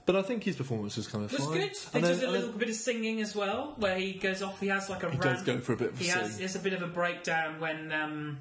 But 0.05 0.15
I 0.15 0.23
think 0.23 0.43
his 0.43 0.55
performance 0.55 0.97
was 0.97 1.07
kind 1.07 1.23
of 1.25 1.31
It 1.31 1.39
was 1.39 1.47
fine. 1.47 1.57
good. 1.59 1.77
And 1.93 2.03
there's 2.03 2.23
a 2.23 2.29
little 2.29 2.49
bit 2.49 2.69
of 2.69 2.75
singing 2.75 3.21
as 3.21 3.35
well, 3.35 3.73
where 3.77 3.97
he 3.97 4.13
goes 4.13 4.41
off. 4.41 4.59
He 4.59 4.67
has 4.67 4.89
like 4.89 5.03
a 5.03 5.11
He 5.11 5.17
rant. 5.17 5.21
does 5.21 5.41
go 5.43 5.59
for 5.59 5.73
a 5.73 5.77
bit 5.77 5.89
of 5.93 5.99
a 6.01 6.03
He 6.03 6.09
has, 6.09 6.29
sing. 6.31 6.37
he 6.37 6.43
has 6.43 6.55
a 6.55 6.59
bit 6.59 6.73
of 6.73 6.81
a 6.81 6.87
breakdown 6.87 7.59
when 7.59 7.91
um, 7.91 8.39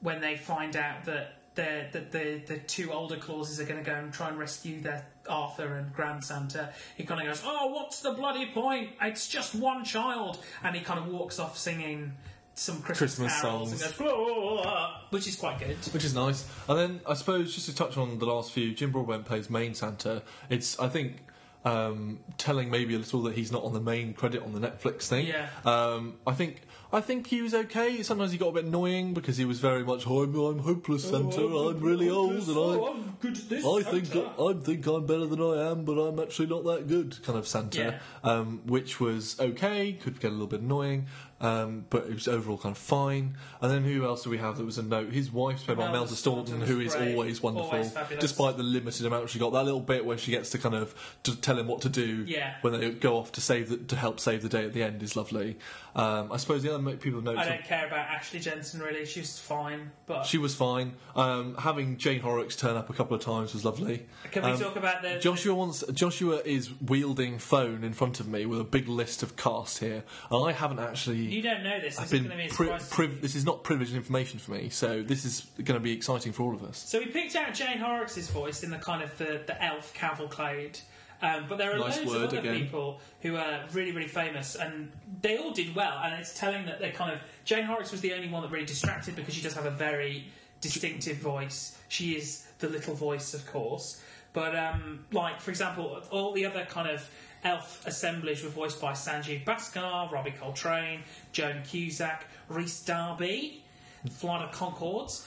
when 0.00 0.20
they 0.20 0.36
find 0.36 0.74
out 0.76 1.04
that 1.04 1.34
the 1.54 1.86
that 1.92 2.12
the 2.12 2.40
the 2.46 2.58
two 2.58 2.92
older 2.92 3.16
clauses 3.16 3.60
are 3.60 3.64
going 3.64 3.82
to 3.82 3.88
go 3.88 3.94
and 3.96 4.12
try 4.12 4.28
and 4.28 4.38
rescue 4.38 4.80
their 4.80 5.06
Arthur 5.28 5.76
and 5.76 5.92
Grand 5.92 6.24
Santa. 6.24 6.72
He 6.96 7.04
kind 7.04 7.20
of 7.20 7.26
goes, 7.26 7.42
"Oh, 7.44 7.68
what's 7.68 8.00
the 8.00 8.12
bloody 8.12 8.46
point? 8.46 8.90
It's 9.02 9.28
just 9.28 9.54
one 9.54 9.84
child," 9.84 10.38
and 10.62 10.74
he 10.76 10.82
kind 10.82 10.98
of 10.98 11.06
walks 11.08 11.38
off 11.38 11.56
singing 11.58 12.12
some 12.56 12.80
Christmas, 12.80 13.16
Christmas 13.16 13.40
carols 13.40 13.70
songs. 13.70 13.82
and 13.82 13.98
goes, 13.98 14.12
"Whoa," 14.12 14.92
which 15.10 15.28
is 15.28 15.36
quite 15.36 15.58
good. 15.58 15.76
which 15.92 16.04
is 16.04 16.14
nice. 16.14 16.48
And 16.68 16.78
then 16.78 17.00
I 17.06 17.14
suppose 17.14 17.54
just 17.54 17.66
to 17.66 17.74
touch 17.74 17.96
on 17.96 18.18
the 18.18 18.26
last 18.26 18.50
few, 18.50 18.74
Jim 18.74 18.90
Broadbent 18.90 19.26
plays 19.26 19.48
main 19.50 19.74
Santa. 19.74 20.22
It's 20.48 20.78
I 20.80 20.88
think 20.88 21.22
um, 21.66 22.20
telling 22.38 22.70
maybe 22.70 22.94
a 22.94 22.98
little 22.98 23.22
that 23.24 23.34
he's 23.34 23.50
not 23.50 23.64
on 23.64 23.72
the 23.72 23.80
main 23.80 24.14
credit 24.14 24.42
on 24.42 24.52
the 24.52 24.60
Netflix 24.60 25.02
thing. 25.02 25.26
Yeah. 25.26 25.48
Um, 25.64 26.14
I 26.26 26.32
think 26.32 26.62
I 26.92 27.00
think 27.00 27.26
he 27.26 27.42
was 27.42 27.52
okay. 27.52 28.04
Sometimes 28.04 28.30
he 28.30 28.38
got 28.38 28.48
a 28.48 28.52
bit 28.52 28.64
annoying 28.66 29.12
because 29.12 29.36
he 29.36 29.44
was 29.44 29.58
very 29.58 29.82
much 29.82 30.06
I'm, 30.06 30.34
I'm 30.36 30.60
hopeless 30.60 31.10
Santa. 31.10 31.40
I'm 31.44 31.80
really 31.80 32.08
old 32.08 32.34
and 32.34 32.50
I. 32.50 32.52
Oh, 32.52 32.94
I'm 32.94 33.16
good 33.20 33.36
at 33.36 33.48
this. 33.48 33.66
I 33.66 33.82
think 33.82 34.06
Santa." 34.06 34.30
I 34.40 34.52
think 34.52 34.86
I'm 34.86 35.04
better 35.06 35.26
than 35.26 35.42
I 35.42 35.70
am, 35.72 35.84
but 35.84 35.98
I'm 35.98 36.20
actually 36.20 36.46
not 36.46 36.64
that 36.64 36.86
good, 36.86 37.20
kind 37.24 37.36
of 37.36 37.48
Santa, 37.48 38.00
um, 38.22 38.62
which 38.66 39.00
was 39.00 39.38
okay. 39.40 39.92
Could 39.94 40.20
get 40.20 40.28
a 40.28 40.34
little 40.34 40.46
bit 40.46 40.60
annoying, 40.60 41.06
um, 41.40 41.84
but 41.90 42.04
it 42.06 42.14
was 42.14 42.28
overall 42.28 42.56
kind 42.58 42.74
of 42.74 42.78
fine. 42.80 43.36
And 43.60 43.70
then 43.70 43.84
who 43.84 44.04
else 44.04 44.24
do 44.24 44.30
we 44.30 44.38
have 44.38 44.56
that 44.58 44.64
was 44.64 44.78
a 44.78 44.82
note? 44.82 45.12
His 45.12 45.30
wife's 45.30 45.62
played 45.64 45.76
by 45.76 45.84
Melba 45.84 45.98
Melda 45.98 46.14
Staunton, 46.16 46.60
who 46.62 46.80
is 46.80 46.94
great. 46.94 47.12
always 47.14 47.42
wonderful, 47.42 47.70
Always 47.72 47.92
despite 48.20 48.56
the 48.56 48.62
limited 48.62 49.04
amount 49.06 49.28
she 49.30 49.38
got. 49.38 49.52
That 49.52 49.64
little 49.64 49.80
bit 49.80 50.04
where 50.06 50.16
she 50.18 50.30
gets 50.30 50.50
to 50.50 50.58
kind 50.58 50.74
of 50.74 50.94
to 51.24 51.36
tell 51.36 51.58
him 51.58 51.66
what 51.66 51.82
to 51.82 51.88
do 51.88 52.24
Yeah. 52.26 52.54
when 52.62 52.72
they 52.72 52.90
go 52.90 53.18
off 53.18 53.32
to 53.32 53.40
save 53.40 53.68
the, 53.68 53.76
to 53.76 53.96
help 53.96 54.18
save 54.20 54.42
the 54.42 54.48
day 54.48 54.64
at 54.64 54.72
the 54.72 54.82
end 54.82 55.02
is 55.02 55.16
lovely. 55.16 55.58
Um, 55.94 56.30
I 56.30 56.36
suppose 56.36 56.62
the 56.62 56.74
other 56.74 56.96
people 56.96 57.20
have 57.22 57.36
I 57.38 57.48
don't 57.48 57.64
care 57.64 57.86
about 57.86 58.06
Ashley 58.08 58.38
Jensen 58.40 58.80
really. 58.80 59.06
She 59.06 59.20
was 59.20 59.38
fine, 59.38 59.90
but 60.06 60.24
She 60.24 60.36
was 60.38 60.54
fine. 60.54 60.94
Um, 61.14 61.54
having 61.58 61.96
Jane 61.96 62.20
Horrocks 62.20 62.54
turn 62.56 62.76
up 62.76 62.90
a 62.90 62.92
couple 62.92 63.16
of 63.16 63.22
times 63.22 63.54
was 63.54 63.64
lovely. 63.64 64.06
can 64.30 64.42
we 64.44 64.50
Um, 64.52 64.58
talk 64.58 64.76
about 64.76 65.02
the 65.02 65.18
Joshua 65.18 65.54
wants. 65.54 65.82
Joshua 65.92 66.40
is 66.44 66.70
wielding 66.82 67.38
phone 67.38 67.82
in 67.84 67.92
front 67.94 68.20
of 68.20 68.28
me 68.28 68.44
with 68.46 68.60
a 68.60 68.64
big 68.64 68.88
list 68.88 69.22
of 69.22 69.36
cast 69.36 69.78
here, 69.78 70.04
and 70.30 70.48
I 70.48 70.52
haven't 70.52 70.78
actually. 70.80 71.25
You 71.30 71.42
don't 71.42 71.62
know 71.62 71.80
this. 71.80 71.96
This 71.96 71.98
I've 71.98 72.04
is 72.06 72.10
been 72.12 72.24
going 72.28 72.38
to 72.38 72.44
be 72.44 72.50
a 72.50 72.54
pri- 72.54 72.78
priv- 72.90 73.20
this 73.22 73.34
is 73.34 73.44
not 73.44 73.62
privileged 73.64 73.94
information 73.94 74.38
for 74.38 74.52
me, 74.52 74.68
so 74.70 75.02
this 75.02 75.24
is 75.24 75.46
going 75.56 75.78
to 75.78 75.80
be 75.80 75.92
exciting 75.92 76.32
for 76.32 76.42
all 76.44 76.54
of 76.54 76.62
us. 76.64 76.78
So 76.78 76.98
we 76.98 77.06
picked 77.06 77.36
out 77.36 77.54
Jane 77.54 77.78
Horrocks' 77.78 78.28
voice 78.28 78.62
in 78.62 78.70
the 78.70 78.78
kind 78.78 79.02
of 79.02 79.16
the, 79.18 79.42
the 79.46 79.62
elf 79.62 79.92
cavalcade. 79.94 80.78
Um, 81.22 81.46
but 81.48 81.56
there 81.56 81.72
are 81.74 81.78
Nice 81.78 81.96
loads 82.04 82.12
of 82.14 82.22
other 82.24 82.38
again. 82.40 82.58
people 82.60 83.00
who 83.22 83.36
are 83.36 83.64
really, 83.72 83.90
really 83.92 84.06
famous, 84.08 84.54
and 84.54 84.92
they 85.22 85.38
all 85.38 85.50
did 85.50 85.74
well. 85.74 85.98
And 86.04 86.12
it's 86.20 86.38
telling 86.38 86.66
that 86.66 86.78
they're 86.78 86.92
kind 86.92 87.10
of 87.10 87.20
Jane 87.46 87.64
Horrocks 87.64 87.90
was 87.90 88.02
the 88.02 88.12
only 88.12 88.28
one 88.28 88.42
that 88.42 88.50
really 88.50 88.66
distracted 88.66 89.16
because 89.16 89.32
she 89.32 89.40
does 89.42 89.54
have 89.54 89.64
a 89.64 89.70
very 89.70 90.26
distinctive 90.60 91.16
voice. 91.16 91.78
She 91.88 92.16
is 92.16 92.46
the 92.58 92.68
little 92.68 92.94
voice, 92.94 93.32
of 93.32 93.46
course. 93.46 94.02
But 94.34 94.54
um, 94.54 95.06
like 95.12 95.40
for 95.40 95.50
example, 95.50 96.02
all 96.10 96.32
the 96.32 96.44
other 96.44 96.66
kind 96.66 96.90
of 96.90 97.08
elf 97.46 97.86
assemblage 97.86 98.42
were 98.42 98.48
voiced 98.50 98.80
by 98.80 98.92
Sanjeev 98.92 99.44
Bhaskar, 99.44 100.10
Robbie 100.10 100.32
Coltrane, 100.32 101.02
Joan 101.32 101.62
Cusack, 101.64 102.26
Rhys 102.48 102.80
Darby, 102.84 103.64
Flight 104.10 104.42
of 104.42 104.50
Conchords. 104.52 105.26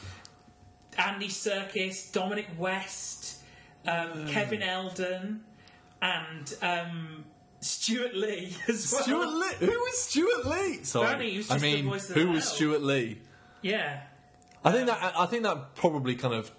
Andy 0.97 1.27
Serkis, 1.29 2.11
Dominic 2.11 2.47
West, 2.57 3.37
um, 3.87 4.27
Kevin 4.27 4.61
Eldon, 4.61 5.41
and 6.01 6.55
um, 6.61 7.23
Stewart 7.61 8.13
Lee 8.15 8.53
as 8.67 8.91
well. 8.91 9.03
Stewart 9.03 9.29
Lee. 9.29 9.67
Who 9.67 9.85
is 9.85 9.97
Stewart 10.03 10.45
Lee? 10.45 10.83
Sorry, 10.83 11.05
Apparently 11.05 11.31
he 11.31 11.37
was 11.37 11.49
I 11.51 11.53
just 11.53 11.63
the 11.63 11.75
mean, 11.75 11.85
voice 11.85 12.09
of 12.09 12.15
who 12.15 12.25
the 12.25 12.31
was 12.31 12.45
elf. 12.45 12.55
Stewart 12.55 12.81
Lee? 12.81 13.21
Yeah. 13.61 14.01
I 14.65 14.71
think 14.73 14.87
that. 14.87 15.13
I 15.17 15.25
think 15.27 15.43
that 15.43 15.75
probably 15.75 16.15
kind 16.15 16.33
of. 16.33 16.51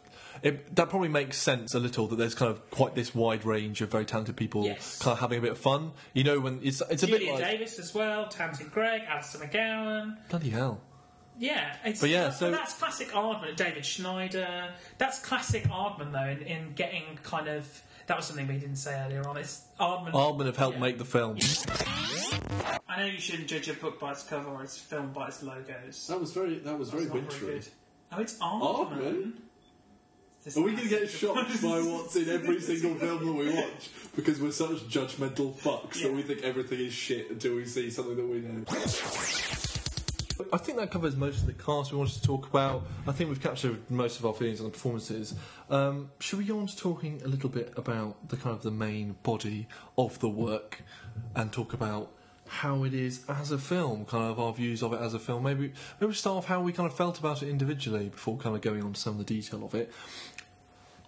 It, 0.43 0.75
that 0.77 0.89
probably 0.89 1.09
makes 1.09 1.37
sense 1.37 1.75
a 1.75 1.79
little 1.79 2.07
that 2.09 2.17
there's 2.17 2.35
kind 2.35 2.51
of 2.51 2.71
quite 2.71 2.95
this 2.95 3.15
wide 3.15 3.45
range 3.45 3.81
of 3.83 3.91
very 3.91 4.05
talented 4.05 4.37
people 4.37 4.65
Yes. 4.65 4.99
kind 4.99 5.13
of 5.13 5.21
having 5.21 5.39
a 5.39 5.43
bit 5.43 5.51
of 5.53 5.59
fun. 5.59 5.93
You 6.15 6.25
know, 6.25 6.41
when 6.41 6.61
it's 6.63 6.83
it's 6.91 7.03
a 7.03 7.07
Julia 7.07 7.33
bit 7.33 7.41
like 7.43 7.51
Davis 7.59 7.79
as 7.79 7.95
well, 7.95 8.29
Tamsin 8.29 8.69
Greig, 8.73 9.03
Alistair 9.09 9.47
McGowan. 9.47 10.17
bloody 10.31 10.51
hell. 10.51 10.81
Yeah, 11.39 11.75
it's, 11.85 12.01
But 12.01 12.11
yeah, 12.11 12.27
but 12.27 12.35
so- 12.35 12.51
that's 12.51 12.75
classic 12.75 13.09
Aardman. 13.13 13.57
David 13.57 13.85
Schneider. 13.87 14.69
That's 14.99 15.19
classic 15.21 15.65
Aardman 15.65 16.13
though, 16.13 16.29
in, 16.29 16.43
in 16.43 16.73
getting 16.75 17.19
kind 17.23 17.49
of. 17.49 17.67
That 18.07 18.17
was 18.17 18.27
something 18.27 18.49
we 18.49 18.59
didn't 18.59 18.77
say 18.77 18.93
earlier 19.07 19.27
on. 19.29 19.37
It's 19.37 19.63
Aardman. 19.79 20.13
Aardman 20.13 20.47
have 20.47 20.57
helped 20.57 20.77
Yeah. 20.77 20.81
make 20.83 20.99
the 20.99 21.05
film. 21.05 21.39
I 22.89 22.99
know 22.99 23.05
you 23.07 23.21
shouldn't 23.21 23.49
judge 23.49 23.69
a 23.69 23.75
book 23.75 24.01
by 24.01 24.13
its 24.13 24.23
cover 24.25 24.49
or 24.51 24.63
its 24.63 24.77
film 24.79 25.13
by 25.13 25.29
its 25.29 25.43
logos. 25.43 26.07
That 26.09 26.21
was 26.21 26.33
very. 26.33 26.59
That 26.59 26.79
was 26.79 26.91
That's 26.91 27.05
not 27.05 27.33
very 27.33 27.53
good. 27.55 27.67
Oh, 28.13 28.21
it's 28.21 28.35
Aardman. 28.39 28.91
Aardman? 28.91 29.33
This 30.45 30.57
Are 30.57 30.63
we 30.63 30.73
going 30.73 30.85
to 30.85 30.89
get 30.89 31.03
massive- 31.03 31.21
shocked 31.21 31.63
by 31.63 31.81
what's 31.83 32.17
in 32.17 32.29
every 32.31 32.61
single 32.63 32.95
film 32.95 33.27
that 33.27 33.33
we 33.33 33.55
watch 33.55 33.91
because 34.17 34.41
we're 34.41 34.51
such 34.53 34.89
judgmental 34.89 35.55
fucks 35.55 35.97
Yeah. 36.01 36.09
that 36.09 36.15
we 36.17 36.23
think 36.23 36.43
everything 36.43 36.81
is 36.81 36.93
shit 36.95 37.31
until 37.31 37.57
we 37.57 37.67
see 37.67 37.91
something 37.91 38.17
that 38.17 38.27
we 38.27 38.39
know? 38.41 38.65
I 40.55 40.57
think 40.57 40.79
that 40.79 40.91
covers 40.91 41.15
most 41.17 41.41
of 41.43 41.47
the 41.47 41.53
cast 41.53 41.93
we 41.93 41.99
wanted 41.99 42.15
to 42.15 42.23
talk 42.23 42.49
about. 42.49 42.87
I 43.07 43.13
think 43.13 43.29
we've 43.29 43.43
captured 43.43 43.79
most 43.91 44.19
of 44.19 44.25
our 44.25 44.33
feelings 44.33 44.61
on 44.61 44.67
the 44.67 44.73
performances. 44.73 45.35
Um, 45.69 46.11
should 46.21 46.39
we 46.39 46.47
go 46.47 46.59
on 46.59 46.67
to 46.67 46.75
talking 46.77 47.21
a 47.23 47.29
little 47.29 47.51
bit 47.51 47.75
about 47.77 48.31
the 48.31 48.39
kind 48.39 48.57
of 48.57 48.63
the 48.63 48.71
main 48.71 49.17
body 49.23 49.69
of 49.99 50.19
the 50.21 50.31
work 50.31 50.81
and 51.37 51.53
talk 51.53 51.75
about 51.75 52.11
how 52.49 52.83
it 52.83 52.93
is 52.95 53.23
as 53.29 53.53
a 53.53 53.59
film, 53.59 54.05
kind 54.07 54.25
of 54.29 54.41
our 54.41 54.53
views 54.53 54.83
of 54.83 54.93
it 54.93 55.01
as 55.01 55.15
a 55.15 55.21
film. 55.21 55.45
Maybe 55.45 55.73
maybe 56.01 56.13
start 56.15 56.39
off 56.39 56.47
how 56.47 56.61
we 56.61 56.73
kind 56.73 56.91
of 56.91 56.97
felt 56.97 57.17
about 57.19 57.45
it 57.45 57.49
individually 57.49 58.09
before 58.09 58.37
kind 58.39 58.57
of 58.57 58.63
going 58.63 58.83
on 58.83 58.95
to 58.95 59.01
some 59.01 59.13
of 59.13 59.19
the 59.19 59.25
detail 59.35 59.63
of 59.65 59.73
it. 59.77 59.93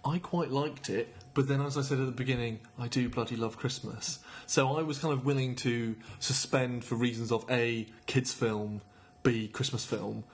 I 0.05 0.19
quite 0.19 0.51
liked 0.51 0.89
it, 0.89 1.15
but 1.33 1.47
then, 1.47 1.61
as 1.61 1.77
I 1.77 1.81
said 1.81 1.99
at 1.99 2.05
the 2.05 2.11
beginning, 2.11 2.59
I 2.77 2.87
do 2.87 3.07
bloody 3.09 3.35
love 3.35 3.57
Christmas. 3.57 4.19
So 4.45 4.77
I 4.77 4.81
was 4.81 4.99
kind 4.99 5.13
of 5.13 5.25
willing 5.25 5.55
to 5.57 5.95
suspend, 6.19 6.83
for 6.83 6.95
reasons 6.95 7.31
of 7.31 7.45
A, 7.49 7.87
kids' 8.05 8.33
film, 8.33 8.81
B, 9.23 9.47
Christmas 9.47 9.85
film, 9.85 10.25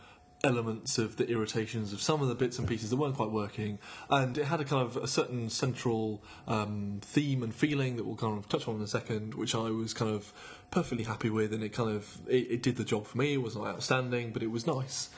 elements 0.43 0.97
of 0.97 1.17
the 1.17 1.27
irritations 1.27 1.91
of 1.93 2.01
some 2.01 2.21
of 2.21 2.29
the 2.29 2.36
bits 2.36 2.58
and 2.58 2.67
pieces 2.67 2.89
that 2.89 2.95
weren't 2.95 3.15
quite 3.15 3.29
working. 3.29 3.77
And 4.10 4.38
it 4.38 4.45
had 4.45 4.62
a 4.62 4.65
kind 4.65 4.82
of 4.82 4.97
a 4.97 5.08
certain 5.08 5.49
central 5.49 6.23
um, 6.47 6.99
theme 7.01 7.43
and 7.43 7.53
feeling 7.53 7.97
that 7.97 8.05
we'll 8.05 8.15
kind 8.15 8.38
of 8.38 8.47
touch 8.49 8.67
on 8.67 8.75
in 8.75 8.82
a 8.82 8.88
second, 8.88 9.36
which 9.36 9.53
I 9.53 9.69
was 9.69 9.93
kind 9.93 10.12
of 10.12 10.34
perfectly 10.71 11.03
happy 11.03 11.29
with, 11.29 11.53
and 11.53 11.63
it 11.63 11.73
kind 11.73 11.89
of 11.89 12.19
it, 12.27 12.51
it 12.51 12.63
did 12.63 12.77
the 12.77 12.84
job 12.84 13.05
for 13.05 13.17
me. 13.17 13.34
It 13.34 13.41
was 13.41 13.55
not 13.55 13.67
outstanding, 13.67 14.32
but 14.32 14.41
it 14.41 14.51
was 14.51 14.65
nice. 14.65 15.10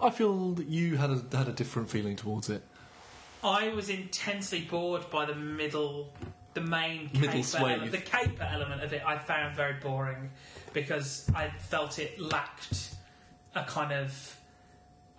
I 0.00 0.10
feel 0.10 0.52
that 0.54 0.68
you 0.68 0.96
had 0.96 1.10
a, 1.10 1.36
had 1.36 1.48
a 1.48 1.52
different 1.52 1.90
feeling 1.90 2.16
towards 2.16 2.48
it. 2.48 2.62
I 3.42 3.68
was 3.68 3.88
intensely 3.88 4.62
bored 4.62 5.08
by 5.10 5.24
the 5.24 5.34
middle, 5.34 6.12
the 6.54 6.60
main 6.60 7.10
Middle 7.12 7.28
caper 7.30 7.42
swathe. 7.42 7.70
element, 7.72 7.92
the 7.92 7.98
caper 7.98 8.42
element 8.42 8.82
of 8.82 8.92
it. 8.92 9.02
I 9.06 9.18
found 9.18 9.54
very 9.56 9.74
boring 9.74 10.30
because 10.72 11.30
I 11.34 11.48
felt 11.58 11.98
it 11.98 12.20
lacked 12.20 12.94
a 13.54 13.64
kind 13.64 13.92
of 13.92 14.34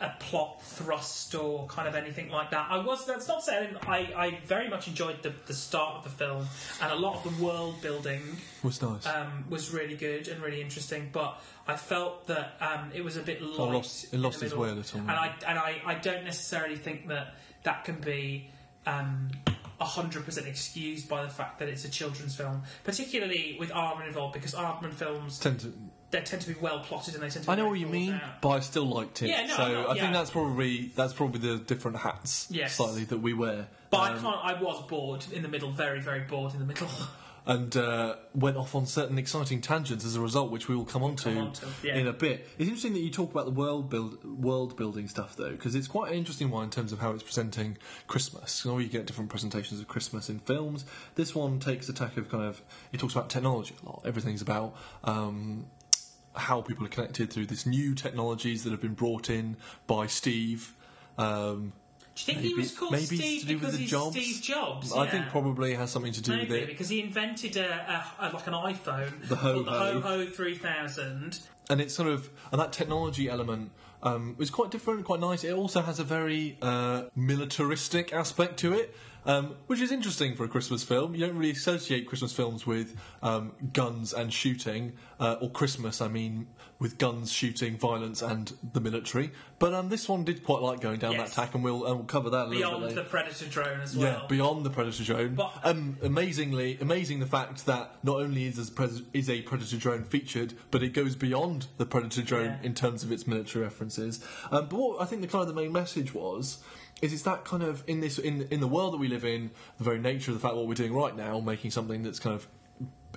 a 0.02 0.14
plot 0.20 0.62
thrust 0.64 1.36
or 1.36 1.68
kind 1.68 1.86
of 1.86 1.94
anything 1.94 2.30
like 2.30 2.52
that. 2.52 2.68
I 2.70 2.78
was 2.78 3.06
that's 3.06 3.28
not 3.28 3.44
saying 3.44 3.76
I, 3.86 3.98
I 4.16 4.38
very 4.46 4.70
much 4.70 4.88
enjoyed 4.88 5.22
the, 5.24 5.34
the 5.46 5.54
start 5.54 5.98
of 5.98 6.04
the 6.06 6.10
film 6.10 6.48
and 6.82 6.90
a 6.92 6.96
lot 6.96 7.16
of 7.26 7.38
the 7.38 7.44
world 7.44 7.82
building 7.82 8.22
Was 8.64 8.82
nice. 8.82 9.06
um, 9.06 9.44
was 9.50 9.74
really 9.74 9.98
good 9.98 10.30
and 10.30 10.42
really 10.42 10.62
interesting, 10.62 11.10
but 11.12 11.42
I 11.68 11.76
felt 11.76 12.28
that 12.28 12.56
um, 12.62 12.92
it 12.94 13.04
was 13.04 13.18
a 13.18 13.22
bit 13.22 13.42
light. 13.42 13.74
lost- 13.74 14.06
it 14.06 14.14
in 14.14 14.22
the 14.22 14.28
lost 14.28 14.42
its 14.42 14.52
middle. 14.54 14.64
way 14.64 14.70
a 14.70 14.74
little. 14.74 15.00
And 15.02 15.12
I 15.12 15.34
and 15.46 15.60
I, 15.60 15.82
I 15.86 15.96
don't 15.96 16.24
necessarily 16.24 16.78
think 16.78 17.10
that 17.10 17.36
that 17.64 17.84
can 17.84 18.00
be 18.02 18.50
um, 18.86 19.30
hundred 19.80 20.26
percent 20.26 20.48
excused 20.48 21.08
by 21.10 21.24
the 21.24 21.30
fact 21.30 21.60
that 21.60 21.70
it's 21.70 21.86
a 21.86 21.90
children's 21.90 22.36
film, 22.36 22.64
particularly 22.84 23.56
with 23.60 23.70
Aardman 23.70 24.08
involved, 24.08 24.34
because 24.34 24.54
Aardman 24.54 24.94
films 24.94 25.40
Tend 25.40 25.60
to, 25.62 25.74
they 26.12 26.22
tend 26.22 26.42
to 26.42 26.48
be 26.54 26.60
well 26.60 26.80
plotted 26.80 27.14
and 27.14 27.24
they 27.24 27.30
tend 27.30 27.46
to. 27.46 27.50
Be 27.50 27.54
I 27.54 27.56
know 27.56 27.68
what 27.70 27.80
you 27.80 27.88
mean, 27.88 28.14
out. 28.14 28.42
but 28.42 28.50
I 28.50 28.60
still 28.62 28.86
liked 28.88 29.22
it. 29.22 29.30
Yeah, 29.30 29.46
no, 29.46 29.56
so 29.56 29.64
I 29.64 29.94
yeah. 29.96 30.02
think 30.02 30.14
that's 30.14 30.32
probably 30.32 30.92
that's 30.96 31.14
probably 31.14 31.40
the 31.40 31.58
different 31.60 31.98
hats 31.98 32.48
Yes. 32.50 32.76
slightly 32.76 33.04
that 33.06 33.20
we 33.20 33.34
wear. 33.34 33.68
But 33.90 33.98
I 34.00 34.10
Um, 34.14 34.22
can't. 34.22 34.38
I 34.44 34.62
was 34.62 34.86
bored 34.88 35.26
in 35.32 35.42
the 35.44 35.48
middle, 35.50 35.72
very 35.72 36.00
very 36.02 36.22
bored 36.22 36.54
in 36.54 36.60
the 36.60 36.66
middle. 36.66 36.90
and 37.50 37.76
uh, 37.76 38.16
went 38.36 38.58
off 38.58 38.76
on 38.76 38.86
certain 38.86 39.18
exciting 39.18 39.60
tangents 39.60 40.06
as 40.06 40.16
a 40.16 40.22
result, 40.22 40.52
which 40.52 40.68
we 40.68 40.76
will 40.76 40.86
come 40.86 41.02
on 41.02 41.16
to, 41.16 41.24
Come 41.24 41.38
on 41.40 41.54
to, 41.54 41.66
yeah. 41.84 41.96
in 41.96 42.06
a 42.06 42.14
bit. 42.14 42.48
It's 42.60 42.68
interesting 42.68 42.94
that 42.94 43.00
you 43.00 43.10
talk 43.10 43.32
about 43.32 43.46
the 43.46 43.52
world 43.52 43.90
build, 43.90 44.24
world 44.24 44.78
building 44.78 45.08
stuff 45.08 45.36
though, 45.36 45.50
because 45.50 45.74
it's 45.74 45.88
quite 45.88 46.12
an 46.12 46.18
interesting 46.20 46.52
one 46.52 46.66
in 46.66 46.70
terms 46.70 46.92
of 46.92 47.00
how 47.00 47.10
it's 47.10 47.24
presenting 47.24 47.80
Christmas. 48.06 48.64
You 48.64 48.72
know, 48.72 48.78
you 48.78 48.88
get 48.88 49.08
different 49.08 49.32
presentations 49.32 49.80
of 49.80 49.88
Christmas 49.88 50.30
in 50.30 50.38
films. 50.38 50.86
This 51.16 51.34
one 51.34 51.60
takes 51.60 51.90
a 51.90 51.94
tack 51.94 52.18
of 52.18 52.30
kind 52.30 52.44
of 52.44 52.62
it 52.94 53.00
talks 53.00 53.14
about 53.14 53.32
technology 53.32 53.74
a 53.84 53.86
lot. 53.88 54.04
Everything's 54.06 54.44
about. 54.44 54.76
Um, 55.04 55.66
how 56.36 56.62
people 56.62 56.86
are 56.86 56.90
connected 56.90 57.34
through 57.34 57.48
this 57.48 57.66
new 57.66 57.96
technologies 57.96 58.64
that 58.64 58.70
have 58.70 58.80
been 58.80 58.94
brought 58.94 59.30
in 59.30 59.58
by 59.88 60.06
Steve. 60.06 60.76
Um, 61.18 61.74
Do 62.26 62.32
you 62.32 62.36
think 62.36 62.40
he 62.40 62.50
Maybe- 62.50 62.62
was 62.62 62.72
called 62.78 62.98
Steve 62.98 63.42
to 63.42 63.46
do 63.48 63.54
with 63.54 63.60
because 63.62 63.74
the 63.76 63.82
he's 63.82 63.90
Jobs. 63.92 64.16
Steve 64.16 64.42
Jobs? 64.42 64.94
I 64.94 65.04
Yeah. 65.06 65.12
think 65.12 65.30
probably 65.30 65.74
has 65.76 65.90
something 65.92 66.12
to 66.14 66.22
do 66.22 66.32
Maybe 66.36 66.50
with 66.50 66.64
it. 66.64 66.68
because 66.68 66.90
he 66.90 67.00
invented 67.02 67.56
a, 67.58 68.06
a, 68.20 68.28
a 68.28 68.34
like 68.34 68.48
an 68.48 68.54
iPhone 68.54 69.28
The. 69.28 69.36
Ho 69.38 69.64
Ho 69.64 70.26
3000. 70.26 71.40
and 71.70 71.80
it's 71.82 71.94
sort 71.94 72.10
of 72.10 72.30
and 72.52 72.60
that 72.60 72.74
technology 72.74 73.30
element 73.30 73.72
um, 74.04 74.36
is 74.40 74.50
quite 74.50 74.72
different, 74.72 75.06
quite 75.06 75.20
nice. 75.20 75.44
It 75.44 75.54
also 75.54 75.82
has 75.82 76.00
a 76.00 76.04
very 76.06 76.58
uh, 76.62 77.04
militaristic 77.16 78.14
aspect 78.14 78.58
to 78.60 78.74
it, 78.74 78.96
um, 79.26 79.56
which 79.68 79.82
is 79.82 79.92
interesting 79.92 80.36
for 80.36 80.46
a 80.46 80.48
Christmas 80.48 80.84
film. 80.84 81.16
You 81.16 81.26
don't 81.28 81.36
really 81.38 81.52
associate 81.52 82.06
Christmas 82.08 82.32
films 82.32 82.66
with 82.66 82.96
um, 83.22 83.52
guns 83.74 84.14
and 84.14 84.32
shooting, 84.34 84.94
uh, 85.20 85.36
or 85.42 85.50
Christmas, 85.52 86.00
I 86.02 86.08
mean, 86.08 86.48
with 86.80 86.98
guns, 86.98 87.30
shooting, 87.30 87.78
violence, 87.78 88.22
and 88.22 88.54
the 88.72 88.80
military. 88.80 89.32
But 89.60 89.74
um, 89.74 89.90
this 89.90 90.08
one 90.08 90.24
did 90.24 90.46
quite 90.46 90.62
like 90.62 90.80
going 90.80 90.98
down 91.00 91.12
Yes. 91.12 91.36
that 91.36 91.42
tack, 91.42 91.54
and 91.56 91.62
we'll, 91.62 91.86
and 91.86 91.96
we'll 91.98 92.06
cover 92.06 92.30
that 92.30 92.46
a 92.46 92.50
little 92.50 92.58
Beyond 92.80 92.86
bit 92.88 92.96
the. 92.96 93.04
Predator 93.04 93.46
drone 93.48 93.82
as 93.82 93.98
well. 93.98 94.22
Yeah, 94.22 94.28
beyond 94.30 94.66
the 94.66 94.70
Predator 94.70 95.04
drone. 95.04 95.36
But- 95.36 95.60
um, 95.64 95.98
amazingly, 96.02 96.78
amazing 96.80 97.20
the 97.20 97.26
fact 97.26 97.66
that 97.66 97.96
not 98.02 98.18
only 98.22 98.46
is, 98.46 98.56
this 98.56 98.70
pres- 98.70 99.02
is 99.14 99.30
a 99.30 99.42
Predator 99.42 99.76
drone 99.76 100.06
featured, 100.06 100.54
but 100.72 100.82
it 100.82 100.94
goes 100.94 101.18
beyond 101.18 101.68
the 101.78 101.86
Predator 101.86 102.22
drone 102.22 102.46
Yeah. 102.46 102.58
in 102.64 102.74
terms 102.74 103.04
of 103.04 103.12
its 103.12 103.28
military 103.28 103.66
references. 103.66 104.24
Um, 104.50 104.68
but 104.70 104.78
what 104.80 105.02
I 105.02 105.06
think 105.06 105.22
the 105.22 105.28
kind 105.28 105.42
of 105.42 105.50
the 105.50 105.62
main 105.62 105.74
message 105.74 106.14
was 106.14 106.60
is 107.02 107.12
it's 107.12 107.24
that 107.24 107.44
kind 107.44 107.64
of 107.64 107.84
in 107.88 108.00
this 108.00 108.18
in 108.20 108.44
in 108.52 108.62
the 108.62 108.68
world 108.68 108.94
that 108.94 108.98
we 108.98 109.10
live 109.10 109.26
in, 109.26 109.52
the 109.78 109.84
very 109.84 110.00
nature 110.00 110.32
of 110.32 110.36
the 110.36 110.42
fact 110.42 110.56
what 110.56 110.66
we're 110.68 110.74
doing 110.76 110.94
right 110.94 111.16
now, 111.18 111.42
making 111.42 111.72
something 111.72 112.04
that's 112.04 112.20
kind 112.20 112.36
of 112.36 112.48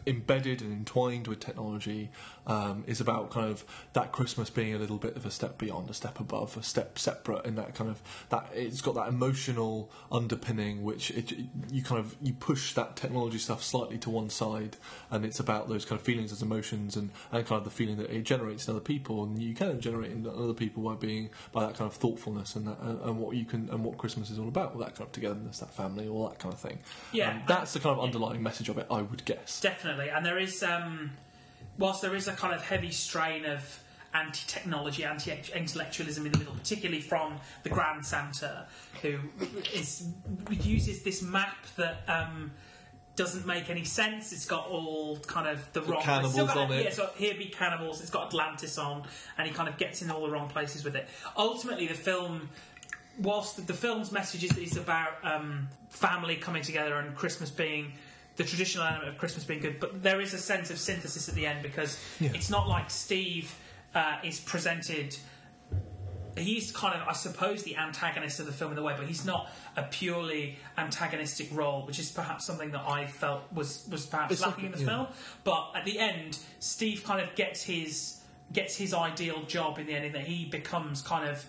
embedded 0.06 0.60
and 0.62 0.72
entwined 0.72 1.28
with 1.28 1.38
technology 1.38 2.10
um, 2.46 2.84
is 2.86 3.00
about 3.00 3.30
kind 3.30 3.50
of 3.50 3.64
that 3.92 4.12
Christmas 4.12 4.50
being 4.50 4.74
a 4.74 4.78
little 4.78 4.98
bit 4.98 5.16
of 5.16 5.24
a 5.24 5.30
step 5.30 5.58
beyond, 5.58 5.88
a 5.90 5.94
step 5.94 6.18
above, 6.20 6.56
a 6.56 6.62
step 6.62 6.98
separate 6.98 7.44
in 7.44 7.54
that 7.56 7.74
kind 7.74 7.90
of 7.90 8.02
that 8.30 8.46
it's 8.54 8.80
got 8.80 8.94
that 8.94 9.08
emotional 9.08 9.90
underpinning 10.10 10.82
which 10.82 11.10
it, 11.10 11.32
you 11.70 11.82
kind 11.82 11.98
of 11.98 12.16
you 12.22 12.32
push 12.32 12.74
that 12.74 12.96
technology 12.96 13.38
stuff 13.38 13.62
slightly 13.62 13.98
to 13.98 14.10
one 14.10 14.28
side 14.30 14.76
and 15.10 15.24
it's 15.24 15.40
about 15.40 15.68
those 15.68 15.84
kind 15.84 15.98
of 16.00 16.04
feelings 16.04 16.32
as 16.32 16.42
emotions 16.42 16.96
and, 16.96 17.10
and 17.30 17.46
kind 17.46 17.58
of 17.58 17.64
the 17.64 17.70
feeling 17.70 17.96
that 17.96 18.10
it 18.10 18.22
generates 18.22 18.66
in 18.66 18.72
other 18.72 18.80
people 18.80 19.22
and 19.24 19.40
you 19.40 19.54
can 19.54 19.80
generate 19.80 20.10
in 20.10 20.26
other 20.26 20.54
people 20.54 20.82
by 20.82 20.94
being 20.94 21.30
by 21.52 21.64
that 21.64 21.74
kind 21.76 21.90
of 21.90 21.96
thoughtfulness 21.96 22.56
and 22.56 22.66
that, 22.66 22.78
and, 22.80 23.00
and 23.02 23.18
what 23.18 23.36
you 23.36 23.44
can 23.44 23.68
and 23.70 23.84
what 23.84 23.98
Christmas 23.98 24.30
is 24.30 24.38
all 24.38 24.48
about 24.48 24.72
all 24.72 24.78
that 24.80 24.94
kind 24.94 25.02
of 25.02 25.12
togetherness 25.12 25.60
that 25.60 25.72
family 25.74 26.08
all 26.08 26.28
that 26.28 26.38
kind 26.38 26.52
of 26.52 26.60
thing. 26.60 26.78
Yeah, 27.12 27.30
Um, 27.30 27.42
that's 27.46 27.72
the 27.72 27.80
kind 27.80 27.96
of 27.96 28.02
underlying 28.04 28.42
message 28.42 28.68
of 28.68 28.78
it 28.78 28.86
I 28.90 29.02
would 29.02 29.24
guess. 29.24 29.60
Definitely, 29.60 30.08
and 30.10 30.24
there 30.24 30.38
is, 30.38 30.62
um, 30.62 31.12
whilst 31.78 32.02
there 32.02 32.14
is 32.14 32.28
a 32.28 32.32
kind 32.32 32.54
of 32.54 32.62
heavy 32.62 32.90
strain 32.90 33.44
of 33.44 33.82
anti-technology, 34.14 35.04
anti-intellectualism 35.04 36.26
in 36.26 36.32
the 36.32 36.38
middle, 36.38 36.54
particularly 36.54 37.00
from 37.00 37.38
the 37.62 37.70
Grand 37.70 38.04
Santa, 38.04 38.66
who 39.00 39.18
is 39.74 40.06
uses 40.50 41.02
this 41.02 41.22
map 41.22 41.56
that. 41.76 42.02
Um, 42.08 42.52
doesn't 43.14 43.46
make 43.46 43.68
any 43.68 43.84
sense. 43.84 44.32
It's 44.32 44.46
got 44.46 44.68
all 44.68 45.18
kind 45.18 45.46
of 45.46 45.70
the 45.74 45.82
wrong 45.82 46.02
cannibals 46.02 46.34
got- 46.34 46.56
on 46.56 46.72
it. 46.72 46.84
Yeah, 46.84 46.90
so 46.90 47.10
here 47.16 47.34
be 47.34 47.44
cannibals. 47.44 48.00
It's 48.00 48.08
got 48.08 48.28
Atlantis 48.28 48.78
on, 48.78 49.02
and 49.36 49.46
he 49.46 49.52
kind 49.52 49.68
of 49.68 49.76
gets 49.76 50.00
in 50.00 50.10
all 50.10 50.22
the 50.22 50.30
wrong 50.30 50.48
places 50.48 50.82
with 50.82 50.96
it. 50.96 51.06
Ultimately, 51.36 51.86
the 51.86 51.94
film 51.94 52.48
whilst 53.18 53.56
the, 53.56 53.62
the 53.62 53.74
film's 53.74 54.12
message 54.12 54.44
is, 54.44 54.56
is 54.56 54.76
about 54.76 55.12
um, 55.24 55.68
family 55.88 56.36
coming 56.36 56.62
together 56.62 56.96
and 56.96 57.14
Christmas 57.14 57.50
being 57.50 57.92
the 58.36 58.44
traditional 58.44 58.84
element 58.86 59.08
of 59.08 59.18
Christmas 59.18 59.44
being 59.44 59.60
good, 59.60 59.78
but 59.80 60.02
there 60.02 60.20
is 60.20 60.32
a 60.34 60.38
sense 60.38 60.70
of 60.70 60.78
synthesis 60.78 61.28
at 61.28 61.34
the 61.34 61.46
end 61.46 61.62
because 61.62 61.98
Yeah. 62.20 62.30
it's 62.34 62.48
not 62.50 62.68
like 62.68 62.90
Steve 62.90 63.54
uh, 63.94 64.16
is 64.24 64.40
presented. 64.40 65.16
He's 66.34 66.72
kind 66.72 66.98
of, 66.98 67.06
I 67.06 67.12
suppose, 67.12 67.62
the 67.62 67.76
antagonist 67.76 68.40
of 68.40 68.46
the 68.46 68.52
film 68.52 68.72
in 68.72 68.78
a 68.78 68.82
way, 68.82 68.94
but 68.96 69.06
he's 69.06 69.26
not 69.26 69.50
a 69.76 69.82
purely 69.82 70.56
antagonistic 70.78 71.48
role, 71.52 71.84
which 71.86 71.98
is 71.98 72.10
perhaps 72.10 72.46
something 72.46 72.70
that 72.70 72.80
I 72.88 73.04
felt 73.06 73.42
was 73.52 73.86
was 73.90 74.06
perhaps 74.06 74.32
It's 74.32 74.40
lacking 74.40 74.64
like- 74.64 74.72
in 74.72 74.78
the 74.78 74.90
yeah. 74.90 74.96
film. 75.04 75.06
But 75.44 75.72
at 75.74 75.84
the 75.84 75.98
end, 75.98 76.38
Steve 76.58 77.04
kind 77.04 77.20
of 77.20 77.34
gets 77.34 77.62
his 77.64 78.20
gets 78.50 78.76
his 78.76 78.94
ideal 78.94 79.42
job 79.42 79.78
in 79.78 79.86
the 79.86 79.92
end, 79.94 80.06
in 80.06 80.12
that 80.12 80.24
he 80.26 80.46
becomes 80.46 81.02
kind 81.02 81.28
of 81.28 81.44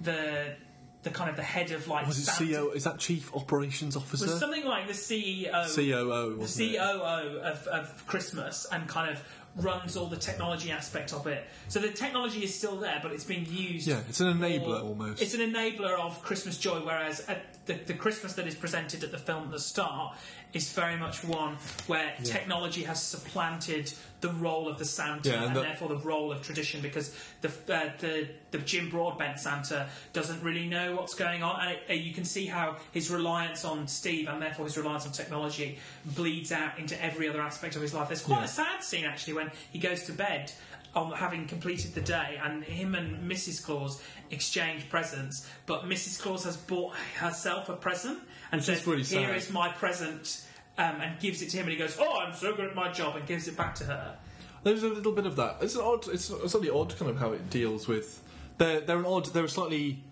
the 0.00 0.54
the 1.02 1.10
kind 1.10 1.30
of 1.30 1.36
the 1.36 1.42
head 1.42 1.70
of 1.70 1.86
like 1.88 2.06
was 2.06 2.18
it 2.18 2.24
Santa- 2.24 2.54
CO 2.54 2.70
is 2.70 2.84
that 2.84 2.98
Chief 2.98 3.34
Operations 3.34 3.96
Officer? 3.96 4.26
Was 4.26 4.40
something 4.40 4.64
like 4.64 4.86
the 4.88 4.92
CEO 4.92 5.74
COO 5.74 6.36
the? 6.36 6.76
COO 6.76 7.40
of, 7.40 7.66
of 7.68 8.06
Christmas 8.06 8.66
and 8.72 8.88
kind 8.88 9.10
of 9.10 9.22
runs 9.58 9.96
all 9.96 10.06
the 10.06 10.16
technology 10.16 10.70
aspect 10.70 11.12
of 11.12 11.26
it. 11.26 11.46
So 11.68 11.80
the 11.80 11.88
technology 11.90 12.44
is 12.44 12.54
still 12.54 12.76
there, 12.76 13.00
but 13.02 13.12
it's 13.12 13.24
being 13.24 13.46
used. 13.46 13.86
Yeah, 13.88 14.00
it's 14.08 14.20
an 14.20 14.38
enabler 14.38 14.80
for- 14.80 14.86
almost. 14.86 15.22
It's 15.22 15.34
an 15.34 15.40
enabler 15.40 15.98
of 15.98 16.22
Christmas 16.22 16.58
joy, 16.58 16.78
whereas 16.80 17.20
at 17.28 17.44
the, 17.66 17.74
the 17.74 17.94
Christmas 17.94 18.32
that 18.34 18.46
is 18.46 18.54
presented 18.54 19.04
at 19.04 19.10
the 19.10 19.18
film 19.18 19.44
at 19.44 19.50
the 19.50 19.58
start 19.60 20.16
is 20.54 20.72
very 20.72 20.96
much 20.96 21.22
one 21.24 21.56
where 21.88 22.14
technology 22.24 22.82
has 22.82 23.02
supplanted 23.02 23.92
the 24.22 24.30
role 24.32 24.66
of 24.66 24.78
the 24.78 24.84
Santa 24.84 25.28
Yeah, 25.28 25.34
and 25.36 25.44
and, 25.48 25.56
the- 25.56 25.60
therefore 25.60 25.88
the 25.90 25.98
role 25.98 26.32
of 26.32 26.40
tradition 26.42 26.80
because 26.80 27.14
the, 27.42 27.48
uh, 27.72 27.90
the 27.98 28.28
the 28.50 28.58
Jim 28.58 28.88
Broadbent 28.88 29.38
Santa 29.38 29.86
doesn't 30.14 30.42
really 30.42 30.66
know 30.66 30.96
what's 30.96 31.14
going 31.14 31.42
on, 31.42 31.60
and 31.60 31.70
it, 31.72 31.80
uh, 31.90 31.92
you 31.92 32.14
can 32.14 32.24
see 32.24 32.46
how 32.46 32.76
his 32.92 33.10
reliance 33.10 33.62
on 33.66 33.86
Steve 33.86 34.26
and 34.26 34.40
therefore 34.40 34.64
his 34.64 34.78
reliance 34.78 35.04
on 35.04 35.12
technology 35.12 35.78
bleeds 36.06 36.50
out 36.50 36.78
into 36.78 37.00
every 37.04 37.28
other 37.28 37.42
aspect 37.42 37.76
of 37.76 37.82
his 37.82 37.92
life. 37.92 38.08
There's 38.08 38.22
quite 38.22 38.38
Yeah. 38.38 38.44
a 38.44 38.48
sad 38.48 38.82
scene 38.82 39.04
actually 39.04 39.34
when 39.34 39.47
he 39.72 39.78
goes 39.78 40.04
to 40.04 40.12
bed 40.12 40.52
on 40.94 41.12
having 41.12 41.46
completed 41.46 41.94
the 41.94 42.00
day, 42.00 42.40
and 42.42 42.64
him 42.64 42.94
and 42.94 43.30
Mrs. 43.30 43.62
Claus 43.62 44.02
exchange 44.30 44.88
presents, 44.88 45.46
but 45.66 45.84
Mrs. 45.84 46.20
Claus 46.20 46.44
has 46.44 46.56
bought 46.56 46.94
herself 47.16 47.68
a 47.68 47.76
present 47.76 48.18
and 48.50 48.60
Which 48.60 48.68
is 48.70 48.78
says, 48.78 48.86
really 48.86 49.02
"Here 49.04 49.28
sad. 49.28 49.36
is 49.36 49.50
my 49.50 49.68
present." 49.68 50.44
Um, 50.78 51.00
and 51.00 51.18
gives 51.18 51.42
it 51.42 51.50
to 51.50 51.56
him, 51.56 51.64
and 51.64 51.72
he 51.72 51.76
goes, 51.76 51.96
"Oh, 51.98 52.20
I'm 52.20 52.32
so 52.32 52.54
good 52.54 52.66
at 52.66 52.74
my 52.76 52.92
job," 52.92 53.16
and 53.16 53.26
gives 53.26 53.48
it 53.48 53.56
back 53.56 53.74
to 53.76 53.84
her. 53.84 54.16
There's 54.62 54.84
a 54.84 54.88
little 54.88 55.12
bit 55.12 55.26
of 55.26 55.34
that. 55.36 55.56
It's 55.60 55.74
an 55.74 55.80
odd. 55.82 56.06
It's 56.08 56.30
a 56.30 56.48
slightly 56.48 56.70
odd 56.70 56.96
kind 56.96 57.10
of 57.10 57.18
how 57.18 57.32
it 57.32 57.50
deals 57.50 57.88
with. 57.88 58.22
They're 58.58 58.80
they're 58.80 58.98
an 58.98 59.04
odd. 59.04 59.26
They're 59.26 59.44
a 59.44 59.48
slightly. 59.48 60.04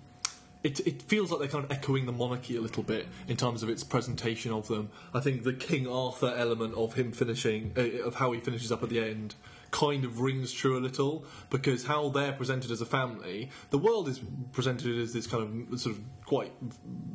It, 0.67 0.81
it 0.81 1.03
feels 1.03 1.31
like 1.31 1.39
they're 1.39 1.49
kind 1.49 1.65
of 1.65 1.71
echoing 1.71 2.07
the 2.07 2.13
monarchy 2.13 2.57
a 2.57 2.61
little 2.61 2.83
bit 2.83 3.07
in 3.29 3.37
terms 3.37 3.63
of 3.63 3.69
its 3.69 3.85
presentation 3.85 4.51
of 4.51 4.67
them. 4.67 4.91
I 5.15 5.21
think 5.21 5.45
the 5.45 5.53
King 5.53 5.87
Arthur 5.87 6.35
element 6.37 6.75
of 6.75 6.95
him 6.95 7.13
finishing, 7.13 7.73
uh, 7.77 8.03
of 8.05 8.17
how 8.17 8.33
he 8.33 8.41
finishes 8.41 8.73
up 8.73 8.83
at 8.83 8.89
the 8.89 8.99
end, 8.99 9.37
kind 9.71 10.05
of 10.05 10.19
rings 10.19 10.53
true 10.53 10.77
a 10.77 10.81
little 10.81 11.25
because 11.51 11.85
how 11.85 12.09
they're 12.09 12.33
presented 12.33 12.73
as 12.73 12.81
a 12.81 12.87
family, 12.87 13.49
the 13.71 13.79
world 13.79 14.09
is 14.09 14.21
presented 14.51 14.99
as 14.99 15.13
this 15.13 15.29
kind 15.29 15.69
of 15.71 15.79
sort 15.79 15.95
of 15.95 16.03
quite 16.25 16.53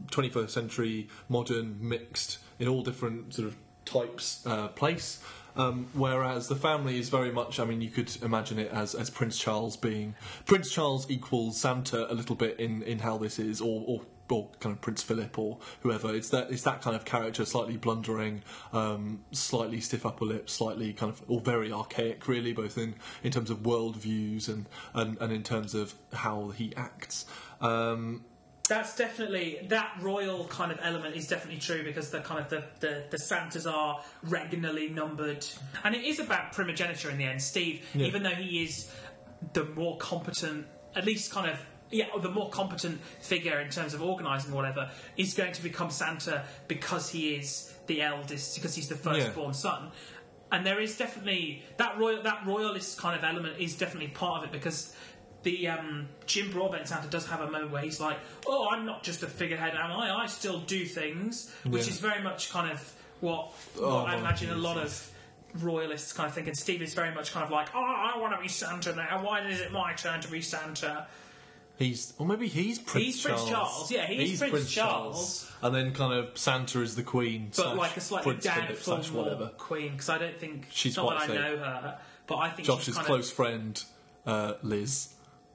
21st 0.08 0.50
century, 0.50 1.10
modern, 1.28 1.78
mixed, 1.82 2.38
in 2.58 2.70
all 2.70 2.84
different 2.84 3.34
sort 3.34 3.50
of 3.50 3.58
types 3.84 4.46
uh, 4.48 4.70
place. 4.70 5.22
Um, 5.56 5.88
whereas 5.94 6.48
the 6.48 6.56
family 6.56 7.00
is 7.00 7.10
very 7.10 7.32
much, 7.32 7.60
I 7.60 7.66
mean, 7.66 7.82
you 7.82 7.90
could 7.90 8.16
imagine 8.24 8.60
it 8.60 8.72
as, 8.72 8.96
as 8.96 9.10
Prince 9.10 9.38
Charles 9.38 9.78
being. 9.78 10.16
Prince 10.46 10.72
Charles 10.72 11.10
equals 11.10 11.60
Santa 11.60 12.12
a 12.12 12.16
little 12.16 12.36
bit 12.36 12.60
in, 12.60 12.84
in 12.84 13.00
how 13.00 13.18
this 13.18 13.40
is, 13.40 13.62
or, 13.62 13.84
or 13.88 14.02
or 14.32 14.50
kind 14.60 14.74
of 14.74 14.82
Prince 14.82 15.04
Philip 15.04 15.38
or 15.38 15.58
whoever. 15.82 16.16
It's 16.16 16.30
that 16.30 16.50
it's 16.50 16.64
that 16.64 16.82
kind 16.82 16.96
of 16.96 17.06
character, 17.06 17.46
slightly 17.46 17.78
blundering, 17.78 18.44
um, 18.74 19.24
slightly 19.32 19.82
stiff 19.82 20.06
upper 20.06 20.26
lip, 20.26 20.50
slightly 20.50 20.94
kind 20.94 21.12
of 21.12 21.22
or 21.28 21.42
very 21.42 21.72
archaic, 21.72 22.28
really, 22.28 22.54
both 22.54 22.78
in, 22.78 22.96
in 23.24 23.32
terms 23.32 23.50
of 23.50 23.66
world 23.66 23.98
views 23.98 24.48
and, 24.48 24.68
and, 24.94 25.18
and 25.20 25.32
in 25.32 25.44
terms 25.44 25.76
of 25.76 25.96
how 26.14 26.50
he 26.50 26.74
acts. 26.76 27.26
Um, 27.60 28.24
That's 28.72 28.96
definitely 28.96 29.60
that 29.68 29.98
royal 30.00 30.46
kind 30.46 30.72
of 30.72 30.80
element 30.82 31.14
is 31.18 31.28
definitely 31.28 31.60
true 31.60 31.84
because 31.84 32.10
the 32.10 32.22
kind 32.22 32.40
of 32.40 32.50
the, 32.50 32.64
the, 32.80 33.04
the 33.10 33.18
Santas 33.20 33.68
are 33.68 34.02
regularly 34.24 34.88
numbered, 34.88 35.46
and 35.84 35.94
it 35.94 36.06
is 36.06 36.20
about 36.22 36.54
primogeniture 36.54 37.10
in 37.10 37.18
the 37.18 37.26
end. 37.26 37.42
Steve, 37.42 37.86
Yeah. 37.94 38.06
even 38.08 38.24
though 38.24 38.30
he 38.30 38.64
is 38.64 38.90
the 39.52 39.66
more 39.66 39.98
competent, 39.98 40.68
at 40.96 41.04
least 41.04 41.34
kind 41.34 41.52
of 41.52 41.60
yeah, 41.90 42.06
the 42.22 42.30
more 42.30 42.50
competent 42.50 43.02
figure 43.20 43.60
in 43.60 43.70
terms 43.70 43.94
of 43.94 44.02
organising 44.02 44.54
whatever, 44.54 44.90
is 45.18 45.34
going 45.34 45.52
to 45.52 45.62
become 45.62 45.90
Santa 45.90 46.46
because 46.70 47.10
he 47.10 47.36
is 47.36 47.74
the 47.88 48.02
eldest, 48.02 48.56
because 48.56 48.74
he's 48.74 48.88
the 48.88 48.96
firstborn 48.96 49.54
son. 49.54 49.92
And 50.54 50.66
there 50.66 50.80
is 50.80 50.98
definitely 50.98 51.64
that 51.76 51.98
royal 51.98 52.24
that 52.24 52.46
royalist 52.48 52.98
kind 52.98 53.18
of 53.18 53.26
element 53.26 53.60
is 53.60 53.76
definitely 53.76 54.10
part 54.10 54.38
of 54.38 54.50
it 54.50 54.54
because 54.54 54.96
the 55.44 55.68
um, 55.70 56.08
Jim 56.26 56.52
Broadbent 56.52 56.88
Santa 56.88 57.08
does 57.08 57.26
have 57.28 57.42
a 57.42 57.50
moment 57.50 57.72
where 57.72 57.82
he's 57.82 58.00
like, 58.00 58.18
"Oh, 58.46 58.70
I'm 58.70 58.86
not 58.86 59.04
just 59.04 59.24
a 59.24 59.28
figurehead, 59.28 59.74
am 59.76 59.92
I? 59.92 60.12
I 60.24 60.28
still 60.28 60.60
do 60.60 60.86
things," 60.86 61.52
which 61.66 61.84
Yeah. 61.88 61.90
is 61.94 62.00
very 62.00 62.22
much 62.22 62.52
kind 62.52 62.72
of 62.72 62.94
what, 63.22 63.52
what 63.76 63.84
Oh, 63.84 63.98
I 64.06 64.14
my 64.16 64.18
imagine 64.20 64.50
a 64.52 64.56
lot 64.56 64.78
of 64.78 65.10
royalists 65.56 66.14
kind 66.14 66.28
of 66.28 66.34
think. 66.34 66.48
And 66.48 66.58
Steve 66.58 66.82
is 66.82 66.94
very 66.94 67.14
much 67.14 67.32
kind 67.34 67.44
of 67.44 67.52
like, 67.52 67.70
"Oh, 67.76 67.84
I 67.84 68.18
want 68.20 68.36
to 68.36 68.42
be 68.42 68.48
Santa 68.48 68.96
now. 68.96 69.24
Why 69.24 69.42
is 69.48 69.60
it 69.62 69.72
my 69.72 69.94
turn 69.94 70.22
to 70.22 70.30
be 70.32 70.42
Santa?" 70.42 71.08
He's, 71.80 72.14
or 72.20 72.28
maybe 72.28 72.48
he's 72.48 72.78
Prince 72.78 73.06
He's 73.06 73.24
Charles. 73.24 73.42
Prince 73.42 73.50
Charles, 73.58 73.92
yeah, 73.92 74.06
he's 74.06 74.40
Prince 74.40 74.70
Charles. 74.72 75.52
and 75.64 75.74
then 75.74 75.94
kind 75.96 76.14
of 76.14 76.38
Santa 76.38 76.80
is 76.82 76.96
the 76.96 77.02
Queen, 77.02 77.48
But 77.48 77.56
slash 77.64 77.78
like 77.78 77.98
a 77.98 78.02
slightly 78.02 78.34
Prince 78.34 78.46
Philip 78.48 78.78
slash 78.84 79.10
whatever. 79.10 79.48
queen, 79.58 79.94
because 79.94 80.10
I 80.10 80.20
don't 80.20 80.38
think 80.38 80.68
She's 80.70 80.96
not 80.96 81.10
that 81.10 81.30
I 81.32 81.34
know 81.34 81.58
her, 81.58 82.00
but 82.28 82.36
I 82.38 82.50
think 82.52 82.68
Josh's 82.68 82.86
she's 82.86 82.96
kind 82.96 83.08
close 83.08 83.32
friend, 83.32 83.84
uh, 84.28 84.54
Liz. 84.62 85.10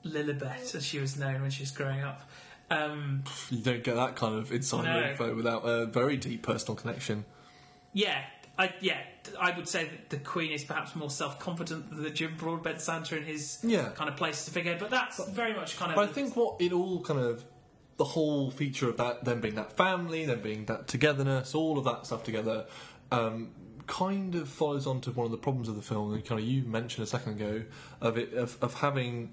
Lilibet, 0.06 0.74
as 0.74 0.84
she 0.84 0.98
was 0.98 1.16
known 1.16 1.42
when 1.42 1.50
she 1.50 1.62
was 1.62 1.70
growing 1.70 2.00
up. 2.02 2.22
Um, 2.70 3.22
You 3.50 3.58
don't 3.62 3.84
get 3.84 3.94
that 3.94 4.16
kind 4.16 4.34
of 4.36 4.50
insider 4.52 4.88
No. 4.88 5.08
info 5.10 5.34
without 5.34 5.62
a 5.62 5.86
very 5.86 6.16
deep 6.16 6.42
personal 6.42 6.74
connection. 6.74 7.24
Yeah, 7.92 8.22
I 8.58 8.72
yeah, 8.80 8.98
I 9.40 9.56
would 9.56 9.68
say 9.68 9.84
that 9.84 10.10
the 10.10 10.18
Queen 10.18 10.50
is 10.50 10.64
perhaps 10.64 10.96
more 10.96 11.10
self-confident 11.10 11.90
than 11.90 12.02
the 12.02 12.10
Jim 12.10 12.34
Broadbent 12.36 12.80
Santa 12.80 13.16
in 13.16 13.24
his 13.24 13.58
Yeah. 13.62 13.90
kind 13.90 14.10
of 14.10 14.16
place 14.16 14.44
to 14.46 14.50
a 14.50 14.54
figurehead, 14.54 14.80
but 14.80 14.90
that's 14.90 15.24
very 15.28 15.54
much 15.54 15.76
kind 15.76 15.92
of. 15.92 15.96
But 15.96 16.08
I 16.08 16.12
think 16.12 16.34
what 16.36 16.60
it 16.60 16.72
all 16.72 17.00
kind 17.02 17.20
of 17.20 17.44
the 17.98 18.04
whole 18.04 18.50
feature 18.50 18.88
of 18.90 18.96
that 18.98 19.24
them 19.24 19.40
being 19.40 19.54
that 19.54 19.76
family, 19.76 20.26
them 20.26 20.40
being 20.42 20.64
that 20.66 20.88
togetherness, 20.88 21.54
all 21.54 21.78
of 21.78 21.84
that 21.84 22.04
stuff 22.06 22.24
together, 22.24 22.66
um, 23.12 23.50
kind 23.86 24.34
of 24.34 24.48
follows 24.48 24.86
on 24.86 25.00
to 25.02 25.12
one 25.12 25.24
of 25.24 25.30
the 25.30 25.38
problems 25.38 25.68
of 25.68 25.76
the 25.76 25.82
film 25.82 26.12
and 26.12 26.24
kind 26.24 26.40
of 26.40 26.46
you 26.46 26.62
mentioned 26.64 27.04
a 27.04 27.06
second 27.06 27.40
ago 27.40 27.62
of 28.00 28.18
it 28.18 28.32
of, 28.34 28.58
of 28.60 28.74
having 28.74 29.32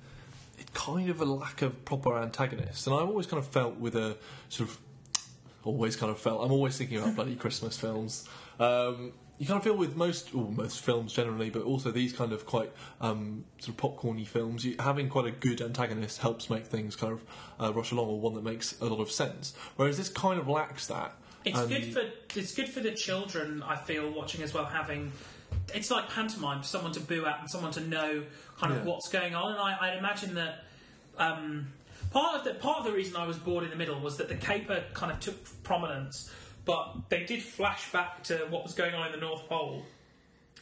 kind 0.74 1.10
of 1.10 1.22
a 1.22 1.26
lack 1.26 1.62
of 1.62 1.86
proper 1.86 2.18
antagonists. 2.18 2.88
And 2.88 2.96
I've 2.96 3.08
always 3.08 3.28
kind 3.28 3.40
of 3.40 3.48
felt 3.48 3.78
with 3.78 3.96
a 3.96 4.18
sort 4.50 4.70
of 4.70 4.80
always 5.64 5.96
kind 5.96 6.12
of 6.12 6.20
felt 6.20 6.44
I'm 6.44 6.52
always 6.52 6.78
thinking 6.78 6.98
about 6.98 7.16
bloody 7.16 7.36
Christmas 7.36 7.78
films. 7.78 8.28
Um, 8.60 9.14
you 9.40 9.48
kind 9.48 9.58
of 9.58 9.64
feel 9.64 9.76
with 9.76 9.96
most, 9.96 10.34
or 10.36 10.50
most 10.52 10.82
films 10.82 11.12
generally, 11.12 11.50
but 11.50 11.64
also 11.64 11.90
these 11.92 12.14
kind 12.14 12.32
of 12.32 12.46
quite 12.46 12.72
um, 13.02 13.46
sort 13.60 13.78
of 13.78 13.78
popcorny 13.84 14.28
films, 14.28 14.64
you, 14.64 14.76
having 14.80 15.10
quite 15.10 15.26
a 15.26 15.32
good 15.32 15.60
antagonist 15.62 16.20
helps 16.20 16.50
make 16.50 16.66
things 16.66 16.96
kind 16.96 17.14
of 17.14 17.24
uh, 17.60 17.74
rush 17.74 17.92
along, 17.92 18.08
or 18.10 18.20
one 18.20 18.36
that 18.36 18.44
makes 18.44 18.80
a 18.80 18.86
lot 18.86 19.00
of 19.02 19.12
sense. 19.12 19.54
Whereas 19.76 19.98
this 19.98 20.10
kind 20.10 20.40
of 20.40 20.48
lacks 20.48 20.88
that. 20.88 21.16
it's 21.46 21.58
And- 21.60 21.70
good 21.70 21.94
for 21.94 22.02
it's 22.40 22.54
good 22.54 22.70
for 22.70 22.80
the 22.80 22.92
children. 22.92 23.64
I 23.64 23.76
feel 23.76 24.12
watching 24.12 24.44
as 24.44 24.54
well 24.54 24.66
having. 24.66 25.12
It's 25.74 25.90
like 25.92 26.10
pantomime 26.10 26.62
for 26.62 26.68
someone 26.68 26.92
to 26.94 27.00
boo 27.00 27.26
at 27.26 27.40
and 27.40 27.50
someone 27.50 27.72
to 27.74 27.82
know 27.82 28.24
kind 28.60 28.72
of 28.74 28.80
Yeah. 28.80 28.86
what's 28.92 29.10
going 29.10 29.36
on. 29.36 29.52
And 29.54 29.62
I, 29.62 29.78
I 29.94 29.98
imagine 29.98 30.36
that 30.36 30.64
um, 31.18 31.68
part 32.12 32.36
of 32.38 32.44
the 32.44 32.54
part 32.56 32.80
of 32.80 32.86
the 32.86 32.92
reason 32.92 33.16
I 33.16 33.26
was 33.26 33.38
bored 33.38 33.64
in 33.64 33.70
the 33.70 33.76
middle 33.76 34.00
was 34.00 34.18
that 34.18 34.30
the 34.30 34.36
caper 34.36 34.84
kind 34.94 35.12
of 35.12 35.20
took 35.20 35.64
prominence, 35.64 36.32
but 36.66 36.96
they 37.10 37.24
did 37.24 37.42
flash 37.42 37.92
back 37.92 38.24
to 38.24 38.36
what 38.50 38.64
was 38.64 38.74
going 38.74 38.94
on 38.96 39.06
in 39.08 39.12
the 39.12 39.20
North 39.20 39.48
Pole, 39.50 39.84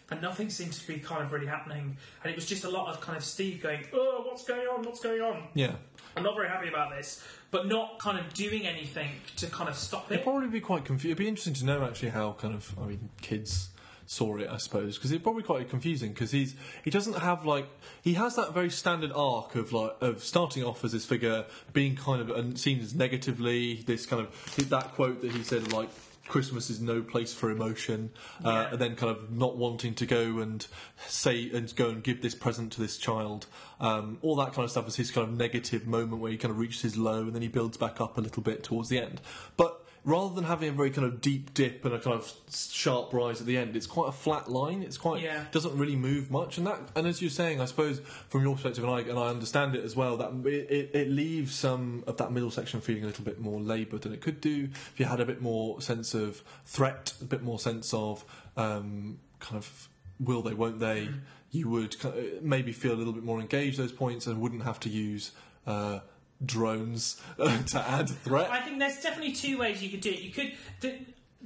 and 0.09 0.21
nothing 0.21 0.49
seemed 0.49 0.73
to 0.73 0.87
be 0.87 0.97
kind 0.99 1.21
of 1.23 1.31
really 1.31 1.47
happening. 1.47 1.97
And 2.23 2.31
it 2.31 2.35
was 2.35 2.45
just 2.45 2.63
a 2.65 2.69
lot 2.69 2.87
of 2.93 2.99
kind 3.01 3.17
of 3.17 3.23
Steve 3.23 3.61
going, 3.61 3.85
"Oh, 3.93 4.23
what's 4.25 4.43
going 4.45 4.67
on? 4.67 4.83
What's 4.83 4.99
going 5.01 5.21
on?" 5.21 5.43
Yeah. 5.53 5.75
I'm 6.17 6.23
not 6.23 6.35
very 6.35 6.49
happy 6.49 6.67
about 6.67 6.89
this, 6.91 7.23
but 7.51 7.67
not 7.67 7.97
kind 7.99 8.19
of 8.19 8.33
doing 8.33 8.67
anything 8.67 9.11
to 9.37 9.47
kind 9.47 9.69
of 9.69 9.77
stop 9.77 10.11
it. 10.11 10.15
It'd 10.15 10.25
probably 10.25 10.49
be 10.49 10.59
quite 10.59 10.83
confusing. 10.83 11.11
It'd 11.11 11.17
be 11.19 11.27
interesting 11.29 11.53
to 11.53 11.65
know 11.65 11.85
actually 11.85 12.09
how 12.09 12.33
kind 12.33 12.53
of 12.53 12.73
I 12.81 12.85
mean 12.87 13.09
kids 13.21 13.69
saw 14.05 14.37
it, 14.37 14.47
I 14.49 14.57
suppose, 14.57 14.97
because 14.97 15.11
it'd 15.11 15.23
probably 15.23 15.43
quite 15.43 15.69
confusing 15.69 16.09
because 16.13 16.31
he's 16.31 16.55
he 16.83 16.89
doesn't 16.89 17.17
have 17.17 17.45
like 17.45 17.67
he 18.01 18.13
has 18.15 18.35
that 18.35 18.53
very 18.53 18.69
standard 18.69 19.11
arc 19.13 19.55
of 19.55 19.71
like 19.73 19.95
of 20.01 20.23
starting 20.23 20.63
off 20.63 20.83
as 20.83 20.91
this 20.91 21.05
figure 21.05 21.45
being 21.73 21.95
kind 21.95 22.21
of 22.21 22.29
and 22.29 22.59
seen 22.59 22.79
as 22.79 22.93
negatively 22.93 23.83
this 23.87 24.05
kind 24.05 24.21
of 24.21 24.69
that 24.69 24.93
quote 24.93 25.21
that 25.21 25.31
he 25.31 25.43
said 25.43 25.71
like. 25.73 25.89
Christmas 26.27 26.69
is 26.69 26.79
no 26.79 27.01
place 27.01 27.33
for 27.33 27.49
emotion, 27.51 28.09
uh, 28.45 28.49
Yeah. 28.49 28.69
and 28.71 28.79
then 28.79 28.95
kind 28.95 29.11
of 29.11 29.31
not 29.31 29.57
wanting 29.57 29.95
to 29.95 30.05
go 30.05 30.39
and 30.39 30.65
say 31.05 31.51
and 31.51 31.75
go 31.75 31.89
and 31.89 32.01
give 32.01 32.21
this 32.21 32.35
present 32.35 32.71
to 32.73 32.79
this 32.79 32.95
child. 32.97 33.47
Um, 33.81 34.17
all 34.21 34.37
that 34.37 34.53
kind 34.53 34.63
of 34.63 34.71
stuff 34.71 34.87
is 34.87 34.95
his 34.95 35.11
kind 35.11 35.27
of 35.27 35.35
negative 35.37 35.85
moment 35.87 36.21
where 36.21 36.31
he 36.31 36.37
kind 36.37 36.51
of 36.53 36.57
reaches 36.57 36.83
his 36.83 36.95
low 36.95 37.23
and 37.23 37.33
then 37.35 37.41
he 37.41 37.49
builds 37.49 37.75
back 37.75 37.99
up 37.99 38.17
a 38.17 38.21
little 38.21 38.41
bit 38.43 38.63
towards 38.63 38.87
the 38.87 38.99
end. 38.99 39.19
But 39.57 39.80
rather 40.03 40.33
than 40.33 40.45
having 40.45 40.69
a 40.69 40.71
very 40.71 40.89
kind 40.89 41.05
of 41.05 41.21
deep 41.21 41.53
dip 41.53 41.85
and 41.85 41.93
a 41.93 41.99
kind 41.99 42.15
of 42.15 42.33
sharp 42.51 43.13
rise 43.13 43.39
at 43.39 43.45
the 43.47 43.57
end, 43.57 43.75
it's 43.75 43.85
quite 43.85 44.09
a 44.09 44.11
flat 44.11 44.49
line. 44.49 44.81
It's 44.81 44.97
quite 44.97 45.21
Yeah. 45.21 45.45
doesn't 45.51 45.77
really 45.77 45.95
move 45.95 46.31
much, 46.31 46.57
and 46.57 46.65
that 46.67 46.79
and 46.95 47.05
as 47.05 47.21
you're 47.21 47.29
saying, 47.29 47.61
I 47.61 47.65
suppose 47.65 47.99
from 48.29 48.41
your 48.43 48.55
perspective, 48.55 48.83
and 48.83 48.91
I 48.93 48.99
and 49.01 49.19
I 49.19 49.27
understand 49.27 49.75
it 49.75 49.83
as 49.83 49.95
well, 49.95 50.17
that 50.17 50.31
it, 50.45 50.71
it, 50.71 50.91
it 50.95 51.09
leaves 51.09 51.53
some 51.53 52.03
of 52.07 52.17
that 52.17 52.31
middle 52.31 52.51
section 52.51 52.81
feeling 52.81 53.03
a 53.03 53.07
little 53.07 53.23
bit 53.25 53.39
more 53.39 53.59
laboured 53.61 54.01
than 54.01 54.13
it 54.13 54.21
could 54.21 54.41
do 54.41 54.69
if 54.73 54.93
you 54.97 55.05
had 55.05 55.19
a 55.19 55.25
bit 55.25 55.41
more 55.41 55.79
sense 55.81 56.13
of 56.13 56.43
threat, 56.65 57.13
a 57.21 57.25
bit 57.25 57.43
more 57.43 57.59
sense 57.59 57.93
of 57.93 58.25
um, 58.57 59.19
kind 59.39 59.57
of 59.57 59.87
will 60.19 60.41
they, 60.41 60.53
won't 60.53 60.79
they. 60.79 61.09
You 61.51 61.67
would 61.69 61.97
uh, 62.05 62.11
maybe 62.41 62.71
feel 62.71 62.93
a 62.93 62.95
little 62.95 63.11
bit 63.11 63.23
more 63.23 63.39
engaged 63.41 63.77
those 63.77 63.91
points 63.91 64.25
and 64.25 64.39
wouldn't 64.39 64.63
have 64.63 64.79
to 64.81 64.89
use. 64.89 65.31
Uh, 65.67 65.99
drones 66.45 67.21
to 67.37 67.83
add 67.87 68.09
threat. 68.09 68.49
I 68.49 68.61
think 68.61 68.79
there's 68.79 69.01
definitely 69.01 69.33
two 69.33 69.57
ways 69.57 69.81
you 69.81 69.89
could 69.89 70.01
do 70.01 70.09
it. 70.09 70.19
You 70.19 70.31
could 70.31 70.53
the, 70.81 70.99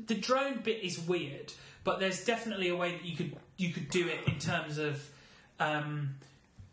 the 0.07 0.15
drone 0.15 0.59
bit 0.59 0.83
is 0.83 0.99
weird, 0.99 1.53
but 1.83 1.99
there's 1.99 2.23
definitely 2.25 2.69
a 2.69 2.75
way 2.75 2.91
that 2.91 3.05
you 3.05 3.15
could 3.15 3.35
you 3.57 3.71
could 3.71 3.89
do 3.89 4.07
it 4.07 4.19
in 4.27 4.39
terms 4.39 4.77
of 4.77 5.09
um, 5.59 6.15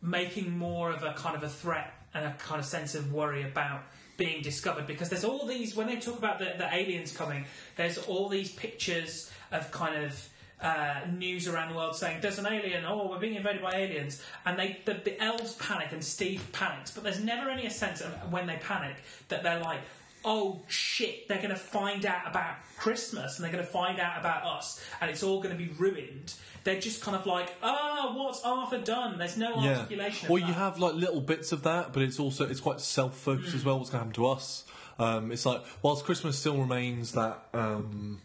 making 0.00 0.56
more 0.56 0.90
of 0.90 1.02
a 1.02 1.12
kind 1.12 1.36
of 1.36 1.42
a 1.42 1.48
threat 1.48 1.94
and 2.14 2.24
a 2.26 2.32
kind 2.34 2.60
of 2.60 2.66
sense 2.66 2.94
of 2.94 3.12
worry 3.12 3.42
about 3.42 3.82
being 4.16 4.42
discovered 4.42 4.86
because 4.86 5.08
there's 5.08 5.24
all 5.24 5.46
these 5.46 5.74
when 5.74 5.86
they 5.86 5.96
talk 5.96 6.18
about 6.18 6.38
the, 6.38 6.52
the 6.58 6.68
aliens 6.72 7.16
coming 7.16 7.44
there's 7.76 7.96
all 7.96 8.28
these 8.28 8.52
pictures 8.52 9.32
of 9.50 9.70
kind 9.70 10.04
of 10.04 10.28
uh, 10.62 11.00
news 11.12 11.48
around 11.48 11.70
the 11.70 11.76
world 11.76 11.96
saying 11.96 12.18
there's 12.20 12.38
an 12.38 12.46
alien 12.46 12.84
oh 12.84 13.08
we're 13.10 13.18
being 13.18 13.34
invaded 13.34 13.60
by 13.62 13.72
aliens 13.74 14.22
and 14.46 14.58
they 14.58 14.78
the, 14.84 14.94
the 14.94 15.20
elves 15.22 15.54
panic 15.54 15.88
and 15.92 16.02
steve 16.02 16.44
panics 16.52 16.90
but 16.92 17.02
there's 17.02 17.20
never 17.20 17.50
any 17.50 17.68
sense 17.68 18.00
of 18.00 18.12
when 18.32 18.46
they 18.46 18.56
panic 18.56 18.96
that 19.28 19.42
they're 19.42 19.60
like 19.60 19.80
oh 20.24 20.60
shit 20.68 21.26
they're 21.26 21.38
going 21.38 21.50
to 21.50 21.56
find 21.56 22.06
out 22.06 22.22
about 22.26 22.54
christmas 22.78 23.36
and 23.36 23.44
they're 23.44 23.52
going 23.52 23.64
to 23.64 23.70
find 23.70 23.98
out 23.98 24.20
about 24.20 24.44
us 24.44 24.80
and 25.00 25.10
it's 25.10 25.22
all 25.24 25.42
going 25.42 25.50
to 25.56 25.60
be 25.60 25.70
ruined 25.78 26.34
they're 26.62 26.78
just 26.80 27.02
kind 27.02 27.16
of 27.16 27.26
like 27.26 27.52
ah 27.60 28.12
what's 28.16 28.40
arthur 28.44 28.78
done 28.78 29.18
there's 29.18 29.36
no 29.36 29.52
articulation 29.56 30.30
Or 30.30 30.36
of 30.38 30.42
you 30.42 30.46
that. 30.46 30.58
have 30.60 30.78
like 30.78 30.94
little 30.94 31.20
bits 31.20 31.50
of 31.50 31.64
that, 31.64 31.92
but 31.92 32.02
it's 32.04 32.20
also 32.20 32.48
it's 32.48 32.60
quite 32.60 32.80
self-focused 32.80 33.52
as 33.56 33.64
well. 33.64 33.78
What's 33.78 33.90
going 33.90 33.98
to 34.00 34.06
happen 34.06 34.14
to 34.22 34.28
us? 34.28 34.62
Um, 35.00 35.32
it's 35.32 35.44
like 35.44 35.60
whilst 35.82 36.04
Christmas 36.04 36.38
still 36.38 36.56
remains 36.58 37.10
that 37.12 37.42
um, 37.52 38.20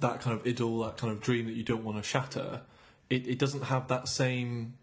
that 0.00 0.20
kind 0.20 0.38
of 0.38 0.46
idyll, 0.46 0.80
that 0.80 0.96
kind 0.96 1.12
of 1.12 1.20
dream 1.20 1.46
that 1.46 1.54
you 1.54 1.62
don't 1.62 1.84
want 1.84 1.98
to 1.98 2.02
shatter. 2.02 2.62
It, 3.08 3.26
it 3.26 3.38
doesn't 3.38 3.64
have 3.64 3.88
that 3.88 4.08
same. 4.08 4.74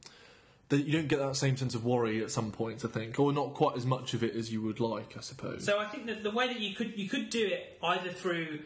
That 0.70 0.86
you 0.86 0.94
don't 0.94 1.08
get 1.08 1.20
that 1.20 1.36
same 1.36 1.56
sense 1.56 1.76
of 1.76 1.86
worry 1.86 2.24
at 2.24 2.32
some 2.32 2.52
points, 2.52 2.84
I 2.84 2.88
think, 2.88 3.20
or 3.20 3.32
not 3.32 3.54
quite 3.54 3.76
as 3.76 3.86
much 3.86 4.14
of 4.14 4.24
it 4.24 4.36
as 4.36 4.52
you 4.52 4.62
would 4.62 4.80
like, 4.80 5.16
I 5.16 5.22
suppose. 5.22 5.66
So 5.66 5.78
I 5.78 5.86
think 5.86 6.08
that 6.08 6.24
the 6.24 6.32
way 6.32 6.48
that 6.48 6.60
you 6.60 6.74
could 6.74 6.98
you 6.98 7.08
could 7.08 7.30
do 7.30 7.46
it 7.46 7.78
either 7.84 8.10
through 8.10 8.60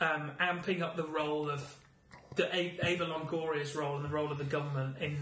um, 0.00 0.32
amping 0.40 0.80
up 0.80 0.96
the 0.96 1.06
role 1.06 1.50
of 1.50 1.76
the 2.36 2.54
Eva 2.56 3.06
Longoria's 3.06 3.74
role 3.74 3.96
and 3.96 4.04
the 4.04 4.08
role 4.08 4.32
of 4.32 4.38
the 4.38 4.44
government 4.44 4.96
in 5.00 5.16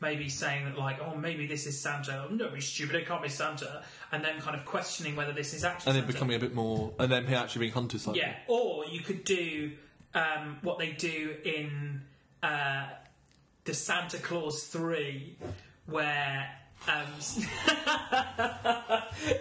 maybe 0.00 0.28
saying 0.28 0.64
that 0.66 0.76
like 0.76 0.98
oh 1.00 1.16
maybe 1.16 1.46
this 1.46 1.66
is 1.66 1.80
Santa 1.80 2.26
oh, 2.28 2.36
don't 2.36 2.52
be 2.52 2.60
stupid 2.60 2.96
it 2.96 3.06
can't 3.06 3.22
be 3.22 3.28
Santa 3.28 3.82
and 4.12 4.22
then 4.24 4.38
kind 4.40 4.54
of 4.54 4.64
questioning 4.66 5.16
whether 5.16 5.32
this 5.32 5.54
is 5.54 5.64
actually 5.64 5.90
and 5.90 6.00
then 6.00 6.06
becoming 6.06 6.36
a 6.36 6.38
bit 6.38 6.54
more, 6.54 6.92
and 6.98 7.10
then 7.10 7.26
actually 7.32 7.60
being 7.60 7.72
hunted 7.72 8.00
slightly. 8.00 8.20
yeah 8.20 8.34
or 8.46 8.84
you 8.86 9.00
could 9.00 9.24
do 9.24 9.72
um, 10.16 10.58
what 10.62 10.78
they 10.78 10.92
do 10.92 11.34
in 11.44 12.00
uh, 12.42 12.86
the 13.64 13.74
Santa 13.74 14.18
Claus 14.18 14.64
three 14.64 15.36
where 15.86 16.48
Um, 16.88 16.94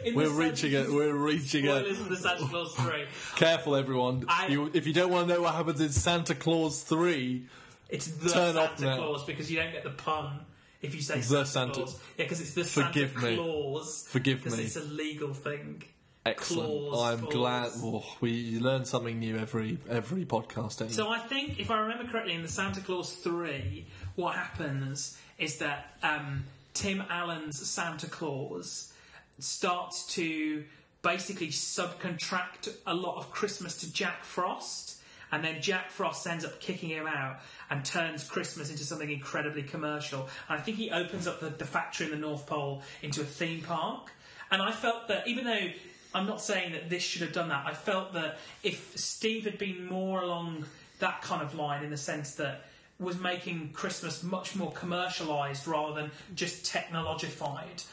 in 0.05 0.15
We're 0.15 0.29
the 0.29 0.35
reaching 0.35 0.71
Santa- 0.71 0.89
it. 0.89 0.93
We're 0.93 1.15
reaching 1.15 1.65
it. 1.65 1.95
for 1.95 2.09
the 2.09 2.17
Santa 2.17 2.45
Claus 2.47 2.73
3. 2.75 3.05
Careful, 3.35 3.75
everyone. 3.75 4.25
I- 4.27 4.47
You, 4.47 4.71
if 4.73 4.87
you 4.87 4.93
don't 4.93 5.11
want 5.11 5.27
to 5.27 5.35
know 5.35 5.41
what 5.41 5.53
happens 5.53 5.81
in 5.81 5.89
Santa 5.89 6.35
Claus 6.35 6.83
3, 6.83 7.45
It's 7.89 8.07
the 8.07 8.29
Turn 8.29 8.57
off 8.57 8.77
Santa. 8.79 8.97
Claus 8.97 9.23
because 9.25 9.51
you 9.51 9.57
don't 9.57 9.71
get 9.71 9.83
the 9.83 9.89
pun 9.91 10.39
if 10.81 10.95
you 10.95 11.01
say 11.01 11.17
The 11.19 11.23
Santa, 11.23 11.45
Santa- 11.45 11.73
Claus. 11.73 11.99
Yeah, 12.17 12.25
because 12.25 12.41
it's 12.41 12.53
the 12.53 12.63
Forgive 12.63 13.11
Santa 13.13 13.27
me. 13.27 13.35
Claus. 13.35 14.05
Forgive 14.09 14.37
because 14.43 14.57
me. 14.57 14.63
it's 14.65 14.75
a 14.77 14.81
legal 14.83 15.33
thing. 15.33 15.83
Excellent. 16.25 16.89
Claus, 16.89 17.13
I'm 17.13 17.25
glad. 17.25 17.71
Oh, 17.77 18.03
we 18.21 18.59
learn 18.59 18.85
something 18.85 19.19
new 19.19 19.37
every 19.37 19.77
every 19.89 20.25
podcast. 20.25 20.91
So 20.91 21.09
I 21.09 21.19
think, 21.19 21.59
if 21.59 21.71
I 21.71 21.79
remember 21.79 22.05
correctly, 22.05 22.33
in 22.33 22.41
the 22.41 22.47
Santa 22.47 22.81
Claus 22.81 23.13
3, 23.13 23.85
what 24.15 24.35
happens 24.35 25.17
is 25.37 25.57
that 25.59 25.97
um, 26.03 26.45
Tim 26.73 27.03
Allen's 27.09 27.59
Santa 27.67 28.07
Claus 28.07 28.93
starts 29.39 30.13
to 30.15 30.63
basically 31.01 31.49
subcontract 31.49 32.73
a 32.87 32.93
lot 32.93 33.17
of 33.17 33.31
Christmas 33.31 33.77
to 33.77 33.93
Jack 33.93 34.23
Frost. 34.23 34.93
And 35.31 35.43
then 35.43 35.61
Jack 35.61 35.91
Frost 35.91 36.25
ends 36.27 36.45
up 36.45 36.59
kicking 36.59 36.89
him 36.89 37.07
out 37.07 37.39
and 37.69 37.83
turns 37.83 38.23
Christmas 38.23 38.69
into 38.69 38.83
something 38.83 39.09
incredibly 39.09 39.63
commercial. 39.63 40.29
And 40.49 40.59
I 40.59 40.61
think 40.61 40.77
he 40.77 40.91
opens 40.91 41.27
up 41.27 41.39
the, 41.41 41.49
the 41.49 41.65
factory 41.65 42.05
in 42.05 42.11
the 42.11 42.17
North 42.17 42.47
Pole 42.47 42.81
into 43.01 43.21
a 43.21 43.25
theme 43.25 43.61
park. 43.61 44.11
And 44.51 44.61
I 44.61 44.71
felt 44.71 45.07
that 45.09 45.27
even 45.27 45.45
though 45.45 45.67
I'm 46.15 46.25
not 46.25 46.39
saying 46.39 46.71
that 46.71 46.89
this 46.89 47.03
should 47.03 47.21
have 47.23 47.33
done 47.33 47.49
that, 47.49 47.65
I 47.67 47.73
felt 47.73 48.13
that 48.13 48.37
if 48.63 48.97
Steve 48.97 49.43
had 49.43 49.57
been 49.57 49.85
more 49.85 50.21
along 50.21 50.65
that 50.99 51.21
kind 51.21 51.41
of 51.41 51.55
line 51.55 51.83
in 51.83 51.91
the 51.91 51.97
sense 51.97 52.35
that 52.35 52.61
was 52.99 53.19
making 53.19 53.71
Christmas 53.73 54.23
much 54.23 54.55
more 54.55 54.71
commercialised 54.71 55.67
rather 55.67 55.93
than 55.93 56.11
just 56.33 56.65
technologified, 56.65 57.85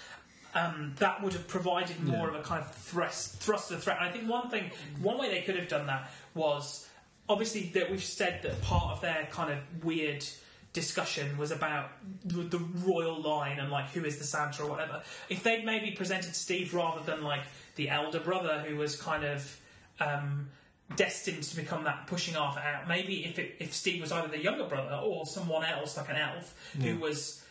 um, 0.55 0.95
that 0.99 1.21
would 1.21 1.33
have 1.33 1.49
provided 1.49 2.01
more 2.05 2.29
of 2.29 2.37
a 2.37 2.43
kind 2.43 2.63
of 2.63 2.73
thrust, 2.73 3.41
thrust 3.41 3.73
of 3.73 3.79
the 3.79 3.83
threat. 3.83 3.99
And 4.01 4.09
I 4.09 4.13
think 4.13 4.31
one 4.31 4.49
thing, 4.51 4.71
one 5.01 5.19
way 5.19 5.29
they 5.29 5.43
could 5.43 5.57
have 5.57 5.69
done 5.69 5.89
that 5.89 6.09
was 6.35 6.89
obviously 7.29 7.71
that 7.75 7.91
we've 7.91 8.05
said 8.05 8.41
that 8.45 8.63
part 8.63 8.93
of 8.93 9.01
their 9.01 9.27
kind 9.33 9.53
of 9.53 9.85
weird 9.85 10.25
discussion 10.73 11.37
was 11.37 11.51
about 11.51 11.91
the, 12.25 12.43
the 12.43 12.59
royal 12.59 13.21
line 13.21 13.59
and 13.59 13.71
like 13.71 13.91
who 13.91 14.05
is 14.05 14.19
the 14.19 14.25
Santa 14.25 14.63
or 14.63 14.71
whatever. 14.71 15.03
If 15.29 15.43
they'd 15.43 15.65
maybe 15.65 15.91
presented 15.91 16.35
Steve 16.35 16.73
rather 16.75 17.03
than 17.05 17.23
like 17.23 17.43
the 17.77 17.91
elder 17.91 18.21
brother 18.21 18.61
who 18.61 18.77
was 18.77 18.97
kind 18.97 19.25
of 19.25 19.61
um, 20.01 20.49
destined 20.97 21.43
to 21.43 21.57
become 21.57 21.85
that 21.85 22.07
pushing 22.07 22.37
Arthur 22.37 22.61
out, 22.61 22.89
maybe 22.89 23.25
if 23.25 23.39
it, 23.39 23.57
if 23.59 23.75
Steve 23.75 24.01
was 24.01 24.13
either 24.13 24.29
the 24.29 24.43
younger 24.43 24.65
brother 24.65 24.95
or 24.97 25.27
someone 25.27 25.65
else 25.65 25.97
like 25.97 26.09
an 26.09 26.17
elf 26.17 26.55
who 26.81 26.97
was 26.97 27.45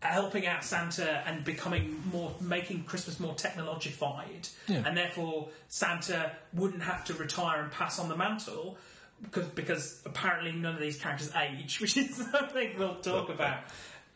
helping 0.00 0.46
out 0.46 0.64
Santa 0.64 1.22
and 1.28 1.44
becoming 1.44 2.02
more, 2.10 2.32
making 2.40 2.82
Christmas 2.84 3.20
more 3.20 3.34
technologified, 3.34 4.48
Yeah. 4.66 4.82
and 4.86 4.96
therefore 4.96 5.48
Santa 5.68 6.32
wouldn't 6.52 6.82
have 6.82 7.04
to 7.04 7.14
retire 7.14 7.62
and 7.62 7.70
pass 7.70 7.98
on 8.00 8.08
the 8.08 8.16
mantle 8.16 8.78
because 9.22 9.46
because 9.48 10.02
apparently 10.04 10.52
none 10.52 10.74
of 10.74 10.80
these 10.80 10.96
characters 10.98 11.32
age, 11.34 11.80
which 11.80 11.96
is 11.96 12.14
something 12.16 12.70
we'll 12.78 12.96
talk 12.96 13.28
about. 13.28 13.58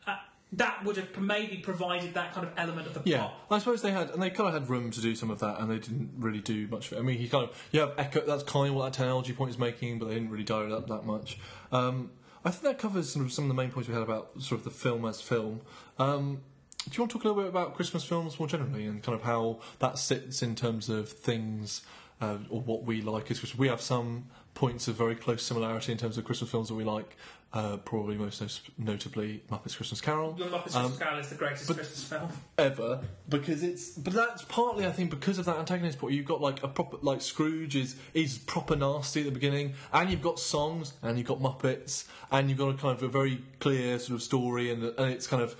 Uh, 0.06 0.16
that 0.52 0.84
would 0.84 0.96
have 0.96 1.16
maybe 1.18 1.56
provided 1.58 2.14
that 2.14 2.32
kind 2.32 2.46
of 2.46 2.52
element 2.56 2.86
of 2.86 2.94
the 2.94 3.02
Yeah, 3.04 3.18
plot. 3.18 3.34
I 3.50 3.58
suppose 3.58 3.82
they 3.82 3.90
had, 3.90 4.10
and 4.10 4.22
they 4.22 4.30
kind 4.30 4.48
of 4.48 4.54
had 4.54 4.70
room 4.70 4.90
to 4.92 5.00
do 5.00 5.14
some 5.14 5.30
of 5.30 5.40
that, 5.40 5.60
and 5.60 5.70
they 5.70 5.78
didn't 5.78 6.10
really 6.18 6.40
do 6.40 6.68
much 6.68 6.86
of 6.92 6.98
it. 6.98 7.00
I 7.00 7.02
mean, 7.02 7.18
he 7.18 7.28
kind 7.28 7.48
of, 7.48 7.68
you 7.72 7.80
have 7.80 7.92
Echo, 7.98 8.20
that's 8.20 8.44
kind 8.44 8.68
of 8.68 8.74
what 8.76 8.84
that 8.84 8.92
technology 8.96 9.32
point 9.32 9.50
is 9.50 9.58
making, 9.58 9.98
but 9.98 10.06
they 10.08 10.14
didn't 10.14 10.30
really 10.30 10.44
dial 10.44 10.62
it 10.66 10.72
up 10.72 10.86
that 10.86 11.04
much. 11.04 11.38
Um, 11.72 12.10
I 12.44 12.50
think 12.50 12.62
that 12.62 12.78
covers 12.78 13.08
sort 13.12 13.26
of 13.26 13.32
some 13.32 13.44
of 13.44 13.48
the 13.48 13.54
main 13.54 13.70
points 13.72 13.88
we 13.88 13.94
had 13.94 14.04
about 14.04 14.40
sort 14.40 14.60
of 14.60 14.64
the 14.64 14.70
film 14.70 15.04
as 15.04 15.20
film. 15.20 15.62
Um, 15.98 16.42
do 16.88 16.92
you 16.94 17.02
want 17.02 17.10
to 17.10 17.18
talk 17.18 17.24
a 17.24 17.28
little 17.28 17.42
bit 17.42 17.48
about 17.48 17.74
Christmas 17.74 18.04
films 18.04 18.38
more 18.38 18.46
generally, 18.46 18.86
and 18.86 19.02
kind 19.02 19.18
of 19.18 19.24
how 19.24 19.58
that 19.80 19.98
sits 19.98 20.42
in 20.42 20.54
terms 20.54 20.88
of 20.88 21.08
things, 21.08 21.82
uh, 22.20 22.38
or 22.48 22.60
what 22.60 22.84
we 22.84 23.02
like 23.02 23.28
as 23.32 23.40
Christmas? 23.40 23.58
We 23.58 23.66
have 23.66 23.80
some 23.80 24.26
points 24.56 24.88
of 24.88 24.96
very 24.96 25.14
close 25.14 25.44
similarity 25.44 25.92
in 25.92 25.98
terms 25.98 26.18
of 26.18 26.24
Christmas 26.24 26.50
films 26.50 26.66
that 26.68 26.74
we 26.74 26.82
like. 26.82 27.16
Uh, 27.52 27.76
probably 27.78 28.16
most 28.16 28.40
nos- 28.42 28.60
notably 28.76 29.40
Muppets 29.50 29.76
Christmas 29.76 30.00
Carol 30.00 30.32
The 30.32 30.44
Muppets 30.46 30.74
Um, 30.74 30.82
Christmas 30.90 30.98
Carol 30.98 31.18
is 31.20 31.28
the 31.28 31.34
greatest 31.36 31.66
Christmas 31.66 32.02
film. 32.02 32.28
ever 32.58 33.00
because 33.28 33.62
it's 33.62 33.90
but 33.90 34.12
that's 34.12 34.42
partly 34.42 34.84
I 34.84 34.90
think 34.92 35.10
because 35.10 35.38
of 35.38 35.44
that 35.46 35.56
antagonist 35.56 35.98
point 35.98 36.12
you've 36.14 36.26
got 36.26 36.40
like 36.42 36.62
a 36.64 36.68
proper 36.68 36.98
like 37.02 37.22
Scrooge 37.22 37.76
is 37.76 37.94
is 38.12 38.36
proper 38.36 38.74
nasty 38.76 39.20
at 39.20 39.26
the 39.26 39.30
beginning 39.32 39.74
and 39.92 40.10
you've 40.10 40.20
got 40.22 40.38
songs 40.40 40.94
and 41.02 41.16
you've 41.16 41.28
got 41.28 41.38
Muppets 41.40 42.06
and 42.32 42.50
you've 42.50 42.58
got 42.58 42.70
a 42.70 42.74
kind 42.74 42.96
of 42.96 43.02
a 43.04 43.08
very 43.08 43.40
clear 43.60 43.98
sort 44.00 44.16
of 44.16 44.22
story 44.22 44.70
and 44.70 44.82
and 44.82 45.12
it's 45.12 45.28
kind 45.28 45.42
of 45.42 45.54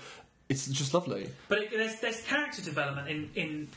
it's 0.49 0.67
just 0.67 0.93
lovely 0.93 1.29
But 1.47 1.59
it, 1.63 1.71
there's, 1.71 1.99
there's 2.01 2.21
character 2.23 2.61
development 2.61 3.07
in, 3.07 3.29
in 3.33 3.67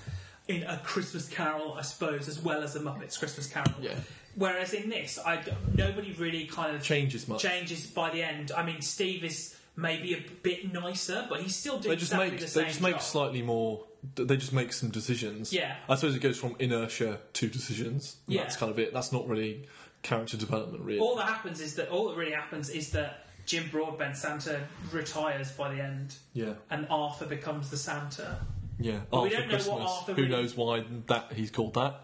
in 0.48 0.62
a 0.64 0.78
Christmas 0.78 1.28
Carol, 1.28 1.74
I 1.74 1.82
suppose, 1.82 2.26
as 2.28 2.40
well 2.42 2.64
as 2.64 2.74
a 2.74 2.80
Muppets 2.80 3.16
Christmas 3.16 3.46
Carol. 3.46 3.72
Yeah. 3.80 3.94
Whereas 4.36 4.72
in 4.72 4.88
this, 4.90 5.18
I 5.24 5.42
nobody 5.74 6.12
really 6.12 6.46
kind 6.46 6.74
of 6.74 6.82
changes 6.82 7.26
much. 7.28 7.42
changes 7.42 7.86
by 7.86 8.10
the 8.10 8.22
end. 8.22 8.52
I 8.56 8.64
mean, 8.64 8.80
Steve 8.80 9.24
is 9.24 9.56
maybe 9.76 10.14
a 10.14 10.24
bit 10.42 10.72
nicer, 10.72 11.26
but 11.28 11.40
he's 11.40 11.56
still 11.56 11.78
doing 11.78 11.90
they 11.94 11.96
just 11.96 12.12
exactly 12.12 12.30
make 12.30 12.40
the 12.40 12.44
they 12.46 12.50
same 12.50 12.66
just 12.66 12.80
make 12.80 13.00
slightly 13.00 13.42
more 13.42 13.84
they 14.14 14.36
just 14.36 14.52
make 14.52 14.72
some 14.72 14.90
decisions. 14.90 15.52
Yeah. 15.52 15.76
I 15.88 15.94
suppose 15.96 16.14
it 16.16 16.20
goes 16.20 16.38
from 16.38 16.56
inertia 16.58 17.18
to 17.34 17.48
decisions. 17.48 18.16
Yeah. 18.26 18.42
that's 18.42 18.56
kind 18.56 18.70
of 18.72 18.78
it. 18.78 18.94
That's 18.94 19.12
not 19.12 19.28
really 19.28 19.66
character 20.02 20.36
development 20.38 20.82
really. 20.84 21.00
All 21.00 21.16
that 21.16 21.26
happens 21.26 21.60
is 21.60 21.74
that 21.74 21.90
all 21.90 22.08
that 22.08 22.16
really 22.16 22.32
happens 22.32 22.70
is 22.70 22.90
that 22.92 23.26
Jim 23.46 23.68
Broadbent 23.70 24.16
Santa 24.16 24.60
retires 24.92 25.50
by 25.52 25.74
the 25.74 25.82
end, 25.82 26.14
yeah. 26.34 26.54
And 26.70 26.86
Arthur 26.88 27.26
becomes 27.26 27.68
the 27.70 27.76
Santa. 27.76 28.38
yeah. 28.78 29.00
But 29.10 29.24
we 29.24 29.30
don't 29.30 29.48
know 29.48 29.54
what 29.56 29.64
Christmas. 29.64 29.90
Arthur 29.90 30.12
who 30.14 30.22
really- 30.22 30.28
knows 30.34 30.56
why 30.56 30.84
that 31.08 31.32
he's 31.34 31.50
called 31.50 31.74
that 31.74 32.00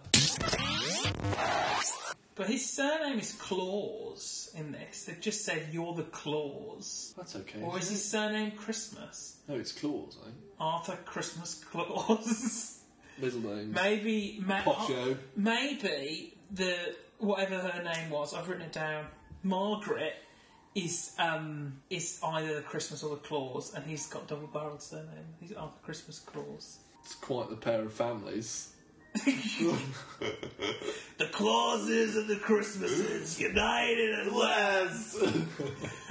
But 2.37 2.49
his 2.49 2.68
surname 2.70 3.18
is 3.18 3.32
Claus 3.32 4.51
in 4.55 4.70
this. 4.72 5.05
They've 5.05 5.20
just 5.20 5.45
said 5.45 5.68
you're 5.72 5.95
the 5.95 6.03
Claus. 6.05 7.14
that's 7.16 7.34
okay 7.34 7.62
Or 7.62 7.78
is 7.78 7.89
his 7.91 8.05
surname 8.05 8.51
Christmas? 8.53 9.39
no 9.49 9.55
it's 9.57 9.72
claws 9.72 10.16
eh? 10.26 10.30
Arthur 10.61 10.97
Christmas 11.05 11.55
Claus. 11.64 12.80
middle 13.18 13.41
name 13.41 13.72
maybe, 13.72 14.39
ma- 14.45 14.61
Pocho. 14.62 15.16
maybe 15.34 16.37
the 16.51 16.95
whatever 17.18 17.59
her 17.59 17.82
name 17.82 18.11
was, 18.11 18.34
I've 18.34 18.49
written 18.49 18.64
it 18.66 18.72
down. 18.72 19.07
Margaret 19.43 20.14
is 20.74 21.12
um 21.18 21.80
is 21.89 22.20
either 22.22 22.57
the 22.57 22.61
Christmas 22.61 23.03
or 23.03 23.11
the 23.16 23.22
Claus, 23.22 23.72
and 23.74 23.84
he's 23.87 24.07
got 24.09 24.28
double 24.28 24.47
barreled 24.49 24.82
surname. 24.82 25.24
He's 25.41 25.53
Arthur 25.53 25.78
Christmas 25.82 26.18
Claus. 26.18 26.78
It's 27.03 27.14
quite 27.14 27.49
the 27.49 27.57
pair 27.57 27.80
of 27.82 27.93
families. 27.95 28.72
The 31.19 31.27
Clauses 31.33 32.14
and 32.17 32.29
the 32.29 32.37
Christmases 32.37 33.41
united 33.41 34.14
at 34.27 34.33
last. 34.33 35.17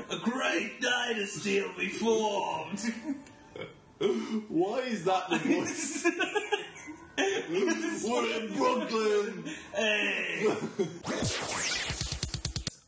A 0.10 0.18
great 0.24 0.82
dynasty 0.82 1.62
will 1.62 1.78
be 1.78 1.90
formed. 1.90 2.80
Why 4.50 4.80
is 4.80 5.04
that 5.06 5.30
the 5.30 5.38
voice? 5.38 6.06
We're 8.04 8.42
in 8.42 8.54
Brooklyn. 8.58 9.44
Hey. 9.76 10.48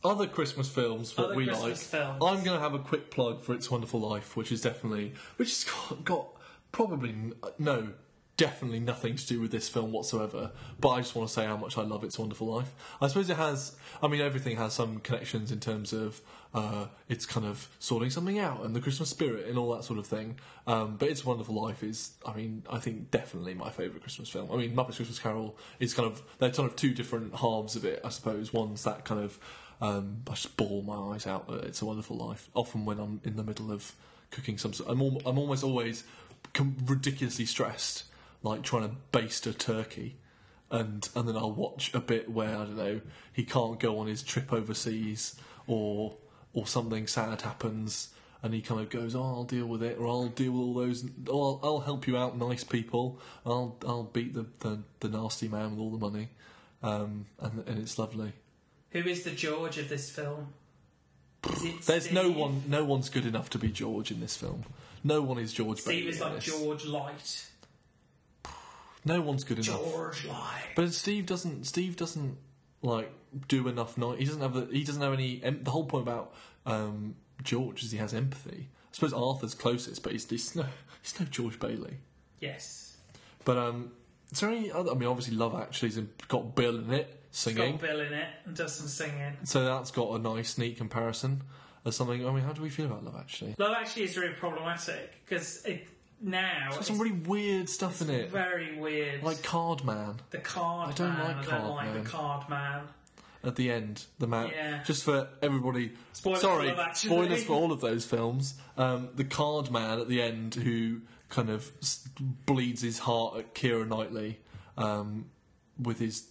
Other 0.04 0.26
Christmas 0.28 0.70
films, 0.70 1.16
what 1.18 1.28
Other 1.28 1.36
we 1.36 1.46
Christmas 1.46 1.64
like. 1.94 2.02
films. 2.02 2.24
I'm 2.24 2.44
going 2.44 2.58
to 2.58 2.60
have 2.60 2.74
a 2.74 2.80
quick 2.80 3.12
plug 3.12 3.44
for 3.44 3.54
It's 3.54 3.70
Wonderful 3.70 4.00
Life, 4.00 4.36
which 4.36 4.52
is 4.52 4.62
definitely, 4.62 5.14
which 5.36 5.50
has 5.50 5.64
got, 5.66 6.04
got 6.04 6.28
probably 6.72 7.10
n- 7.10 7.34
no, 7.60 7.90
definitely 8.38 8.80
nothing 8.80 9.16
to 9.16 9.28
do 9.28 9.42
with 9.42 9.52
this 9.52 9.68
film 9.68 9.92
whatsoever. 9.92 10.52
But 10.80 10.90
I 10.90 10.98
just 11.00 11.16
want 11.16 11.28
to 11.28 11.34
say 11.34 11.46
how 11.46 11.58
much 11.58 11.78
I 11.78 11.82
love 11.82 12.04
It's 12.04 12.18
Wonderful 12.18 12.48
Life. 12.48 12.74
I 13.02 13.08
suppose 13.08 13.30
it 13.30 13.38
has. 13.38 13.76
I 14.02 14.08
mean, 14.08 14.22
everything 14.22 14.58
has 14.58 14.74
some 14.74 15.00
connections 15.00 15.52
in 15.52 15.60
terms 15.60 15.92
of 15.92 16.22
uh, 16.54 16.86
it's 17.10 17.26
kind 17.26 17.46
of 17.46 17.68
sorting 17.80 18.10
something 18.10 18.40
out 18.40 18.64
and 18.64 18.76
the 18.76 18.80
Christmas 18.80 19.10
spirit 19.10 19.48
and 19.48 19.58
all 19.58 19.76
that 19.76 19.84
sort 19.84 20.00
of 20.00 20.06
thing. 20.06 20.40
Um, 20.66 20.96
but 20.98 21.10
It's 21.10 21.26
Wonderful 21.26 21.56
Life 21.62 21.84
is, 21.84 22.12
I 22.26 22.34
mean, 22.34 22.64
I 22.70 22.80
think 22.80 23.12
definitely 23.12 23.54
my 23.54 23.70
favourite 23.70 24.02
Christmas 24.02 24.30
film. 24.30 24.50
I 24.52 24.56
mean, 24.56 24.76
Muppets 24.76 24.96
Christmas 24.96 25.20
Carol 25.20 25.58
is 25.80 25.94
kind 25.94 26.10
of 26.10 26.22
they're 26.40 26.52
kind 26.52 26.70
of 26.70 26.76
two 26.76 26.94
different 26.94 27.36
halves 27.36 27.76
of 27.76 27.86
it, 27.86 28.02
I 28.06 28.10
suppose. 28.10 28.54
One's 28.54 28.84
that 28.84 29.04
kind 29.04 29.22
of 29.22 29.40
um, 29.82 30.22
I 30.28 30.32
just 30.32 30.58
bawl 30.58 30.82
my 30.82 31.14
eyes 31.14 31.28
out 31.28 31.46
It's 31.64 31.82
a 31.82 31.86
Wonderful 31.86 32.18
Life. 32.18 32.50
Often 32.54 32.86
when 32.86 33.00
I'm 33.00 33.22
in 33.24 33.36
the 33.36 33.44
middle 33.44 33.72
of 33.72 33.94
cooking 34.32 34.58
some, 34.58 34.74
I'm, 34.88 35.02
al- 35.02 35.22
I'm 35.26 35.38
almost 35.38 35.64
always 35.64 36.04
ridiculously 36.86 37.46
stressed, 37.46 38.06
like 38.44 38.62
trying 38.64 38.90
to 38.90 38.96
baste 39.12 39.48
a 39.48 39.54
turkey, 39.54 40.18
and 40.70 41.08
and 41.16 41.28
then 41.28 41.36
I'll 41.36 41.52
watch 41.52 41.94
a 41.94 42.00
bit 42.00 42.30
where 42.30 42.56
I 42.56 42.66
don't 42.66 42.78
know 42.78 43.02
he 43.32 43.44
can't 43.44 43.80
go 43.80 44.00
on 44.00 44.08
his 44.08 44.24
trip 44.24 44.52
overseas, 44.54 45.36
or 45.68 46.18
or 46.54 46.68
something 46.68 47.08
sad 47.08 47.42
happens. 47.42 48.10
And 48.44 48.54
he 48.54 48.62
kind 48.62 48.80
of 48.80 48.92
goes, 48.92 49.16
"Oh, 49.16 49.24
I'll 49.24 49.44
deal 49.46 49.66
with 49.66 49.82
it, 49.82 49.98
or 50.00 50.08
I'll 50.08 50.28
deal 50.28 50.52
with 50.52 50.62
all 50.62 50.74
those. 50.76 51.04
Or 51.28 51.44
I'll, 51.44 51.60
I'll 51.64 51.80
help 51.80 52.08
you 52.08 52.18
out, 52.18 52.38
nice 52.38 52.64
people. 52.64 53.20
I'll 53.46 53.76
I'll 53.86 54.04
beat 54.04 54.36
the, 54.36 54.46
the, 54.60 54.84
the 55.00 55.10
nasty 55.10 55.48
man 55.48 55.72
with 55.72 55.80
all 55.80 55.90
the 55.90 55.98
money, 55.98 56.30
um, 56.84 57.26
and 57.40 57.68
and 57.68 57.80
it's 57.80 57.98
lovely. 57.98 58.34
Who 58.92 59.00
is 59.00 59.24
the 59.24 59.32
George 59.32 59.80
of 59.80 59.90
this 59.90 60.12
film? 60.12 60.54
There's 61.86 62.12
no 62.12 62.30
one. 62.30 62.64
No 62.68 62.86
one's 62.86 63.10
good 63.10 63.26
enough 63.26 63.50
to 63.52 63.58
be 63.58 63.70
George 63.70 64.12
in 64.12 64.20
this 64.20 64.36
film. 64.36 64.64
No 65.04 65.22
one 65.22 65.40
is 65.40 65.52
George. 65.52 65.80
Steve 65.80 66.04
Bailey 66.04 66.10
is 66.10 66.20
like. 66.20 66.40
George 66.40 66.86
Light. 66.86 67.48
No 69.08 69.22
one's 69.22 69.44
good 69.44 69.60
enough. 69.60 69.82
George 69.82 70.26
Light. 70.26 70.64
But 70.76 70.94
Steve 70.94 71.26
doesn't. 71.26 71.66
Steve 71.66 71.96
doesn't 71.96 72.38
like 72.82 73.12
do 73.48 73.68
enough. 73.68 73.96
He 73.96 74.26
doesn't 74.26 74.42
have. 74.42 74.54
The, 74.54 74.66
he 74.72 74.84
doesn't 74.84 75.02
have 75.02 75.14
any. 75.14 75.42
Em- 75.44 75.64
the 75.64 75.72
whole 75.72 75.86
point 75.86 76.04
about 76.04 76.34
um, 76.66 77.16
George 77.44 77.84
is 77.84 77.92
he 77.92 77.98
has 77.98 78.14
empathy. 78.14 78.70
I 78.70 78.90
suppose 78.92 79.14
Arthur's 79.14 79.54
closest, 79.54 80.04
but 80.04 80.12
he's, 80.12 80.30
he's 80.30 80.56
no. 80.56 80.66
He's 81.02 81.20
no 81.20 81.26
George 81.28 81.60
Bailey. 81.60 81.98
Yes. 82.40 82.98
But 83.46 83.58
um, 83.58 83.92
is 84.32 84.42
there 84.42 84.50
any 84.50 84.72
other? 84.72 84.92
I 84.92 84.94
mean, 84.96 85.08
obviously, 85.08 85.36
Love 85.36 85.56
Actually's 85.56 85.98
got 86.28 86.54
Bill 86.56 86.78
in 86.78 86.92
it 86.92 87.24
It's 87.30 87.40
singing, 87.40 87.74
got 87.74 87.82
Bill 87.82 88.02
in 88.02 88.14
it 88.14 88.28
and 88.46 88.56
does 88.56 88.76
some 88.76 88.88
singing. 88.88 89.38
so 89.44 89.64
that's 89.64 89.92
got 89.92 90.12
a 90.12 90.20
nice, 90.20 90.58
neat 90.58 90.78
comparison 90.78 91.44
of 91.86 91.96
something. 91.96 92.28
I 92.28 92.32
mean, 92.32 92.44
how 92.44 92.52
do 92.52 92.62
we 92.62 92.70
feel 92.70 92.88
about 92.88 93.06
Love 93.06 93.16
Actually? 93.18 93.56
Love 93.58 93.76
actually 93.80 94.04
is 94.04 94.18
really 94.18 94.34
problematic 94.34 95.14
because 95.24 95.64
it 95.66 95.88
now 96.22 96.66
It's 96.68 96.78
got 96.78 96.86
some 96.86 97.00
really 97.00 97.12
weird 97.16 97.70
stuff 97.70 98.02
in 98.02 98.10
it, 98.10 98.30
very 98.30 98.78
weird. 98.78 99.24
like 99.24 99.44
Card 99.44 99.84
Man 99.86 100.16
the 100.32 100.40
card 100.40 100.90
I 100.90 100.94
don't 100.94 101.14
man. 101.14 101.24
like 101.24 101.38
I 101.38 101.42
don't 101.42 101.50
Card 101.62 101.70
like 101.70 101.94
Man. 101.94 102.04
the 102.04 102.10
card 102.10 102.50
man. 102.50 102.82
at 103.44 103.56
the 103.56 103.72
end. 103.72 104.06
The 104.20 104.28
man, 104.28 104.50
Yeah. 104.50 104.84
just 104.84 105.04
for 105.04 105.30
everybody. 105.42 105.94
Spoilers 106.14 106.42
sorry, 106.42 106.70
for 106.70 106.76
Love 106.76 106.88
Actually. 106.88 107.10
spoilers 107.10 107.44
for 107.46 107.54
all 107.54 107.72
of 107.72 107.82
those 107.82 108.04
films. 108.06 108.56
Um, 108.78 109.10
the 109.16 109.24
Card 109.24 109.72
Man 109.72 110.00
at 110.00 110.08
the 110.10 110.22
end, 110.22 110.56
who 110.56 111.02
kind 111.30 111.50
of 111.50 111.72
s- 111.82 112.08
bleeds 112.20 112.82
his 112.82 113.00
heart 113.00 113.38
at 113.38 113.54
Keira 113.56 113.88
Knightley 113.88 114.40
um, 114.78 115.30
with 115.80 116.00
his 116.00 116.28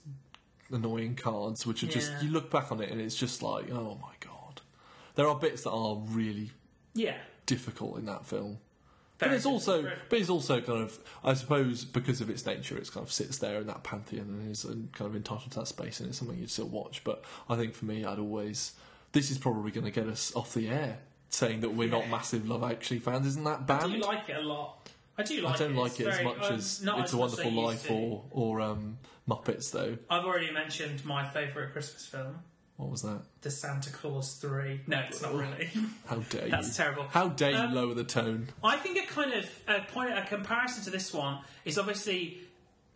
annoying 0.73 1.15
cards, 1.15 1.65
which 1.65 1.83
are 1.85 1.87
just 1.87 2.11
Yeah. 2.11 2.23
you 2.23 2.31
look 2.31 2.51
back 2.51 2.73
on 2.73 2.81
it 2.81 2.91
and 2.91 3.01
it's 3.01 3.15
just 3.17 3.43
like, 3.43 3.71
oh 3.71 3.99
my 4.03 4.13
god. 4.21 4.61
There 5.15 5.29
are 5.29 5.37
bits 5.39 5.63
that 5.63 5.71
are 5.71 5.97
really 5.97 6.51
Yeah. 6.95 7.17
difficult 7.47 7.99
in 7.99 8.07
that 8.07 8.27
film. 8.27 8.59
But 9.19 9.33
it's 9.33 9.47
also, 9.47 9.83
but 10.11 10.19
it's 10.19 10.29
also 10.29 10.61
kind 10.61 10.83
of, 10.83 10.99
I 11.25 11.33
suppose, 11.35 11.85
because 11.85 12.21
of 12.21 12.29
its 12.29 12.45
nature, 12.45 12.77
it's 12.77 12.91
kind 12.91 13.05
of 13.07 13.11
sits 13.11 13.39
there 13.39 13.61
in 13.61 13.67
that 13.67 13.83
pantheon 13.83 14.27
and 14.27 14.51
is 14.51 14.65
kind 14.65 15.09
of 15.09 15.17
entitled 15.17 15.51
to 15.53 15.61
that 15.61 15.67
space, 15.67 16.01
and 16.01 16.09
it's 16.09 16.19
something 16.19 16.39
you'd 16.39 16.51
still 16.51 16.69
watch. 16.69 17.03
But 17.03 17.25
I 17.49 17.57
think 17.57 17.75
for 17.75 17.87
me, 17.87 18.05
I'd 18.05 18.19
always, 18.19 18.73
this 19.13 19.31
is 19.31 19.39
probably 19.39 19.71
going 19.71 19.85
to 19.87 19.91
get 19.91 20.07
us 20.07 20.35
off 20.37 20.53
the 20.53 20.69
air, 20.69 20.99
saying 21.31 21.61
that 21.61 21.71
we're 21.71 21.89
not 21.89 22.09
massive 22.11 22.47
Love 22.47 22.63
Actually 22.63 22.99
fans. 22.99 23.27
Isn't 23.27 23.45
that 23.45 23.61
I 23.61 23.63
bad? 23.63 23.91
do 23.91 23.97
like 23.99 24.29
it 24.29 24.37
a 24.37 24.43
lot. 24.43 24.91
I 25.19 25.23
do 25.23 25.41
like 25.41 25.55
I 25.55 25.59
don't 25.59 25.77
it. 25.77 25.81
like 25.81 25.99
it 25.99 26.07
as 26.09 26.23
much 26.23 26.43
um, 26.43 26.55
as 26.55 26.83
It's 26.85 26.87
as 26.87 27.13
a 27.15 27.17
Wonderful 27.17 27.53
Life 27.53 27.91
or 27.91 28.25
or 28.31 28.61
um, 28.61 28.99
Muppets, 29.27 29.71
though. 29.73 29.97
I've 30.11 30.27
already 30.27 30.53
mentioned 30.53 31.07
my 31.07 31.27
favourite 31.27 31.73
Christmas 31.73 32.05
film, 32.05 32.41
What 32.77 32.91
was 32.91 33.03
that? 33.03 33.23
The 33.41 33.51
Santa 33.51 33.91
Claus 33.91 34.35
3. 34.35 34.83
No, 34.87 34.99
it's 35.09 35.23
not 35.23 35.35
really. 35.35 35.71
How 36.07 36.17
dare 36.17 36.49
That's 36.49 36.69
you? 36.69 36.75
terrible. 36.85 37.05
How 37.09 37.29
dare 37.29 37.53
you 37.53 37.57
Um, 37.57 37.75
lower 37.75 37.95
the 37.95 38.05
tone? 38.05 38.49
I 38.63 38.77
think 38.77 38.99
a 38.99 39.07
kind 39.07 39.33
of 39.33 39.49
a 39.67 39.81
point, 39.91 40.17
a 40.17 40.23
comparison 40.27 40.85
to 40.85 40.91
this 40.91 41.13
one 41.15 41.39
is 41.65 41.79
obviously 41.79 42.39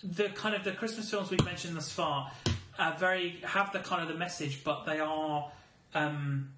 the 0.02 0.28
kind 0.30 0.54
of 0.54 0.64
the 0.64 0.72
Christmas 0.72 1.10
films 1.10 1.30
we've 1.30 1.44
mentioned 1.44 1.76
thus 1.76 1.90
far 1.90 2.30
are 2.78 2.96
very 2.98 3.38
have 3.44 3.72
the 3.72 3.78
kind 3.78 4.02
of 4.02 4.08
the 4.08 4.14
message, 4.14 4.62
but 4.64 4.84
they 4.84 5.00
are 5.00 5.50
um, 5.94 6.50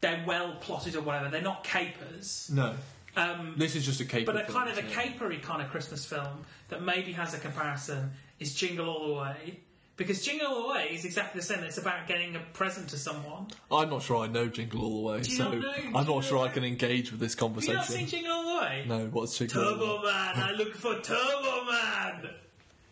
they're 0.00 0.24
well 0.26 0.54
plotted 0.60 0.94
or 0.96 1.02
whatever. 1.02 1.28
They're 1.28 1.42
not 1.42 1.62
capers. 1.64 2.50
No, 2.52 2.74
Um, 3.16 3.54
this 3.58 3.74
is 3.76 3.84
just 3.84 4.00
a 4.00 4.04
caper. 4.04 4.32
but 4.32 4.40
a 4.42 4.44
film, 4.46 4.58
kind 4.58 4.70
of 4.70 4.76
a 4.78 4.86
isn't 4.86 4.98
it? 4.98 5.18
capery 5.18 5.42
kind 5.42 5.60
of 5.62 5.68
Christmas 5.70 6.04
film 6.06 6.44
that 6.68 6.82
maybe 6.82 7.12
has 7.12 7.34
a 7.34 7.38
comparison 7.38 8.12
is 8.38 8.54
Jingle 8.54 8.88
All 8.88 9.06
the 9.08 9.14
Way. 9.14 9.60
Because 9.96 10.22
Jingle 10.24 10.46
All 10.48 10.62
the 10.68 10.74
Way 10.74 10.88
is 10.92 11.04
exactly 11.06 11.40
the 11.40 11.46
same. 11.46 11.64
It's 11.64 11.78
about 11.78 12.06
getting 12.06 12.36
a 12.36 12.40
present 12.52 12.88
to 12.90 12.98
someone. 12.98 13.46
I'm 13.72 13.88
not 13.88 14.02
sure 14.02 14.22
I 14.24 14.26
know 14.26 14.46
Jingle 14.48 14.82
All 14.84 14.96
the 15.06 15.12
Way, 15.12 15.20
Do 15.22 15.30
you 15.30 15.36
so 15.36 15.44
not 15.44 15.54
know 15.54 15.68
I'm 15.70 15.82
Jingle 15.94 16.14
not 16.16 16.24
sure 16.24 16.38
I 16.38 16.48
the 16.48 16.54
can 16.54 16.64
engage 16.64 17.10
with 17.10 17.20
this 17.20 17.32
Have 17.34 17.40
you 17.40 17.46
conversation. 17.48 17.74
not 17.76 17.86
seen 17.86 18.06
Jingle 18.06 18.32
All 18.32 18.44
the 18.56 18.60
Way? 18.60 18.84
No, 18.86 19.06
what's 19.06 19.38
Jingle 19.38 19.62
All 19.64 19.74
the 19.74 19.78
Way? 19.78 19.86
Turbo 19.86 20.02
Man, 20.02 20.36
I 20.36 20.52
look 20.52 20.74
for 20.74 20.94
Turbo 21.00 21.64
Man. 21.64 22.30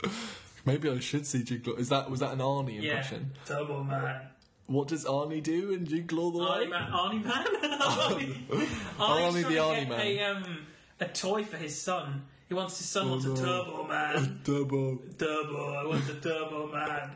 Maybe 0.64 0.88
I 0.88 0.98
should 0.98 1.26
see 1.26 1.42
Jingle. 1.42 1.76
Is 1.76 1.90
that 1.90 2.10
was 2.10 2.20
that 2.20 2.32
an 2.32 2.38
Arnie 2.38 2.80
Yeah, 2.80 2.90
impression? 2.92 3.32
Turbo 3.44 3.84
Man. 3.84 4.20
What 4.66 4.88
does 4.88 5.04
Arnie 5.04 5.42
do 5.42 5.72
in 5.72 5.84
Jingle 5.84 6.20
All 6.20 6.30
the 6.30 6.38
Way? 6.38 6.66
Arnie 6.66 6.70
Man. 6.70 6.90
Arnie 6.90 7.24
Man. 7.24 7.78
Arnie. 7.80 8.34
Arnie 8.48 8.98
Arnie's 8.98 9.34
the 9.34 9.42
trying 9.42 9.52
to 9.52 9.60
Arnie 9.60 9.80
get 9.80 9.88
Man. 9.90 10.00
A, 10.00 10.24
um, 10.24 10.58
a 11.00 11.04
toy 11.08 11.44
for 11.44 11.58
his 11.58 11.78
son. 11.78 12.22
He 12.54 12.58
wants 12.58 12.78
his 12.78 12.88
son 12.88 13.10
wants 13.10 13.26
Oh, 13.26 13.32
a. 13.32 13.36
Turbo 13.36 13.84
Man. 13.88 14.40
Turbo. 14.44 14.96
Turbo, 15.18 15.74
I 15.74 15.86
want 15.86 16.06
the 16.06 16.14
Turbo 16.14 16.70
Man. 16.72 17.10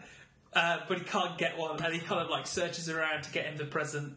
Uh, 0.52 0.78
but 0.88 0.98
he 0.98 1.04
can't 1.04 1.38
get 1.38 1.56
one, 1.56 1.80
and 1.80 1.94
he 1.94 2.00
kind 2.00 2.20
of 2.20 2.28
like 2.28 2.46
searches 2.48 2.88
around 2.88 3.22
to 3.22 3.30
get 3.30 3.44
him 3.46 3.56
the 3.56 3.64
present. 3.64 4.16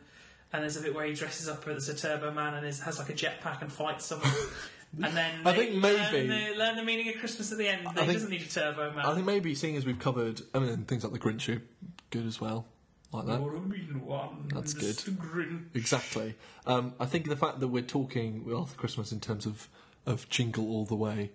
And 0.51 0.63
there's 0.63 0.77
a 0.77 0.81
bit 0.81 0.95
where 0.95 1.05
he 1.05 1.13
dresses 1.13 1.47
up 1.47 1.67
as 1.67 1.87
a 1.89 1.95
Turbo 1.95 2.31
Man 2.31 2.55
and 2.55 2.65
is, 2.65 2.79
has 2.81 2.97
like 2.97 3.09
a 3.09 3.13
jetpack 3.13 3.61
and 3.61 3.71
fights 3.71 4.05
someone. 4.05 4.31
and 5.03 5.15
then 5.15 5.41
I 5.45 5.53
think 5.53 5.75
maybe- 5.75 6.27
learn 6.27 6.27
the, 6.27 6.57
learn 6.57 6.75
the 6.75 6.83
meaning 6.83 7.07
of 7.09 7.19
Christmas 7.19 7.51
at 7.51 7.59
the 7.59 7.67
end. 7.67 7.87
He 7.87 8.13
doesn't 8.13 8.31
need 8.31 8.41
a 8.41 8.49
Turbo 8.49 8.91
Man. 8.93 9.05
I 9.05 9.13
think 9.13 9.27
maybe 9.27 9.53
seeing 9.53 9.77
as 9.77 9.85
we've 9.85 9.99
covered, 9.99 10.41
I 10.55 10.59
mean, 10.59 10.85
things 10.85 11.03
like 11.03 11.13
the 11.13 11.19
Grinch 11.19 11.55
are 11.55 11.61
good 12.09 12.25
as 12.25 12.41
well, 12.41 12.65
like 13.13 13.27
that. 13.27 13.39
You're 13.39 13.57
a 13.57 13.61
mean 13.61 14.01
one. 14.03 14.49
That's 14.55 14.73
good. 14.73 14.95
Mr. 14.95 15.15
Grinch. 15.15 15.75
Exactly. 15.75 16.33
Um, 16.65 16.95
I 16.99 17.05
think 17.05 17.29
the 17.29 17.37
fact 17.37 17.59
that 17.59 17.67
we're 17.67 17.83
talking 17.83 18.43
with 18.43 18.55
Arthur 18.55 18.75
Christmas 18.75 19.11
in 19.11 19.19
terms 19.19 19.45
of, 19.45 19.69
of 20.05 20.27
Jingle 20.29 20.65
All 20.69 20.85
the 20.85 20.95
Way, 20.95 21.31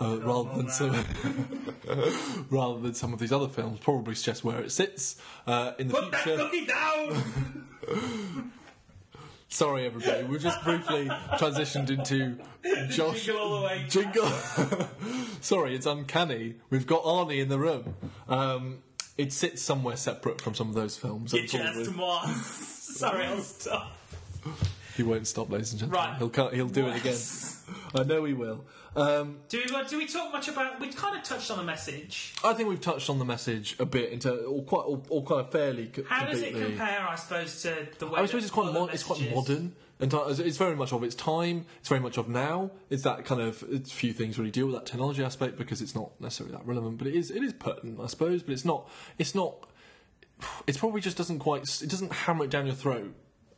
uh, 0.00 0.18
rather 0.20 0.54
than 0.56 0.68
some, 0.70 0.92
rather 2.50 2.80
than 2.80 2.94
some 2.94 3.12
of 3.12 3.18
these 3.18 3.32
other 3.32 3.48
films, 3.48 3.78
probably 3.80 4.14
suggests 4.14 4.42
where 4.44 4.60
it 4.60 4.70
sits 4.72 5.16
uh, 5.46 5.72
in 5.78 5.88
the 5.88 5.94
Put 5.94 6.10
that 6.12 6.20
future. 6.22 6.44
cookie 6.44 6.66
down! 6.66 8.52
Sorry, 9.50 9.86
everybody. 9.86 10.24
We 10.24 10.38
just 10.38 10.62
briefly 10.62 11.06
transitioned 11.08 11.88
into 11.88 12.38
Josh. 12.90 13.24
Jingle 13.24 13.42
all 13.42 13.60
the 13.60 13.66
way. 13.66 13.86
Jingle. 13.88 14.26
Sorry, 15.40 15.74
it's 15.74 15.86
uncanny. 15.86 16.56
We've 16.68 16.86
got 16.86 17.02
Arnie 17.04 17.40
in 17.40 17.48
the 17.48 17.58
room. 17.58 17.94
Um, 18.28 18.80
it 19.16 19.32
sits 19.32 19.62
somewhere 19.62 19.96
separate 19.96 20.42
from 20.42 20.54
some 20.54 20.68
of 20.68 20.74
those 20.74 20.98
films. 20.98 21.32
Get 21.32 21.50
your 21.54 21.62
ass 21.62 21.76
to 21.76 22.94
Sorry, 22.94 23.24
I'll 23.24 23.40
stop. 23.40 23.96
He 24.98 25.02
won't 25.04 25.26
stop, 25.26 25.48
ladies 25.50 25.70
and 25.72 25.80
gentlemen. 25.80 26.06
Right. 26.10 26.18
He'll 26.18 26.28
cut, 26.28 26.52
he'll 26.52 26.68
do 26.68 26.88
it 26.88 26.96
again. 27.00 27.16
I 27.94 28.02
know 28.02 28.24
he 28.24 28.34
will. 28.34 28.64
Um, 28.96 29.38
Do 29.48 29.58
we, 29.64 29.84
do 29.88 29.96
we 29.96 30.06
talk 30.06 30.32
much 30.32 30.48
about? 30.48 30.80
We 30.80 30.88
kind 30.92 31.16
of 31.16 31.22
touched 31.22 31.50
on 31.50 31.56
the 31.58 31.62
message. 31.62 32.34
I 32.44 32.52
think 32.52 32.68
we've 32.68 32.80
touched 32.80 33.08
on 33.08 33.18
the 33.20 33.24
message 33.24 33.76
a 33.78 33.86
bit 33.86 34.10
into 34.10 34.34
or 34.44 34.62
quite 34.64 34.82
or, 34.86 35.00
or 35.08 35.22
kind 35.24 35.40
of 35.42 35.52
fairly. 35.52 35.86
co- 35.86 36.02
How 36.08 36.26
does 36.26 36.40
it 36.42 36.46
completely. 36.50 36.76
compare, 36.76 37.06
I 37.08 37.14
suppose, 37.14 37.62
to 37.62 37.86
the 37.98 38.06
way? 38.08 38.20
I 38.20 38.26
suppose 38.26 38.42
that 38.42 38.46
it's 38.46 38.50
quite 38.50 38.68
other 38.70 38.80
mod- 38.80 38.90
it's 38.92 39.02
quite 39.04 39.20
messages- 39.20 39.36
modern. 39.48 39.74
And 40.00 40.10
ti- 40.10 40.42
it's 40.44 40.56
very 40.58 40.74
much 40.76 40.92
of 40.92 41.02
its 41.04 41.14
time. 41.14 41.66
It's 41.80 41.88
very 41.88 42.00
much 42.00 42.18
of 42.18 42.28
now. 42.28 42.70
It's 42.90 43.02
that 43.04 43.24
kind 43.24 43.40
of 43.40 43.64
it's 43.70 43.92
few 43.92 44.12
things 44.12 44.36
really 44.38 44.50
deal 44.50 44.66
with 44.66 44.74
that 44.74 44.86
technology 44.86 45.22
aspect 45.24 45.56
because 45.58 45.80
it's 45.80 45.94
not 45.94 46.20
necessarily 46.20 46.56
that 46.56 46.66
relevant. 46.66 46.98
But 46.98 47.06
it 47.06 47.14
is 47.14 47.30
it 47.30 47.42
is 47.44 47.52
pertinent, 47.52 48.00
I 48.00 48.06
suppose. 48.08 48.42
But 48.42 48.52
it's 48.52 48.64
not 48.64 48.88
it's 49.18 49.34
not. 49.34 49.54
It 50.66 50.76
probably 50.78 51.00
just 51.00 51.16
doesn't 51.16 51.38
quite. 51.38 51.62
It 51.82 51.88
doesn't 51.88 52.12
hammer 52.12 52.44
it 52.44 52.50
down 52.50 52.66
your 52.66 52.74
throat, 52.76 53.12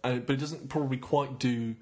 uh, 0.05 0.17
but 0.17 0.35
it 0.35 0.41
doesn't 0.41 0.69
probably 0.69 0.97
quite 0.97 1.39
do. 1.39 1.77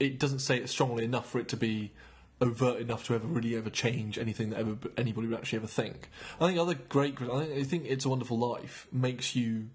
It 0.00 0.18
doesn't 0.18 0.40
say 0.40 0.56
it 0.58 0.68
strongly 0.68 1.04
enough 1.04 1.30
for 1.30 1.38
it 1.38 1.48
to 1.48 1.56
be 1.56 1.92
overt 2.40 2.80
enough 2.80 3.04
to 3.06 3.14
ever 3.14 3.26
really 3.26 3.54
ever 3.56 3.70
change 3.70 4.18
anything 4.18 4.50
that 4.50 4.58
ever 4.58 4.76
anybody 4.96 5.28
would 5.28 5.38
actually 5.38 5.58
ever 5.58 5.66
think. 5.68 6.08
I 6.40 6.46
think 6.48 6.58
other 6.58 6.74
great. 6.74 7.16
I 7.22 7.44
think, 7.44 7.58
I 7.58 7.62
think 7.62 7.84
it's 7.86 8.04
a 8.04 8.08
Wonderful 8.08 8.38
Life 8.38 8.86
makes 8.90 9.36
you 9.36 9.68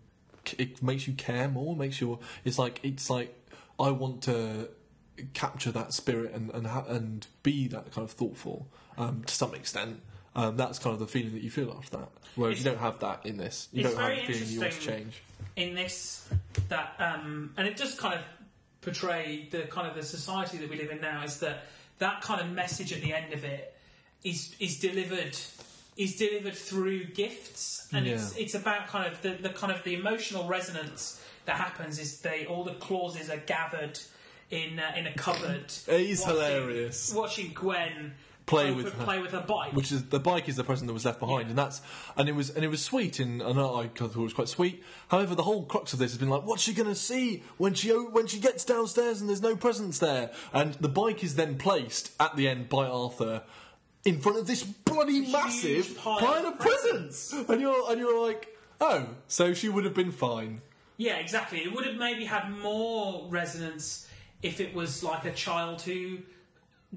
it 0.57 0.81
makes 0.83 1.07
you 1.07 1.13
care 1.13 1.47
more. 1.47 1.75
Makes 1.75 2.01
you. 2.01 2.19
It's 2.43 2.59
like 2.59 2.79
it's 2.83 3.09
like 3.09 3.33
I 3.79 3.91
want 3.91 4.23
to 4.23 4.69
capture 5.33 5.71
that 5.71 5.93
spirit 5.93 6.33
and 6.33 6.49
and 6.51 6.67
ha- 6.67 6.85
and 6.87 7.25
be 7.43 7.67
that 7.69 7.91
kind 7.91 8.05
of 8.05 8.11
thoughtful 8.11 8.67
um, 8.97 9.23
to 9.25 9.33
some 9.33 9.53
extent. 9.55 10.01
Um, 10.35 10.55
that's 10.55 10.77
kind 10.77 10.93
of 10.93 10.99
the 10.99 11.07
feeling 11.07 11.31
that 11.33 11.41
you 11.41 11.49
feel 11.49 11.73
after 11.75 11.97
that. 11.97 12.09
Whereas 12.35 12.59
It's- 12.59 12.65
you 12.65 12.71
don't 12.71 12.79
have 12.81 12.99
that 12.99 13.25
in 13.25 13.37
this. 13.37 13.69
You 13.73 13.83
it's 13.85 13.95
don't 13.95 13.99
have 14.03 14.15
the 14.27 14.33
feeling 14.33 14.49
you 14.53 14.59
want 14.61 14.73
to 14.73 14.79
change. 14.81 15.21
in 15.55 15.73
this 15.73 16.29
that 16.69 16.95
um, 16.99 17.53
and 17.57 17.67
it 17.67 17.77
does 17.77 17.95
kind 17.95 18.13
of 18.13 18.21
portray 18.81 19.47
the 19.51 19.63
kind 19.63 19.87
of 19.87 19.95
the 19.95 20.03
society 20.03 20.57
that 20.57 20.69
we 20.69 20.77
live 20.77 20.91
in 20.91 21.01
now 21.01 21.23
is 21.23 21.39
that 21.39 21.65
that 21.99 22.21
kind 22.21 22.39
of 22.41 22.49
message 22.51 22.93
at 22.93 23.01
the 23.01 23.13
end 23.13 23.33
of 23.33 23.43
it 23.43 23.73
is 24.23 24.55
is 24.59 24.79
delivered 24.79 25.37
is 25.97 26.15
delivered 26.15 26.55
through 26.55 27.05
gifts. 27.05 27.87
And 27.91 28.05
it's 28.07 28.35
it's 28.37 28.53
about 28.53 28.87
kind 28.87 29.11
of 29.11 29.21
the, 29.21 29.31
the 29.41 29.49
kind 29.49 29.71
of 29.73 29.83
the 29.83 29.95
emotional 29.95 30.47
resonance 30.47 31.21
that 31.45 31.55
happens 31.55 31.99
is 31.99 32.19
they 32.19 32.45
all 32.45 32.63
the 32.63 32.73
clauses 32.75 33.29
are 33.29 33.37
gathered 33.37 33.99
in 34.51 34.79
uh, 34.79 34.93
in 34.95 35.07
a 35.07 35.13
cupboard. 35.13 35.71
He's 35.87 36.21
watching- 36.21 36.35
hilarious. 36.35 37.13
watching 37.13 37.51
Gwen 37.53 38.13
Play 38.47 38.71
with 38.71 38.93
her. 38.93 39.03
play 39.03 39.19
with 39.19 39.31
her 39.31 39.41
bike 39.41 39.73
which 39.73 39.91
is 39.91 40.05
the 40.05 40.19
bike 40.21 40.47
is 40.47 40.55
the 40.55 40.63
present 40.63 40.87
that 40.87 40.93
was 40.93 41.03
left 41.05 41.19
behind, 41.19 41.41
Yeah. 41.43 41.49
and 41.49 41.57
that's 41.57 41.81
and 42.15 42.27
it 42.29 42.31
was 42.31 42.49
and 42.49 42.63
it 42.63 42.69
was 42.69 42.81
sweet, 42.83 43.19
and, 43.19 43.41
and 43.41 43.59
I 43.59 43.87
thought 43.93 44.11
it 44.11 44.15
was 44.15 44.33
quite 44.33 44.47
sweet. 44.47 44.81
However, 45.09 45.35
the 45.35 45.43
whole 45.43 45.63
crux 45.63 45.91
of 45.91 45.99
this 45.99 46.11
has 46.11 46.17
been 46.17 46.29
like, 46.29 46.43
what's 46.45 46.63
she 46.63 46.73
going 46.73 46.87
to 46.87 46.95
see 46.95 47.43
when 47.57 47.73
she 47.73 47.89
when 47.91 48.25
she 48.25 48.39
gets 48.39 48.63
downstairs 48.63 49.19
and 49.19 49.29
there's 49.29 49.41
no 49.41 49.55
presents 49.57 49.99
there? 49.99 50.31
And 50.53 50.75
the 50.75 50.87
bike 50.87 51.23
is 51.25 51.35
then 51.35 51.57
placed 51.57 52.11
at 52.21 52.37
the 52.37 52.47
end 52.47 52.69
by 52.69 52.87
Arthur 52.87 53.43
in 54.05 54.19
front 54.21 54.37
of 54.39 54.47
this 54.47 54.63
bloody 54.63 55.29
massive 55.29 55.97
pile 55.97 56.19
pile 56.19 56.45
of 56.45 56.53
of 56.53 56.59
presents, 56.59 57.33
and 57.33 57.59
you're 57.59 57.91
and 57.91 57.99
you're 57.99 58.25
like, 58.25 58.57
oh, 58.79 59.09
so 59.27 59.53
she 59.53 59.67
would 59.67 59.83
have 59.83 59.93
been 59.93 60.13
fine. 60.13 60.61
Yeah, 60.95 61.17
exactly. 61.17 61.59
It 61.59 61.73
would 61.75 61.85
have 61.85 61.97
maybe 61.97 62.23
had 62.23 62.49
more 62.49 63.27
resonance 63.29 64.07
if 64.41 64.61
it 64.61 64.73
was 64.73 65.03
like 65.03 65.25
a 65.25 65.33
child 65.33 65.81
who 65.81 66.19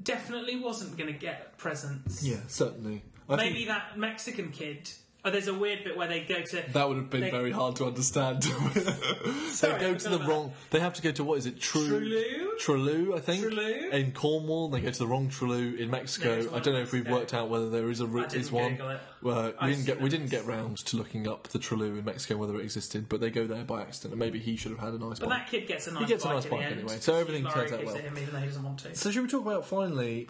definitely 0.01 0.57
wasn't 0.57 0.97
going 0.97 1.12
to 1.12 1.18
get 1.18 1.57
presents. 1.59 2.24
Yeah, 2.24 2.38
certainly. 2.47 3.03
I 3.28 3.36
think 3.36 3.53
Maybe 3.53 3.64
that 3.66 3.97
Mexican 3.97 4.51
kid. 4.51 4.91
Oh, 5.25 5.31
there's 5.31 5.49
a 5.49 5.55
weird 5.55 5.85
bit 5.85 5.97
where 5.97 6.09
they 6.09 6.21
go 6.21 6.41
to. 6.41 6.62
that 6.73 6.89
would 6.89 6.97
have 6.97 7.11
been 7.11 7.21
They- 7.21 7.31
very 7.31 7.51
hard 7.51 7.77
to 7.77 7.85
understand. 7.87 8.43
Sorry, 9.49 9.73
they 9.79 9.79
go 9.81 9.95
to 9.95 10.09
the 10.09 10.18
wrong. 10.21 10.53
They 10.71 10.81
have 10.81 10.95
to 10.95 11.03
go 11.03 11.11
to 11.12 11.25
what 11.25 11.39
is 11.39 11.47
it? 11.47 11.61
True. 11.61 12.01
Trelew? 12.01 12.59
Trelew, 12.61 13.16
I 13.16 13.21
think. 13.21 13.45
Trelew? 13.45 13.91
In 13.93 14.12
Cornwall, 14.12 14.68
they 14.68 14.81
go 14.81 14.91
to 14.91 14.99
the 14.99 15.07
wrong 15.07 15.29
Trelew 15.29 15.79
in 15.79 15.91
Mexico. 15.91 16.29
There's 16.37 16.47
I 16.53 16.59
don't 16.61 16.75
know 16.75 16.81
if 16.81 16.93
we've 16.93 17.09
worked 17.09 17.35
out 17.35 17.49
whether 17.51 17.68
there 17.68 17.91
is 17.91 18.01
a 18.01 18.07
route. 18.07 18.35
Is 18.35 18.51
one. 18.51 18.79
Well, 19.23 19.53
we 19.62 19.71
didn't 19.73 19.85
get 19.87 20.01
we 20.01 20.09
didn't 20.09 20.31
get 20.31 20.47
round 20.47 20.79
to 20.87 20.97
looking 20.97 21.29
up 21.29 21.49
the 21.49 21.59
Trelew 21.59 21.99
in 21.99 22.05
Mexico 22.05 22.37
whether 22.39 22.55
it 22.59 22.62
existed, 22.62 23.09
but 23.09 23.21
they 23.21 23.29
go 23.31 23.47
there 23.47 23.64
by 23.64 23.83
accident, 23.83 24.12
and 24.14 24.18
maybe 24.18 24.39
he 24.39 24.57
should 24.57 24.71
have 24.73 24.81
had 24.81 24.95
a 24.95 24.99
nice 24.99 25.18
But 25.18 25.29
one. 25.29 25.39
that 25.39 25.49
kid 25.51 25.66
gets 25.68 25.87
a 25.87 25.93
nice 25.93 26.09
gets 26.09 26.25
a 26.25 26.29
bike 26.29 26.35
nice 26.37 26.45
in 26.47 26.51
bike 26.51 26.62
anyway, 26.73 26.97
so 27.01 27.14
everything 27.16 27.45
turns 27.45 27.73
out 27.73 27.85
well. 27.85 27.95
him 27.97 28.16
even 28.16 28.33
though 28.33 28.41
he 28.41 28.47
doesn't 28.47 28.62
want 28.62 28.79
to. 28.81 28.95
So 28.95 29.11
should 29.11 29.23
we 29.23 29.29
talk 29.29 29.43
about 29.43 29.66
finally? 29.66 30.29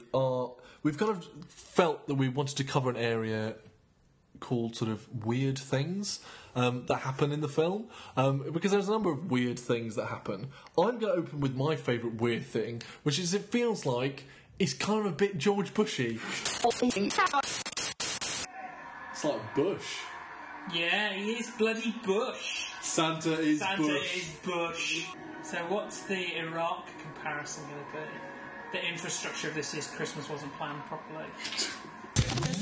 We've 0.83 0.97
kind 0.97 1.11
of 1.11 1.27
felt 1.49 2.09
that 2.09 2.15
we 2.15 2.29
wanted 2.31 2.57
to 2.57 2.65
cover 2.65 2.89
an 2.91 2.97
area 2.97 3.55
called 4.41 4.77
sort 4.77 4.91
of 4.91 5.25
weird 5.25 5.59
things 5.59 6.21
um, 6.57 6.87
that 6.87 6.97
happen 6.97 7.33
in 7.33 7.41
the 7.41 7.49
film 7.49 7.87
um, 8.17 8.51
because 8.53 8.73
there's 8.73 8.89
a 8.89 8.93
number 8.93 9.11
of 9.11 9.31
weird 9.31 9.59
things 9.59 9.97
that 9.97 10.07
happen. 10.07 10.49
I'm 10.77 10.99
going 10.99 11.13
to 11.13 11.13
open 11.13 11.41
with 11.41 11.55
my 11.55 11.77
favourite 11.77 12.21
weird 12.21 12.45
thing, 12.45 12.83
which 13.03 13.19
is 13.19 13.35
it 13.35 13.45
feels 13.45 13.87
like 13.87 14.25
it's 14.59 14.75
kind 14.75 15.01
of 15.01 15.07
a 15.07 15.15
bit 15.15 15.39
George 15.39 15.73
Bushy. 15.73 16.19
It's 19.13 19.25
like 19.25 19.55
Bush. 19.55 19.99
Yeah, 20.73 21.13
he 21.13 21.33
is 21.33 21.51
bloody 21.59 21.95
Bush. 22.05 22.71
Santa 22.81 23.39
is 23.39 23.61
Santa 23.61 23.83
Bush. 23.83 24.17
is 24.17 24.31
Bush. 24.45 25.07
So 25.43 25.59
what's 25.69 26.03
the 26.03 26.39
Iraq 26.39 26.89
comparison 27.01 27.65
going 27.65 27.77
to 27.77 27.93
be? 27.93 28.79
The 28.79 28.87
infrastructure 28.87 29.49
of 29.49 29.55
this 29.55 29.75
is 29.75 29.89
Christmas 29.89 30.29
wasn't 30.29 30.57
planned 30.57 30.83
properly. 30.85 31.27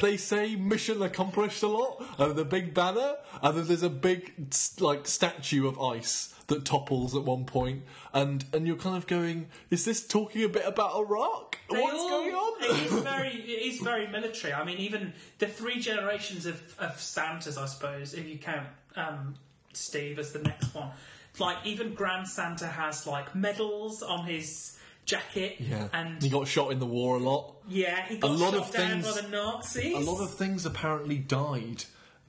They 0.00 0.16
say 0.16 0.56
mission 0.56 1.02
accomplished 1.02 1.62
a 1.62 1.68
lot, 1.68 2.04
and 2.18 2.36
the 2.36 2.44
big 2.44 2.74
banner, 2.74 3.16
and 3.42 3.56
then 3.58 3.66
there's 3.66 3.82
a 3.82 3.90
big 3.90 4.32
like 4.80 5.06
statue 5.06 5.66
of 5.66 5.80
ice 5.80 6.34
that 6.46 6.64
topples 6.64 7.14
at 7.14 7.24
one 7.24 7.44
point, 7.44 7.82
and 8.12 8.44
and 8.52 8.66
you're 8.66 8.76
kind 8.76 8.96
of 8.96 9.06
going, 9.06 9.48
is 9.70 9.84
this 9.84 10.06
talking 10.06 10.44
a 10.44 10.48
bit 10.48 10.66
about 10.66 10.96
Iraq? 10.96 11.58
They 11.70 11.80
What's 11.80 11.94
all- 11.98 12.08
going 12.08 12.34
on? 12.34 12.62
It 12.62 12.92
is 12.92 12.92
very, 13.02 13.28
it 13.28 13.74
is 13.74 13.80
very 13.80 14.06
military. 14.06 14.52
I 14.54 14.64
mean, 14.64 14.78
even 14.78 15.12
the 15.38 15.46
three 15.46 15.80
generations 15.80 16.46
of, 16.46 16.74
of 16.78 17.00
Santas, 17.00 17.56
I 17.58 17.66
suppose, 17.66 18.14
if 18.14 18.26
you 18.26 18.38
count 18.38 18.66
um, 18.96 19.34
Steve 19.72 20.18
as 20.18 20.32
the 20.32 20.40
next 20.40 20.74
one. 20.74 20.90
Like 21.38 21.58
even 21.64 21.94
Grand 21.94 22.26
Santa 22.26 22.66
has 22.66 23.06
like 23.06 23.34
medals 23.34 24.02
on 24.02 24.24
his 24.26 24.77
jacket, 25.08 25.56
yeah, 25.58 25.88
and 25.92 26.22
he 26.22 26.28
got 26.28 26.46
shot 26.46 26.70
in 26.70 26.78
the 26.78 26.86
war 26.86 27.16
a 27.16 27.18
lot. 27.18 27.56
yeah, 27.66 28.06
he 28.06 28.18
got 28.18 28.30
A 28.30 28.34
lot 28.34 28.52
shot 28.54 28.68
of 28.68 28.72
down 28.72 29.02
things- 29.02 29.14
by 29.16 29.20
the 29.22 29.28
Nazis. 29.28 29.94
A 29.96 30.10
lot 30.10 30.22
of 30.22 30.34
things 30.34 30.64
apparently 30.64 31.18
died 31.18 31.84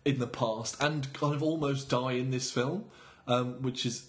in 0.05 0.17
the 0.17 0.27
past, 0.27 0.75
and 0.82 1.11
kind 1.13 1.36
of 1.36 1.43
almost 1.43 1.89
die 1.89 2.13
in 2.13 2.32
this 2.32 2.49
film, 2.51 2.86
um, 3.27 3.61
which 3.61 3.86
is 3.86 4.07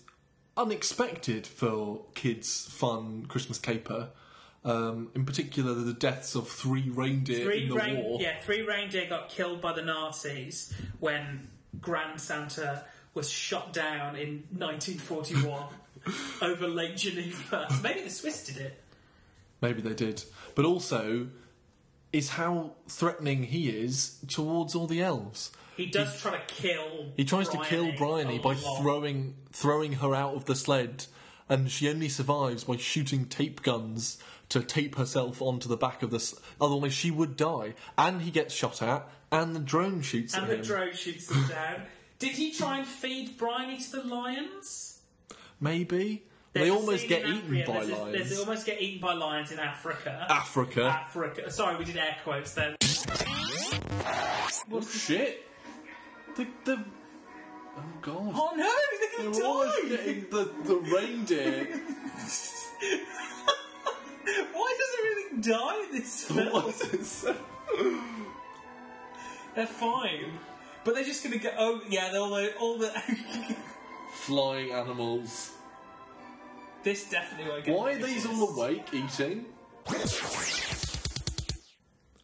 unexpected 0.57 1.47
for 1.47 2.05
kids' 2.15 2.67
fun 2.71 3.27
Christmas 3.27 3.59
caper. 3.59 4.11
Um, 4.65 5.11
in 5.15 5.25
particular, 5.25 5.73
the 5.75 5.95
deaths 5.95 6.35
of 6.35 6.47
three 6.49 6.91
reindeer 6.91 7.45
three 7.45 7.63
in 7.65 7.69
the 7.71 7.75
rein- 7.77 7.97
war. 7.97 8.21
yeah, 8.21 8.39
three 8.41 8.61
reindeer 8.63 9.07
got 9.09 9.29
killed 9.31 9.61
by 9.63 9.73
the 9.73 9.83
Nazis 9.83 10.73
when 10.99 11.49
Grand 11.81 12.21
Santa 12.21 12.85
was 13.15 13.29
shot 13.31 13.73
down 13.73 14.17
in 14.17 14.45
1941 14.51 15.65
over 16.43 16.67
Lake 16.69 16.97
Geneva. 16.97 17.69
Maybe 17.83 18.03
the 18.03 18.11
Swiss 18.11 18.45
did 18.47 18.57
it. 18.59 18.83
Maybe 19.61 19.83
they 19.83 19.95
did. 19.95 20.25
But 20.55 20.65
also, 20.65 21.29
is 22.13 22.31
how 22.31 22.73
threatening 22.89 23.45
he 23.45 23.69
is 23.69 24.19
towards 24.29 24.75
all 24.75 24.87
the 24.87 25.03
elves. 25.03 25.53
He 25.77 25.87
does 25.87 26.21
try 26.21 26.37
to 26.39 26.55
kill. 26.55 27.13
He 27.17 27.25
tries 27.25 27.49
to 27.51 27.59
kill 27.65 27.93
Bryony 27.97 27.97
Bryony 27.97 28.39
by 28.39 28.55
lot. 28.55 28.81
throwing 28.83 29.35
throwing 29.53 29.93
her 29.95 30.15
out 30.15 30.35
of 30.35 30.45
the 30.47 30.55
sled, 30.57 31.07
and 31.49 31.71
she 31.71 31.89
only 31.89 32.09
survives 32.09 32.65
by 32.65 32.77
shooting 32.77 33.27
tape 33.27 33.63
guns 33.63 34.19
to 34.51 34.61
tape 34.63 34.97
herself 34.97 35.41
onto 35.41 35.69
the 35.69 35.77
back 35.77 36.03
of 36.03 36.11
the. 36.11 36.17
s- 36.17 36.35
Otherwise, 36.61 36.93
she 36.93 37.11
would 37.11 37.37
die. 37.37 37.75
And 37.97 38.23
he 38.23 38.31
gets 38.31 38.53
shot 38.53 38.83
at, 38.83 39.09
and 39.31 39.55
the 39.55 39.61
drone 39.61 40.03
shoots 40.03 40.35
and 40.35 40.49
the 40.49 40.57
him. 40.57 40.63
drone 40.63 40.95
shoots 40.95 41.31
him 41.31 41.47
down. 41.49 41.83
Did 42.19 42.33
he 42.33 42.53
try 42.53 42.79
and 42.79 42.87
feed 42.87 43.39
Bryony 43.39 43.79
to 43.79 43.91
the 43.93 44.03
lions? 44.05 44.90
Maybe 45.61 46.23
There's 46.53 46.67
they 46.67 46.71
almost 46.71 47.07
get 47.09 47.27
eaten 47.27 47.63
by 47.67 47.73
there's 47.75 47.89
a- 47.91 47.97
lions. 47.97 48.13
There's 48.29 48.39
almost 48.41 48.67
get 48.67 48.81
eaten 48.81 49.01
by 49.01 49.13
lions 49.15 49.53
in 49.53 49.59
Africa. 49.59 50.27
Africa. 50.29 50.85
Africa. 50.85 51.51
Sorry, 51.51 51.77
we 51.77 51.85
did 51.85 51.97
air 51.97 52.17
quotes 52.25 52.55
then. 52.55 52.77
oh 54.73 54.81
shit! 54.81 55.47
The 56.37 56.47
the. 56.65 56.85
Oh 57.77 57.83
god. 58.03 58.33
Oh 58.35 58.53
no, 58.57 58.73
They 59.19 59.25
they're 59.25 59.33
gonna 59.33 59.47
almost 59.47 59.83
die! 59.83 59.89
getting 59.89 60.21
the, 60.31 60.51
the 60.65 60.75
reindeer. 60.77 61.67
Why 64.53 64.77
does 64.79 64.93
everything 64.99 65.41
die 65.53 65.77
in 65.85 65.93
this 65.93 66.25
film? 66.25 66.39
It 66.69 67.37
They're 69.55 69.67
fine. 69.67 70.39
But 70.85 70.95
they're 70.95 71.05
just 71.05 71.23
gonna 71.23 71.39
go. 71.39 71.51
Oh 71.59 71.81
yeah, 71.89 72.11
they're 72.13 72.21
all 72.21 72.31
the 72.31 72.55
all 72.57 72.79
the. 72.79 72.91
Flying 74.13 74.71
animals. 74.73 75.53
this 76.83 77.09
definitely 77.11 77.51
won't 77.51 77.65
get. 77.65 77.77
Why 77.77 77.93
are 77.93 77.99
these 77.99 78.27
all 78.27 78.51
awake 78.51 78.87
eating? 78.93 79.47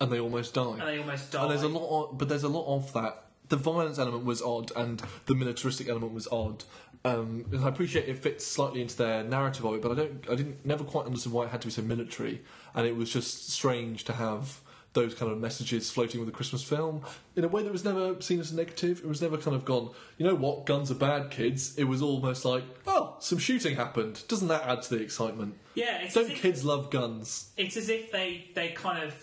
And 0.01 0.13
they 0.13 0.21
almost 0.21 0.55
die. 0.55 0.73
And 0.79 0.81
they 0.83 0.99
almost 0.99 1.33
die. 1.33 1.43
And 1.43 1.51
there's 1.51 1.63
a 1.63 1.69
lot, 1.69 2.11
of, 2.11 2.19
but 2.19 2.29
there's 2.29 2.43
a 2.43 2.49
lot 2.49 2.67
of 2.75 2.93
that. 2.93 3.23
The 3.49 3.57
violence 3.57 3.99
element 3.99 4.25
was 4.25 4.43
odd, 4.43 4.73
and 4.77 5.03
the 5.27 5.35
militaristic 5.35 5.89
element 5.89 6.13
was 6.13 6.27
odd. 6.29 6.65
Um, 7.05 7.47
and 7.53 7.65
I 7.65 7.69
appreciate 7.69 8.09
it 8.09 8.19
fits 8.19 8.45
slightly 8.45 8.83
into 8.83 8.97
their 8.97 9.23
narrative 9.23 9.65
of 9.65 9.75
it, 9.75 9.83
but 9.83 9.93
I 9.93 9.95
don't, 9.95 10.25
I 10.31 10.35
didn't, 10.35 10.67
never 10.67 10.83
quite 10.83 11.07
understood 11.07 11.33
why 11.33 11.45
it 11.45 11.51
had 11.51 11.61
to 11.61 11.69
be 11.69 11.73
so 11.73 11.83
military, 11.83 12.43
and 12.75 12.87
it 12.87 12.97
was 12.97 13.13
just 13.13 13.51
strange 13.51 14.05
to 14.05 14.15
have 14.15 14.61
those 14.97 15.15
kind 15.15 15.31
of 15.31 15.39
messages 15.39 15.89
floating 15.91 16.19
with 16.19 16.29
a 16.29 16.33
Christmas 16.33 16.65
film 16.65 17.03
in 17.37 17.45
a 17.45 17.49
way 17.49 17.63
that 17.63 17.71
was 17.71 17.85
never 17.85 18.21
seen 18.21 18.41
as 18.41 18.53
negative. 18.53 18.99
It 18.99 19.07
was 19.07 19.23
never 19.23 19.37
kind 19.39 19.55
of 19.55 19.65
gone, 19.65 19.91
you 20.19 20.27
know 20.27 20.35
what, 20.35 20.67
guns 20.67 20.91
are 20.91 20.95
bad, 20.97 21.31
kids. 21.31 21.79
It 21.79 21.85
was 21.85 22.03
almost 22.03 22.45
like, 22.45 22.65
oh, 22.87 23.15
some 23.21 23.39
shooting 23.39 23.77
happened. 23.77 24.25
Doesn't 24.27 24.49
that 24.49 24.65
add 24.67 24.83
to 24.83 24.97
the 24.97 25.03
excitement? 25.03 25.55
Yeah, 25.75 25.99
it's 26.03 26.15
Don't 26.15 26.31
if- 26.31 26.41
kids 26.43 26.65
love 26.65 26.91
guns? 26.91 27.51
It's 27.57 27.77
as 27.77 27.89
if 27.89 28.11
they 28.11 28.49
they 28.55 28.71
kind 28.71 29.05
of 29.05 29.15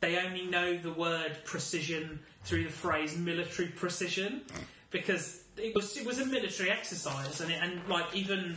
they 0.00 0.18
only 0.18 0.46
know 0.46 0.76
the 0.76 0.92
word 0.92 1.38
precision 1.44 2.18
through 2.44 2.64
the 2.64 2.70
phrase 2.70 3.16
military 3.16 3.68
precision 3.68 4.42
because 4.90 5.42
it 5.56 5.74
was 5.74 5.96
it 5.96 6.04
was 6.06 6.18
a 6.20 6.26
military 6.26 6.70
exercise 6.70 7.40
and 7.40 7.50
it, 7.50 7.58
and 7.62 7.80
like 7.88 8.06
even 8.14 8.56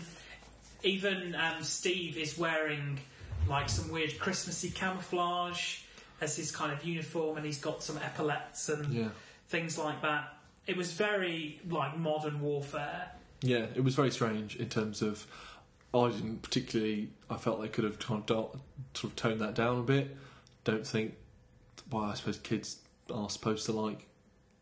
even 0.84 1.36
um, 1.36 1.62
Steve 1.64 2.18
is 2.18 2.38
wearing 2.38 3.00
like 3.48 3.68
some 3.70 3.90
weird 3.92 4.18
Christmassy 4.20 4.70
camouflage 4.70 5.80
as 6.22 6.36
his 6.36 6.52
kind 6.52 6.72
of 6.72 6.84
uniform 6.84 7.38
and 7.38 7.46
he's 7.46 7.60
got 7.60 7.82
some 7.84 7.98
epaulets 7.98 8.70
and 8.70 8.94
Yeah. 8.94 9.10
things 9.48 9.78
like 9.78 10.02
that. 10.02 10.34
It 10.68 10.78
was 10.78 10.92
very 10.92 11.60
like 11.70 11.98
modern 11.98 12.42
warfare. 12.42 13.12
Yeah, 13.42 13.66
it 13.76 13.84
was 13.84 13.96
very 13.96 14.12
strange 14.12 14.56
in 14.58 14.70
terms 14.70 15.02
of. 15.02 15.26
I 15.92 16.10
didn't 16.10 16.44
particularly. 16.44 17.10
I 17.32 17.38
felt 17.38 17.62
they 17.62 17.68
could 17.68 17.84
have 17.84 17.98
kind 17.98 18.30
of 18.30 18.60
sort 18.94 19.12
of 19.12 19.16
toned 19.16 19.42
that 19.42 19.56
down 19.56 19.80
a 19.80 19.84
bit. 19.84 20.16
Don't 20.64 20.86
think. 20.86 21.16
Well, 21.90 22.04
I 22.04 22.14
suppose 22.14 22.38
kids 22.38 22.78
are 23.12 23.28
supposed 23.30 23.66
to 23.66 23.72
like 23.72 24.06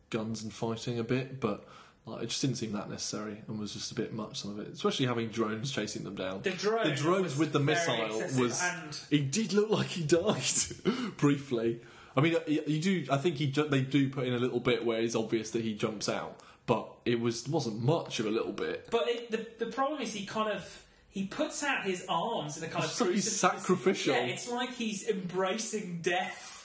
guns 0.09 0.41
and 0.43 0.53
fighting 0.53 0.97
a 0.99 1.03
bit, 1.03 1.41
but 1.41 1.65
like, 2.07 2.23
it 2.23 2.27
just 2.29 2.41
didn't 2.41 2.55
seem 2.57 2.71
that 2.71 2.89
necessary 2.89 3.41
and 3.47 3.59
was 3.59 3.73
just 3.73 3.91
a 3.91 3.95
bit 3.95 4.13
much. 4.13 4.41
Some 4.41 4.51
of 4.51 4.59
it, 4.59 4.69
especially 4.73 5.05
having 5.05 5.27
drones 5.29 5.71
chasing 5.71 6.03
them 6.03 6.15
down. 6.15 6.41
The 6.41 6.51
drone 6.51 6.87
the 6.89 6.95
drones 6.95 7.37
with 7.37 7.51
the 7.53 7.59
missile 7.59 8.07
was. 8.39 8.61
and- 8.63 8.97
He 9.09 9.19
did 9.19 9.53
look 9.53 9.69
like 9.69 9.87
he 9.87 10.03
died 10.03 10.41
briefly. 11.17 11.81
I 12.15 12.21
mean, 12.21 12.35
you 12.47 12.79
do. 12.81 13.05
I 13.11 13.17
think 13.17 13.35
he 13.35 13.47
they 13.51 13.81
do 13.81 14.09
put 14.09 14.25
in 14.25 14.33
a 14.33 14.39
little 14.39 14.59
bit 14.59 14.83
where 14.85 14.99
it's 15.01 15.15
obvious 15.15 15.51
that 15.51 15.61
he 15.63 15.75
jumps 15.75 16.09
out, 16.09 16.39
but 16.65 16.87
it 17.05 17.19
was 17.19 17.47
wasn't 17.47 17.83
much 17.83 18.19
of 18.19 18.25
a 18.25 18.31
little 18.31 18.53
bit. 18.53 18.87
But 18.89 19.07
it, 19.07 19.29
the 19.31 19.65
the 19.65 19.71
problem 19.71 20.01
is 20.01 20.13
he 20.13 20.25
kind 20.25 20.51
of 20.51 20.83
he 21.11 21.25
puts 21.27 21.61
out 21.63 21.83
his 21.83 22.05
arms 22.09 22.57
in 22.57 22.63
a 22.63 22.67
kind 22.67 22.85
of 22.85 22.89
So 22.91 23.05
he's 23.11 23.31
sacrificial. 23.31 24.15
Yeah, 24.15 24.21
it's 24.21 24.49
like 24.49 24.73
he's 24.73 25.07
embracing 25.07 25.99
death. 26.01 26.56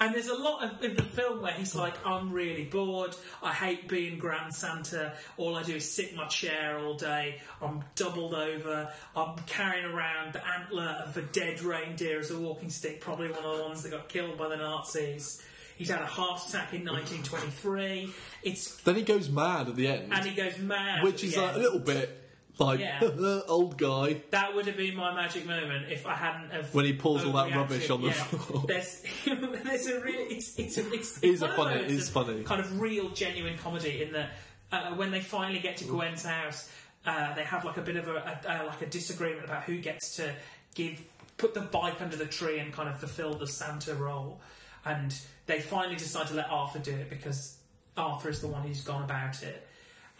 And 0.00 0.14
there's 0.14 0.28
a 0.28 0.34
lot 0.34 0.64
of, 0.64 0.82
in 0.82 0.96
the 0.96 1.02
film 1.02 1.42
where 1.42 1.52
he's 1.52 1.74
like, 1.74 1.94
I'm 2.06 2.32
really 2.32 2.64
bored. 2.64 3.14
I 3.42 3.52
hate 3.52 3.86
being 3.86 4.18
Grand 4.18 4.54
Santa. 4.54 5.12
All 5.36 5.56
I 5.56 5.62
do 5.62 5.76
is 5.76 5.90
sit 5.90 6.10
in 6.10 6.16
my 6.16 6.26
chair 6.26 6.78
all 6.78 6.94
day. 6.94 7.38
I'm 7.60 7.84
doubled 7.96 8.32
over. 8.32 8.90
I'm 9.14 9.36
carrying 9.46 9.84
around 9.84 10.32
the 10.32 10.42
antler 10.48 11.04
of 11.06 11.16
a 11.18 11.22
dead 11.22 11.60
reindeer 11.60 12.18
as 12.18 12.30
a 12.30 12.38
walking 12.38 12.70
stick, 12.70 13.02
probably 13.02 13.30
one 13.30 13.44
of 13.44 13.58
the 13.58 13.64
ones 13.64 13.82
that 13.82 13.90
got 13.90 14.08
killed 14.08 14.38
by 14.38 14.48
the 14.48 14.56
Nazis. 14.56 15.42
He's 15.76 15.90
had 15.90 16.00
a 16.00 16.06
heart 16.06 16.40
attack 16.48 16.72
in 16.72 16.84
1923. 16.84 18.12
It's 18.42 18.76
Then 18.82 18.96
he 18.96 19.02
goes 19.02 19.28
mad 19.28 19.68
at 19.68 19.76
the 19.76 19.86
end, 19.88 20.12
and 20.12 20.24
he 20.24 20.34
goes 20.34 20.58
mad, 20.58 21.02
which 21.02 21.24
is 21.24 21.36
like 21.36 21.56
a 21.56 21.58
little 21.58 21.78
bit 21.78 22.29
like 22.58 22.80
Yeah. 22.80 23.00
old 23.48 23.78
guy 23.78 24.20
That 24.30 24.54
would 24.54 24.66
have 24.66 24.76
been 24.76 24.96
my 24.96 25.14
magic 25.14 25.46
moment 25.46 25.90
if 25.90 26.06
I 26.06 26.14
hadn't 26.14 26.50
have. 26.50 26.74
when 26.74 26.84
he 26.84 26.92
pulls 26.92 27.24
all 27.24 27.32
that 27.32 27.48
overreacted. 27.48 27.56
rubbish 27.56 27.90
on 27.90 28.00
the 28.02 28.08
Yeah. 28.08 28.12
floor. 28.24 28.64
There's, 28.66 29.02
there's 29.64 29.86
a 29.86 30.00
real. 30.00 30.26
It's 30.30 30.58
it's 30.58 30.78
a, 30.78 30.92
it's, 30.92 31.18
is 31.22 31.22
it's 31.22 31.42
a 31.42 31.46
one 31.46 31.50
of 31.52 31.56
funny- 31.56 31.74
those 31.82 31.84
it 31.92 31.94
is 31.94 32.08
of 32.08 32.14
funny. 32.14 32.42
Kind 32.44 32.60
of 32.60 32.80
real, 32.80 33.08
genuine 33.10 33.56
comedy 33.58 34.02
in 34.02 34.12
that 34.12 34.30
uh, 34.72 34.94
when 34.94 35.10
they 35.10 35.20
finally 35.20 35.58
get 35.60 35.76
to 35.78 35.84
Gwen's 35.84 36.24
house, 36.24 36.70
uh, 37.06 37.34
they 37.34 37.42
have 37.44 37.64
like 37.64 37.76
a 37.76 37.82
bit 37.82 37.96
of 37.96 38.08
a, 38.08 38.14
a 38.14 38.50
uh, 38.62 38.66
like 38.66 38.82
a 38.82 38.86
disagreement 38.86 39.44
about 39.44 39.64
who 39.64 39.78
gets 39.78 40.16
to 40.16 40.32
give 40.74 41.00
put 41.38 41.54
the 41.54 41.60
bike 41.62 42.00
under 42.02 42.16
the 42.16 42.26
tree 42.26 42.58
and 42.58 42.72
kind 42.72 42.88
of 42.88 42.98
fulfil 43.00 43.34
the 43.34 43.46
Santa 43.46 43.94
role, 43.94 44.40
and 44.84 45.18
they 45.46 45.58
finally 45.60 45.96
decide 45.96 46.26
to 46.28 46.34
let 46.34 46.48
Arthur 46.50 46.78
do 46.78 46.92
it 46.92 47.08
because 47.10 47.56
Arthur 47.96 48.28
is 48.28 48.40
the 48.42 48.46
one 48.46 48.62
who's 48.62 48.82
gone 48.84 49.02
about 49.02 49.42
it, 49.42 49.66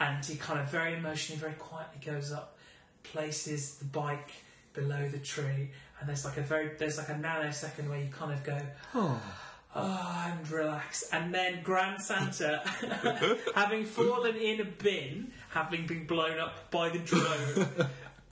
and 0.01 0.25
he 0.25 0.37
kind 0.37 0.59
of 0.59 0.69
very 0.69 0.95
emotionally, 0.95 1.39
very 1.39 1.53
quietly 1.53 2.01
goes 2.05 2.33
up, 2.33 2.57
places 3.03 3.77
the 3.77 3.85
bike 3.85 4.33
below 4.73 5.09
the 5.09 5.19
tree, 5.19 5.71
and 6.01 6.09
there's 6.09 6.25
like 6.25 6.39
a 6.39 6.43
very 6.43 6.71
there's 6.79 6.99
like 6.99 7.11
a 7.11 7.15
nanosecond 7.15 7.89
where 7.89 8.01
you 8.01 8.09
kind 8.11 8.33
of 8.33 8.43
go. 8.43 8.59
Oh. 8.95 9.21
Oh, 9.73 10.25
and 10.27 10.51
relax. 10.51 11.09
And 11.13 11.33
then 11.33 11.63
Grand 11.63 12.03
Santa, 12.03 12.61
having 13.55 13.85
fallen 13.85 14.35
in 14.35 14.61
a 14.61 14.65
bin, 14.65 15.31
having 15.51 15.87
been 15.87 16.07
blown 16.07 16.41
up 16.41 16.73
by 16.73 16.89
the 16.89 16.99
drone, 16.99 17.69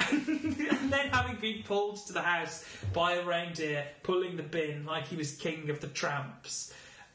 and 0.10 0.92
then 0.92 1.10
having 1.10 1.36
been 1.36 1.62
pulled 1.62 2.04
to 2.08 2.12
the 2.12 2.22
house 2.22 2.64
by 2.92 3.14
a 3.14 3.24
reindeer, 3.24 3.86
pulling 4.02 4.36
the 4.36 4.42
bin 4.42 4.84
like 4.84 5.06
he 5.06 5.14
was 5.14 5.36
king 5.36 5.70
of 5.70 5.78
the 5.78 5.86
tramps, 5.86 6.74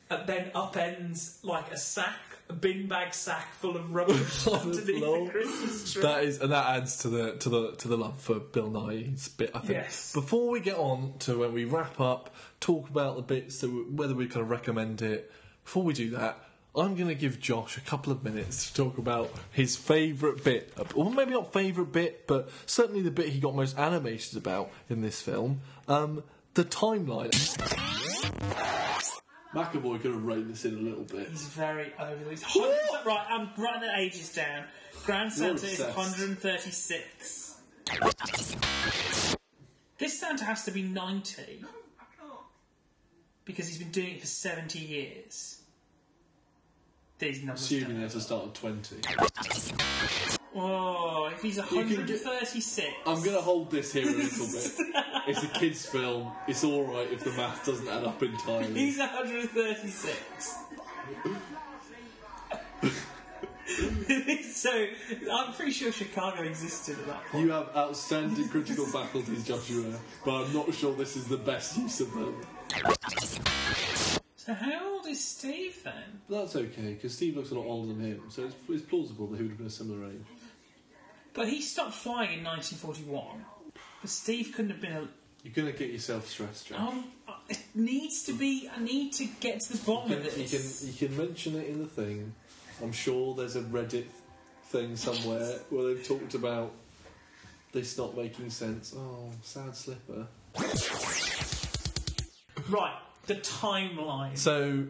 and 0.10 0.26
then 0.26 0.51
upends 0.51 1.43
like 1.43 1.70
a 1.74 1.78
sack, 1.78 2.33
a 2.50 2.54
bin 2.54 2.88
bag 2.88 3.14
sack 3.14 3.54
full 3.54 3.76
of 3.76 3.94
rubbish 3.94 4.48
underneath 4.52 4.86
the 4.86 5.28
Christmas 5.32 5.94
tree. 5.94 6.02
That 6.02 6.24
is, 6.24 6.39
and 6.39 6.52
that 6.52 6.66
adds 6.78 6.98
to 7.00 7.10
the 7.10 7.36
to 7.38 7.50
the 7.50 7.72
to 7.74 7.88
the 7.88 7.98
love 7.98 8.20
for 8.20 8.39
Bill 8.39 8.70
Nighy's 8.70 9.28
bit. 9.30 9.52
I 9.54 9.60
think. 9.60 9.72
Yes. 9.72 10.14
Before 10.14 10.50
we 10.50 10.60
get 10.60 10.78
on 10.78 11.14
to 11.20 11.39
when 11.39 11.54
we 11.54 11.66
wrap 11.66 12.00
up, 12.00 12.36
talk 12.60 12.89
about 12.89 13.16
the 13.16 13.22
bits 13.22 13.60
that 13.62 13.70
we, 13.70 13.84
whether 13.84 14.16
we 14.16 14.28
kind 14.28 14.41
of 14.41 14.50
recommend 14.50 15.02
it. 15.02 15.32
Before 15.64 15.84
we 15.84 15.94
do 15.94 16.10
that, 16.12 16.44
I'm 16.76 16.96
going 16.96 17.08
to 17.08 17.16
give 17.16 17.39
Josh 17.39 17.78
a 17.78 17.82
couple 17.82 18.12
of 18.12 18.24
minutes 18.24 18.70
to 18.70 18.84
talk 18.84 18.98
about 18.98 19.32
his 19.52 19.76
favourite 19.76 20.44
bit, 20.44 20.74
or 20.96 21.12
maybe 21.12 21.32
not 21.32 21.54
favourite 21.54 21.91
bit, 21.91 22.28
but 22.28 22.50
certainly 22.66 23.02
the 23.02 23.12
bit 23.12 23.30
he 23.30 23.39
got 23.39 23.56
most 23.56 23.78
animated 23.78 24.36
about 24.36 24.72
in 24.89 25.02
this 25.02 25.22
film. 25.22 25.62
Um, 25.88 26.24
the 26.56 26.66
timeline. 26.66 27.32
McAvoy 29.54 30.01
could 30.01 30.12
have 30.12 30.24
reined 30.26 30.49
this 30.49 30.66
in 30.66 30.78
a 30.78 30.82
little 30.82 31.04
bit. 31.04 31.30
He's 31.30 31.47
very 31.47 31.93
over 31.99 32.24
this. 32.24 32.43
right, 33.06 33.26
I'm 33.30 33.49
writing 33.58 33.82
the 33.82 33.99
ages 33.99 34.34
down. 34.34 34.66
Grand 35.06 35.32
Santa 35.32 35.66
is 35.66 35.80
136. 35.80 37.58
This 39.99 40.20
Santa 40.20 40.45
has 40.45 40.66
to 40.66 40.72
be 40.72 40.82
90 40.82 41.64
because 43.45 43.68
he's 43.68 43.78
been 43.78 43.91
doing 43.91 44.16
it 44.16 44.22
for 44.22 44.28
70 44.28 44.80
years. 44.80 45.62
These 47.20 47.43
numbers. 47.43 47.62
Assuming 47.64 47.88
don't- 47.89 47.99
there's 47.99 48.16
a 48.16 48.22
start 48.22 48.45
of 48.45 48.54
20. 48.54 48.95
Oh, 50.56 51.30
if 51.34 51.41
he's 51.41 51.56
can 51.56 51.88
get- 51.88 51.97
136. 51.97 52.88
I'm 53.06 53.24
going 53.24 53.36
to 53.36 53.41
hold 53.41 53.72
this 53.72 53.93
here 53.93 54.08
a 54.08 54.12
little 54.12 54.47
bit. 54.47 54.72
It's 55.26 55.42
a 55.44 55.48
kids' 55.48 55.86
film. 55.86 56.32
It's 56.48 56.64
all 56.64 56.84
right 56.84 57.10
if 57.12 57.24
the 57.24 57.32
math 57.32 57.66
doesn't 57.66 57.88
add 57.88 58.04
up 58.04 58.22
entirely. 58.22 58.74
He's 58.74 58.98
136. 58.98 60.56
so, 64.54 64.86
I'm 65.32 65.54
pretty 65.54 65.72
sure 65.72 65.92
Chicago 65.92 66.44
existed 66.44 67.00
at 67.00 67.08
that 67.08 67.26
point. 67.26 67.46
You 67.46 67.52
have 67.52 67.70
outstanding 67.76 68.50
critical 68.50 68.86
faculties, 68.86 69.46
Joshua, 69.46 69.98
but 70.26 70.44
I'm 70.44 70.54
not 70.54 70.74
sure 70.74 70.94
this 70.94 71.16
is 71.16 71.26
the 71.28 71.38
best 71.38 71.78
use 71.78 72.02
of 72.02 72.14
them. 72.14 72.44
So, 74.36 74.54
how 74.54 74.96
old 74.96 75.08
is 75.08 75.26
Steve 75.26 75.82
then? 75.86 76.22
That's 76.30 76.56
okay, 76.58 76.96
because 76.96 77.16
Steve 77.16 77.38
looks 77.38 77.52
a 77.52 77.56
lot 77.56 77.66
older 77.66 77.94
than 77.94 78.02
him, 78.02 78.24
so 78.28 78.44
it's, 78.44 78.56
it's 78.68 78.84
plausible 78.84 79.28
that 79.28 79.38
he 79.38 79.44
would 79.44 79.52
have 79.52 79.58
been 79.58 79.68
a 79.68 79.70
similar 79.70 80.06
age. 80.06 80.26
But 81.34 81.48
he 81.48 81.62
stopped 81.62 81.94
flying 81.94 82.40
in 82.40 82.44
1941. 82.44 83.46
But 84.04 84.10
Steve 84.10 84.51
couldn't 84.54 84.72
have 84.72 84.82
been 84.82 84.91
a. 84.91 85.08
You're 85.43 85.54
going 85.54 85.72
to 85.72 85.80
get 85.80 85.89
yourself 85.89 86.28
stressed, 86.28 86.68
Josh. 86.68 86.78
Um, 86.78 87.06
it 87.47 87.64
needs 87.74 88.24
to 88.24 88.34
be. 88.34 88.70
I 88.76 88.82
need 88.82 89.14
to 89.14 89.26
get 89.39 89.62
to 89.62 89.78
the 89.78 89.84
bottom 89.86 90.12
you, 90.12 90.18
of 90.18 90.30
can, 90.30 90.41
you, 90.41 90.49
can, 90.49 90.62
you 90.82 90.93
can 90.93 91.18
mention 91.18 91.56
it 91.56 91.68
in 91.68 91.80
the 91.80 91.88
thing. 91.88 92.34
I'm 92.82 92.91
sure 92.91 93.34
there's 93.34 93.56
a 93.56 93.62
Reddit 93.62 94.08
thing 94.66 94.97
somewhere 94.97 95.60
where 95.70 95.86
they've 95.86 96.06
talked 96.06 96.34
about 96.34 96.74
this 97.72 97.97
not 97.97 98.18
making 98.18 98.49
sense. 98.49 98.93
Oh, 98.93 99.30
sad 99.41 99.74
slipper. 99.74 100.28
Right, 102.70 102.97
the 103.28 103.36
timeline. 103.36 104.38
So, 104.38 104.84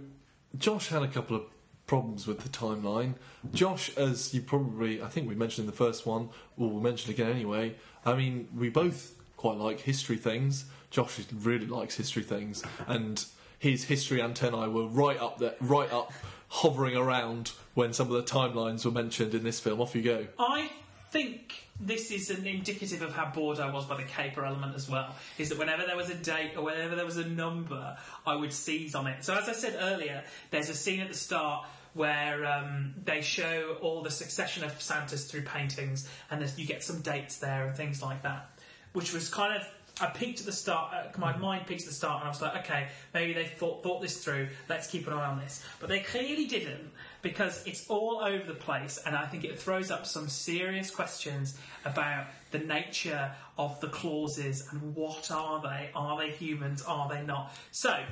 Josh 0.57 0.87
had 0.87 1.03
a 1.03 1.07
couple 1.07 1.35
of 1.35 1.43
problems 1.85 2.25
with 2.25 2.39
the 2.39 2.49
timeline. 2.49 3.13
Josh, 3.53 3.95
as 3.95 4.33
you 4.33 4.41
probably, 4.41 5.03
I 5.03 5.07
think 5.07 5.29
we 5.29 5.35
mentioned 5.35 5.65
in 5.65 5.71
the 5.71 5.77
first 5.77 6.07
one, 6.07 6.29
or 6.57 6.69
we'll 6.71 6.81
mention 6.81 7.11
again 7.11 7.29
anyway. 7.29 7.75
I 8.05 8.15
mean, 8.15 8.47
we 8.55 8.69
both 8.69 9.15
quite 9.37 9.57
like 9.57 9.81
history 9.81 10.17
things. 10.17 10.65
Josh 10.89 11.19
really 11.33 11.65
likes 11.65 11.95
history 11.95 12.23
things, 12.23 12.63
and 12.87 13.23
his 13.59 13.85
history 13.85 14.21
antennae 14.21 14.67
were 14.67 14.87
right 14.87 15.19
up 15.19 15.39
there, 15.39 15.55
right 15.59 15.91
up, 15.91 16.11
hovering 16.49 16.95
around 16.95 17.51
when 17.73 17.93
some 17.93 18.11
of 18.11 18.13
the 18.13 18.23
timelines 18.23 18.85
were 18.85 18.91
mentioned 18.91 19.33
in 19.33 19.43
this 19.43 19.59
film. 19.59 19.81
Off 19.81 19.95
you 19.95 20.03
go. 20.03 20.27
I 20.37 20.69
think 21.11 21.67
this 21.79 22.11
is 22.11 22.29
an 22.29 22.45
indicative 22.45 23.01
of 23.01 23.13
how 23.15 23.31
bored 23.31 23.59
I 23.59 23.71
was 23.71 23.85
by 23.85 23.97
the 23.97 24.03
caper 24.03 24.45
element 24.45 24.75
as 24.75 24.89
well. 24.89 25.15
Is 25.37 25.49
that 25.49 25.57
whenever 25.57 25.85
there 25.85 25.95
was 25.95 26.09
a 26.09 26.15
date 26.15 26.51
or 26.57 26.63
whenever 26.63 26.95
there 26.95 27.05
was 27.05 27.17
a 27.17 27.27
number, 27.27 27.97
I 28.25 28.35
would 28.35 28.53
seize 28.53 28.95
on 28.95 29.07
it. 29.07 29.23
So 29.23 29.35
as 29.35 29.47
I 29.49 29.53
said 29.53 29.77
earlier, 29.79 30.23
there's 30.51 30.69
a 30.69 30.75
scene 30.75 30.99
at 31.01 31.09
the 31.09 31.15
start 31.15 31.65
where 31.93 32.45
um, 32.45 32.93
they 33.03 33.21
show 33.21 33.77
all 33.81 34.01
the 34.01 34.11
succession 34.11 34.63
of 34.63 34.81
Santas 34.81 35.29
through 35.29 35.43
paintings, 35.43 36.09
and 36.31 36.51
you 36.57 36.65
get 36.65 36.83
some 36.83 37.01
dates 37.01 37.37
there 37.37 37.67
and 37.67 37.75
things 37.75 38.01
like 38.01 38.23
that, 38.23 38.49
which 38.93 39.13
was 39.13 39.29
kind 39.29 39.55
of. 39.55 39.67
I 40.01 40.07
peaked 40.07 40.39
at 40.39 40.45
the 40.47 40.51
start. 40.51 40.93
Uh, 40.93 41.19
my 41.19 41.37
mind 41.37 41.67
peaked 41.67 41.81
at 41.81 41.87
the 41.87 41.93
start, 41.93 42.21
and 42.21 42.25
I 42.25 42.29
was 42.29 42.41
like, 42.41 42.55
"Okay, 42.65 42.87
maybe 43.13 43.33
they 43.33 43.45
thought 43.45 43.83
thought 43.83 44.01
this 44.01 44.23
through. 44.23 44.49
Let's 44.67 44.87
keep 44.87 45.05
an 45.05 45.13
eye 45.13 45.25
on 45.25 45.39
this." 45.39 45.63
But 45.79 45.89
they 45.89 45.99
clearly 45.99 46.47
didn't, 46.47 46.91
because 47.21 47.65
it's 47.67 47.87
all 47.89 48.19
over 48.23 48.43
the 48.43 48.55
place, 48.55 48.97
and 49.05 49.15
I 49.15 49.27
think 49.27 49.43
it 49.43 49.59
throws 49.59 49.91
up 49.91 50.07
some 50.07 50.27
serious 50.29 50.89
questions 50.89 51.57
about 51.85 52.25
the 52.49 52.57
nature 52.59 53.31
of 53.57 53.79
the 53.81 53.87
clauses 53.87 54.67
and 54.71 54.95
what 54.95 55.29
are 55.29 55.61
they? 55.61 55.91
Are 55.93 56.17
they 56.17 56.31
humans? 56.31 56.81
Are 56.83 57.07
they 57.09 57.21
not? 57.21 57.55
So. 57.71 58.03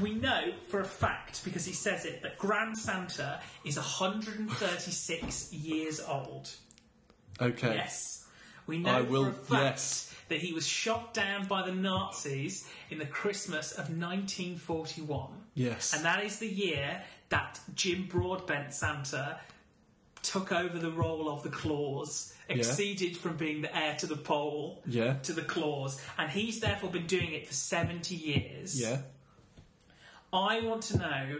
We 0.00 0.14
know 0.14 0.52
for 0.68 0.78
a 0.78 0.84
fact, 0.84 1.44
because 1.44 1.64
he 1.64 1.72
says 1.72 2.04
it, 2.04 2.22
that 2.22 2.38
Grand 2.38 2.78
Santa 2.78 3.40
is 3.64 3.76
136 3.76 5.52
years 5.52 6.00
old. 6.00 6.48
Okay. 7.40 7.74
Yes. 7.74 8.24
We 8.68 8.78
know 8.78 8.90
I 8.90 9.00
will- 9.00 9.24
for 9.24 9.30
a 9.30 9.32
fact 9.32 9.62
yes. 9.64 10.13
That 10.34 10.42
he 10.42 10.52
was 10.52 10.66
shot 10.66 11.14
down 11.14 11.46
by 11.46 11.62
the 11.64 11.72
Nazis 11.72 12.68
in 12.90 12.98
the 12.98 13.06
Christmas 13.06 13.70
of 13.70 13.88
1941. 13.96 15.28
Yes. 15.54 15.94
And 15.94 16.04
that 16.04 16.24
is 16.24 16.40
the 16.40 16.48
year 16.48 17.02
that 17.28 17.60
Jim 17.76 18.08
Broadbent 18.10 18.74
Santa 18.74 19.38
took 20.22 20.50
over 20.50 20.76
the 20.76 20.90
role 20.90 21.28
of 21.28 21.44
the 21.44 21.50
Claus, 21.50 22.34
exceeded 22.48 23.16
from 23.16 23.36
being 23.36 23.62
the 23.62 23.76
heir 23.76 23.94
to 23.98 24.06
the 24.08 24.16
pole 24.16 24.82
Yeah. 24.86 25.14
to 25.22 25.32
the 25.32 25.42
Claus, 25.42 26.00
and 26.18 26.28
he's 26.30 26.58
therefore 26.58 26.90
been 26.90 27.06
doing 27.06 27.32
it 27.32 27.46
for 27.46 27.54
70 27.54 28.16
years. 28.16 28.80
yeah. 28.80 29.02
I 30.32 30.60
want 30.62 30.82
to 30.84 30.98
know 30.98 31.38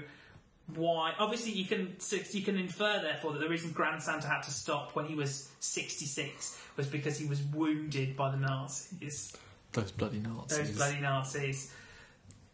why. 0.75 1.13
Obviously, 1.19 1.53
you 1.53 1.65
can 1.67 1.97
you 2.33 2.43
can 2.43 2.57
infer 2.57 3.01
therefore 3.03 3.33
that 3.33 3.41
the 3.41 3.49
reason 3.49 3.73
Grand 3.73 4.03
Santa 4.03 4.27
had 4.29 4.43
to 4.43 4.51
stop 4.51 4.95
when 4.97 5.07
he 5.07 5.15
was 5.15 5.51
66 5.61 6.61
was 6.77 6.87
because 6.87 7.19
he 7.19 7.27
was 7.27 7.43
wounded 7.43 8.17
by 8.17 8.31
the 8.31 8.37
Nazis. 8.37 9.37
Those 9.73 9.91
bloody 9.93 10.21
Nazis. 10.21 10.59
Those 10.59 10.71
bloody 10.77 11.01
Nazis. 11.01 11.73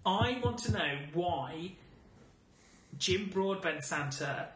I 0.05 0.41
want 0.43 0.59
to 0.59 0.73
know 0.73 0.99
why 1.13 1.73
Jim 2.99 3.29
Broadbent 3.33 3.85
Santa 3.85 4.49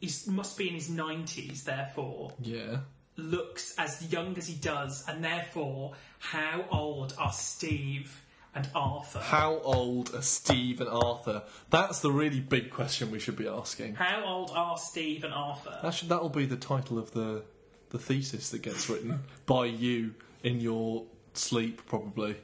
is, 0.00 0.26
must 0.26 0.58
be 0.58 0.68
in 0.68 0.74
his 0.74 0.90
90s, 0.90 1.64
therefore, 1.64 2.32
Yeah. 2.40 2.78
looks 3.16 3.74
as 3.78 4.12
young 4.12 4.36
as 4.36 4.46
he 4.48 4.54
does, 4.54 5.04
and 5.08 5.24
therefore, 5.24 5.94
how 6.18 6.64
old 6.70 7.14
are 7.18 7.32
Steve 7.32 8.22
and 8.56 8.68
Arthur? 8.74 9.20
How 9.20 9.58
old 9.62 10.12
are 10.14 10.22
Steve 10.22 10.80
and 10.80 10.88
Arthur? 10.88 11.42
That's 11.70 12.00
the 12.00 12.10
really 12.10 12.40
big 12.40 12.70
question 12.70 13.10
we 13.12 13.18
should 13.20 13.36
be 13.36 13.46
asking. 13.46 13.94
How 13.94 14.24
old 14.24 14.50
are 14.54 14.76
Steve 14.78 15.22
and 15.24 15.32
Arthur? 15.34 15.78
That 15.82 15.94
should, 15.94 16.08
that'll 16.08 16.28
be 16.30 16.46
the 16.46 16.56
title 16.56 16.98
of 16.98 17.12
the 17.12 17.44
the 17.90 17.98
thesis 18.00 18.50
that 18.50 18.62
gets 18.62 18.88
written 18.90 19.20
by 19.46 19.66
you 19.66 20.12
in 20.42 20.60
your 20.60 21.04
sleep, 21.34 21.86
probably, 21.86 22.34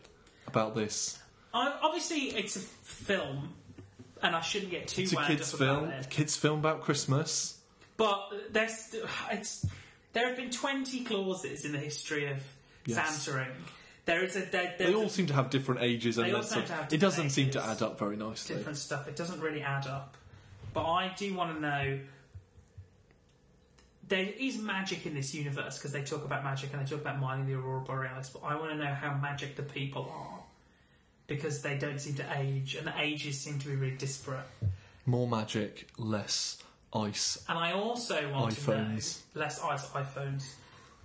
about 0.46 0.76
this. 0.76 1.18
I, 1.52 1.76
obviously, 1.82 2.28
it's 2.28 2.54
a 2.54 2.60
film, 2.60 3.52
and 4.22 4.36
I 4.36 4.40
shouldn't 4.40 4.70
get 4.70 4.86
too 4.86 5.02
It's 5.02 5.12
a 5.12 5.16
kids' 5.16 5.52
up 5.54 5.58
film. 5.58 5.88
it. 5.90 6.08
Kids' 6.10 6.36
film 6.36 6.60
about 6.60 6.82
Christmas. 6.82 7.58
But 7.96 8.30
there's 8.52 8.94
it's 9.32 9.66
there 10.12 10.28
have 10.28 10.36
been 10.36 10.50
twenty 10.50 11.02
clauses 11.04 11.64
in 11.64 11.72
the 11.72 11.78
history 11.78 12.26
of 12.30 12.38
Yes. 12.86 12.98
Santaing. 13.28 13.46
There 14.04 14.24
is 14.24 14.36
a 14.36 14.40
there, 14.40 14.74
They 14.78 14.94
all 14.94 15.08
seem 15.08 15.26
to 15.26 15.34
have 15.34 15.50
different 15.50 15.82
ages, 15.82 16.18
and 16.18 16.34
all 16.34 16.42
seem 16.42 16.64
to 16.64 16.72
have 16.72 16.92
it 16.92 16.98
doesn't 16.98 17.28
different 17.28 17.32
seem 17.32 17.50
to 17.50 17.64
add 17.64 17.82
up 17.82 17.98
very 17.98 18.16
nicely. 18.16 18.56
different 18.56 18.78
stuff. 18.78 19.06
It 19.06 19.14
doesn't 19.16 19.40
really 19.40 19.62
add 19.62 19.86
up. 19.86 20.16
But 20.74 20.86
I 20.86 21.14
do 21.16 21.32
want 21.34 21.54
to 21.54 21.60
know. 21.60 22.00
There 24.08 24.28
is 24.38 24.58
magic 24.58 25.06
in 25.06 25.14
this 25.14 25.34
universe 25.34 25.78
because 25.78 25.92
they 25.92 26.02
talk 26.02 26.24
about 26.24 26.44
magic 26.44 26.72
and 26.72 26.84
they 26.84 26.90
talk 26.90 27.00
about 27.00 27.20
mining 27.20 27.46
the 27.46 27.54
aurora 27.54 27.80
borealis. 27.80 28.30
But 28.30 28.42
I 28.44 28.56
want 28.56 28.72
to 28.72 28.76
know 28.76 28.92
how 28.92 29.14
magic 29.14 29.56
the 29.56 29.62
people 29.62 30.12
are 30.12 30.40
because 31.26 31.62
they 31.62 31.78
don't 31.78 32.00
seem 32.00 32.14
to 32.14 32.38
age 32.38 32.74
and 32.74 32.86
the 32.86 33.00
ages 33.00 33.38
seem 33.38 33.58
to 33.60 33.68
be 33.68 33.76
really 33.76 33.96
disparate. 33.96 34.44
More 35.06 35.26
magic, 35.26 35.88
less 35.96 36.58
ice. 36.92 37.42
And 37.48 37.58
I 37.58 37.72
also 37.72 38.30
want 38.30 38.54
iPhones. 38.54 38.64
to 38.64 39.38
know 39.38 39.44
less 39.44 39.60
ice 39.62 39.86
iPhones. 39.86 40.54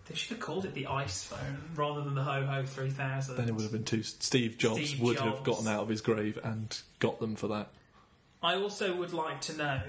They 0.10 0.16
should 0.16 0.38
have 0.38 0.40
called 0.40 0.66
it 0.66 0.74
the 0.74 0.88
Ice 0.88 1.24
Phone 1.24 1.62
rather 1.76 2.02
than 2.02 2.16
the 2.16 2.24
Ho 2.24 2.46
Ho 2.46 2.64
3000. 2.66 3.36
Then 3.36 3.50
it 3.50 3.54
would 3.54 3.64
have 3.64 3.72
been 3.72 3.84
too. 3.84 4.04
Steve 4.04 4.58
Jobs 4.58 4.90
Steve 4.90 5.02
would 5.02 5.20
have 5.20 5.44
gotten 5.44 5.68
out 5.68 5.82
of 5.82 5.90
his 5.90 6.02
grave 6.02 6.40
and 6.44 6.78
got 7.00 7.20
them 7.20 7.36
for 7.36 7.48
that. 7.50 7.70
I 8.42 8.56
also 8.56 8.96
would 8.96 9.14
like 9.14 9.42
to 9.42 9.58
know 9.58 9.82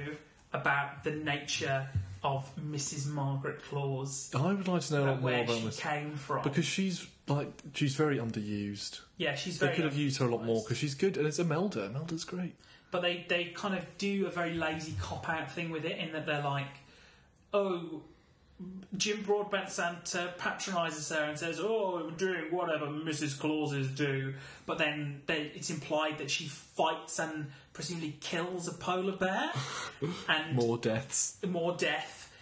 about 0.52 1.04
the 1.04 1.12
nature 1.12 1.88
of 2.24 2.50
Mrs. 2.56 3.06
Margaret 3.06 3.62
Claus. 3.62 4.30
I 4.34 4.52
would 4.52 4.66
like 4.66 4.82
to 4.82 4.94
know 4.94 5.00
a 5.00 5.04
lot 5.04 5.08
about 5.10 5.20
more 5.20 5.30
where 5.30 5.44
about 5.44 5.58
she 5.58 5.64
this 5.66 5.80
came 5.80 6.14
from. 6.14 6.42
because 6.42 6.64
she's 6.64 7.06
like 7.28 7.52
she's 7.74 7.94
very 7.94 8.18
underused. 8.18 9.00
yeah, 9.18 9.34
she's 9.34 9.58
They 9.58 9.72
could 9.74 9.84
have 9.84 9.96
used 9.96 10.18
her 10.18 10.26
a 10.26 10.30
lot 10.34 10.44
more 10.44 10.62
because 10.62 10.78
she's 10.78 10.94
good, 10.94 11.16
and 11.16 11.26
it's 11.26 11.38
Imelda. 11.38 11.84
Imelda's 11.84 12.24
great. 12.24 12.54
But 12.90 13.02
they, 13.02 13.26
they 13.28 13.44
kind 13.44 13.74
of 13.74 13.84
do 13.98 14.26
a 14.26 14.30
very 14.30 14.54
lazy 14.54 14.94
cop 14.98 15.28
out 15.28 15.52
thing 15.52 15.70
with 15.70 15.84
it 15.84 15.98
in 15.98 16.12
that 16.12 16.24
they're 16.24 16.42
like, 16.42 16.64
oh, 17.52 18.02
Jim 18.96 19.22
Broadbent 19.22 19.70
Santa 19.70 20.32
patronises 20.38 21.08
her 21.10 21.24
and 21.24 21.38
says, 21.38 21.60
oh, 21.62 22.02
I'm 22.08 22.16
doing 22.16 22.46
whatever 22.50 22.86
Mrs. 22.86 23.38
Clauses 23.38 23.88
do. 23.88 24.34
But 24.66 24.78
then 24.78 25.22
they, 25.26 25.52
it's 25.54 25.70
implied 25.70 26.18
that 26.18 26.30
she 26.30 26.48
fights 26.48 27.18
and 27.20 27.46
presumably 27.72 28.16
kills 28.20 28.66
a 28.66 28.72
polar 28.72 29.16
bear 29.16 29.50
and 30.28 30.56
More 30.56 30.76
deaths. 30.78 31.36
more 31.46 31.76
death 31.76 32.32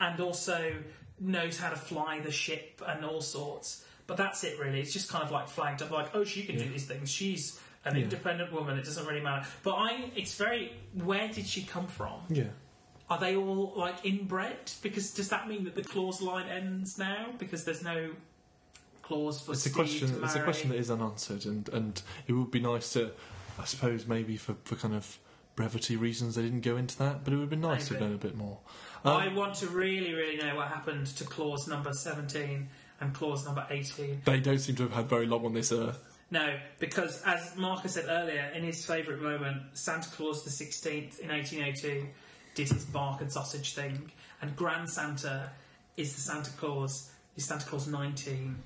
and 0.00 0.20
also 0.20 0.74
knows 1.18 1.58
how 1.58 1.70
to 1.70 1.76
fly 1.76 2.20
the 2.20 2.32
ship 2.32 2.82
and 2.86 3.04
all 3.04 3.20
sorts. 3.22 3.84
But 4.06 4.16
that's 4.18 4.44
it, 4.44 4.58
really. 4.58 4.80
It's 4.80 4.92
just 4.92 5.08
kind 5.08 5.24
of 5.24 5.30
like 5.30 5.48
flagged 5.48 5.80
up, 5.80 5.90
like, 5.90 6.10
oh, 6.14 6.24
she 6.24 6.42
can 6.42 6.58
do 6.58 6.68
these 6.68 6.86
things. 6.86 7.10
She's 7.10 7.58
an 7.84 7.96
Yeah. 7.96 8.02
independent 8.02 8.52
woman. 8.52 8.76
It 8.78 8.84
doesn't 8.84 9.06
really 9.06 9.20
matter. 9.20 9.46
But 9.62 9.74
I, 9.74 10.10
it's 10.16 10.36
very. 10.36 10.72
Where 10.94 11.28
did 11.28 11.46
she 11.46 11.62
come 11.62 11.86
from? 11.86 12.20
Yeah. 12.28 12.44
Are 13.12 13.18
they 13.20 13.36
all 13.36 13.72
like 13.76 14.04
inbred? 14.04 14.72
Because 14.82 15.12
does 15.12 15.28
that 15.28 15.46
mean 15.48 15.64
that 15.64 15.74
the 15.74 15.82
clause 15.84 16.22
line 16.22 16.48
ends 16.48 16.96
now 16.98 17.26
because 17.38 17.64
there's 17.64 17.82
no 17.82 18.10
clause 19.02 19.40
for 19.42 19.52
It's 19.52 19.66
a 19.66 19.70
question. 19.70 20.18
It's 20.22 20.34
a 20.34 20.42
question 20.42 20.70
that 20.70 20.78
is 20.78 20.90
unanswered, 20.90 21.44
and 21.46 21.68
and 21.70 22.00
it 22.26 22.32
would 22.32 22.50
be 22.50 22.60
nice 22.60 22.92
to, 22.94 23.10
I 23.58 23.64
suppose, 23.66 24.06
maybe 24.06 24.36
for 24.36 24.54
for 24.64 24.76
kind 24.76 24.94
of 24.94 25.18
brevity 25.56 25.96
reasons, 25.96 26.36
they 26.36 26.42
didn't 26.42 26.62
go 26.62 26.76
into 26.78 26.96
that. 26.98 27.24
But 27.24 27.34
it 27.34 27.36
would 27.36 27.50
be 27.50 27.56
nice 27.56 27.88
to 27.88 28.00
know 28.00 28.14
a 28.14 28.18
bit 28.18 28.34
more. 28.34 28.58
I 29.04 29.26
Um, 29.26 29.34
want 29.34 29.54
to 29.56 29.66
really, 29.66 30.14
really 30.14 30.36
know 30.38 30.56
what 30.56 30.68
happened 30.68 31.06
to 31.18 31.24
clause 31.24 31.68
number 31.68 31.92
seventeen 31.92 32.68
and 33.00 33.12
clause 33.12 33.44
number 33.44 33.66
eighteen. 33.68 34.22
they 34.24 34.40
don't 34.40 34.58
seem 34.58 34.76
to 34.76 34.84
have 34.84 34.92
had 34.92 35.08
very 35.08 35.26
long 35.26 35.44
on 35.44 35.52
this 35.52 35.70
earth. 35.72 35.98
No, 36.30 36.56
because 36.78 37.20
as 37.26 37.54
Marcus 37.58 37.92
said 37.92 38.06
earlier, 38.08 38.50
in 38.54 38.62
his 38.64 38.86
favourite 38.86 39.20
moment, 39.20 39.64
Santa 39.74 40.08
Claus 40.08 40.44
the 40.44 40.50
16th 40.50 41.18
in 41.18 41.28
1802 41.28 42.06
did 42.54 42.68
his 42.68 42.84
bark 42.84 43.20
and 43.20 43.30
sausage 43.32 43.74
thing, 43.74 44.10
and 44.40 44.54
Grand 44.56 44.88
Santa 44.90 45.50
is 45.96 46.14
the 46.14 46.20
Santa 46.20 46.50
Claus, 46.52 47.10
is 47.36 47.44
Santa 47.44 47.66
Claus 47.66 47.86
19, 47.86 48.56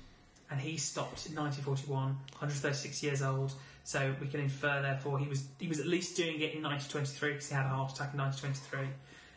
and 0.49 0.59
he 0.59 0.77
stopped 0.77 1.25
in 1.25 1.35
1941, 1.35 1.99
136 2.39 3.03
years 3.03 3.21
old. 3.21 3.53
So 3.83 4.13
we 4.19 4.27
can 4.27 4.41
infer, 4.41 4.81
therefore, 4.81 5.17
he 5.19 5.27
was 5.27 5.45
he 5.59 5.67
was 5.69 5.79
at 5.79 5.85
least 5.85 6.17
doing 6.17 6.35
it 6.41 6.53
in 6.53 6.61
1923 6.63 7.31
because 7.33 7.47
he 7.49 7.55
had 7.55 7.65
a 7.65 7.69
heart 7.69 7.91
attack 7.93 8.13
in 8.13 8.19
1923. 8.19 8.93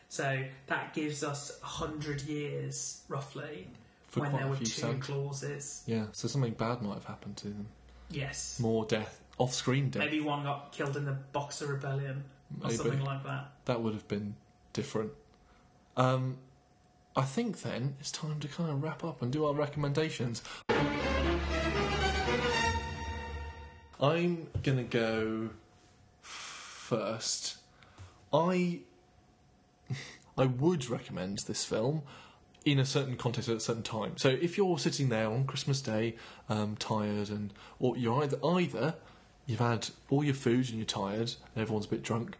So 0.09 0.43
that 0.67 0.93
gives 0.93 1.23
us 1.23 1.57
100 1.61 2.23
years, 2.23 3.01
roughly, 3.07 3.67
For 4.07 4.19
when 4.19 4.33
there 4.33 4.47
were 4.49 4.57
two 4.57 4.65
Santa. 4.65 4.99
clauses. 4.99 5.83
Yeah, 5.85 6.07
so 6.11 6.27
something 6.27 6.51
bad 6.51 6.81
might 6.81 6.95
have 6.95 7.05
happened 7.05 7.37
to 7.37 7.47
them. 7.47 7.67
Yes. 8.09 8.59
More 8.59 8.83
death, 8.83 9.21
off-screen 9.37 9.89
death. 9.89 10.03
Maybe 10.03 10.19
one 10.19 10.43
got 10.43 10.73
killed 10.73 10.97
in 10.97 11.05
the 11.05 11.13
Boxer 11.31 11.67
Rebellion 11.67 12.25
or 12.59 12.65
Maybe. 12.65 12.75
something 12.75 13.05
like 13.05 13.23
that. 13.23 13.51
that 13.65 13.81
would 13.81 13.93
have 13.93 14.07
been 14.09 14.35
different. 14.73 15.11
Um, 15.97 16.37
I 17.15 17.23
think 17.23 17.61
then 17.61 17.95
it's 17.99 18.11
time 18.11 18.39
to 18.39 18.47
kind 18.47 18.69
of 18.69 18.81
wrap 18.81 19.03
up 19.03 19.21
and 19.21 19.31
do 19.31 19.45
our 19.45 19.53
recommendations. 19.53 20.41
I'm 23.99 24.47
gonna 24.63 24.83
go 24.83 25.49
first. 26.21 27.57
I 28.33 28.79
I 30.37 30.45
would 30.45 30.89
recommend 30.89 31.39
this 31.39 31.65
film 31.65 32.03
in 32.63 32.79
a 32.79 32.85
certain 32.85 33.17
context 33.17 33.49
at 33.49 33.57
a 33.57 33.59
certain 33.59 33.83
time. 33.83 34.13
So 34.17 34.29
if 34.29 34.57
you're 34.57 34.77
sitting 34.79 35.09
there 35.09 35.27
on 35.27 35.45
Christmas 35.45 35.81
Day, 35.81 36.15
um, 36.47 36.75
tired, 36.77 37.29
and 37.29 37.53
or 37.79 37.97
you're 37.97 38.23
either 38.23 38.37
either 38.43 38.95
you've 39.45 39.59
had 39.59 39.89
all 40.09 40.23
your 40.23 40.33
food 40.33 40.69
and 40.69 40.77
you're 40.77 40.85
tired 40.85 41.33
and 41.53 41.61
everyone's 41.61 41.85
a 41.85 41.89
bit 41.89 42.03
drunk, 42.03 42.37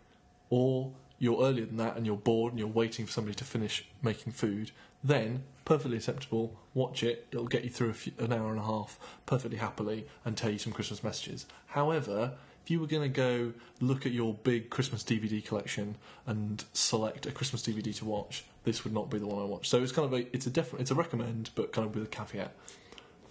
or 0.50 0.92
you're 1.22 1.44
earlier 1.44 1.68
than 1.68 1.78
that 1.78 1.96
and 1.96 2.04
you're 2.04 2.18
bored 2.18 2.52
and 2.52 2.58
you're 2.58 2.68
waiting 2.68 3.06
for 3.06 3.12
somebody 3.12 3.36
to 3.36 3.44
finish 3.44 3.86
making 4.02 4.34
food, 4.34 4.72
then 5.04 5.44
perfectly 5.66 5.98
acceptable. 5.98 6.58
Watch 6.74 7.04
it; 7.04 7.28
it'll 7.32 7.46
get 7.46 7.64
you 7.64 7.70
through 7.70 7.94
few, 7.94 8.12
an 8.18 8.34
hour 8.34 8.50
and 8.50 8.60
a 8.60 8.64
half 8.64 8.98
perfectly 9.28 9.60
happily 9.60 10.08
and 10.26 10.36
tell 10.36 10.50
you 10.50 10.58
some 10.58 10.74
Christmas 10.74 11.04
messages. 11.04 11.46
However, 11.68 12.34
if 12.64 12.72
you 12.72 12.80
were 12.80 12.88
going 12.88 13.04
to 13.04 13.16
go 13.16 13.54
look 13.80 14.08
at 14.08 14.12
your 14.14 14.34
big 14.34 14.72
Christmas 14.72 15.04
DVD 15.04 15.46
collection 15.46 15.96
and 16.26 16.66
select 16.74 17.28
a 17.28 17.32
Christmas 17.32 17.62
DVD 17.62 17.96
to 17.98 18.06
watch, 18.06 18.44
this 18.64 18.84
would 18.84 18.94
not 18.94 19.12
be 19.12 19.20
the 19.20 19.28
one 19.28 19.44
I 19.44 19.46
watch. 19.46 19.70
So 19.70 19.84
it's 19.84 19.92
kind 19.92 20.12
of 20.12 20.14
a 20.20 20.36
it's 20.36 20.48
a 20.48 20.50
definite 20.50 20.82
it's 20.82 20.92
a 20.92 20.96
recommend, 20.96 21.52
but 21.54 21.72
kind 21.72 21.88
of 21.88 21.94
with 21.94 22.06
a 22.06 22.08
caveat. 22.08 22.52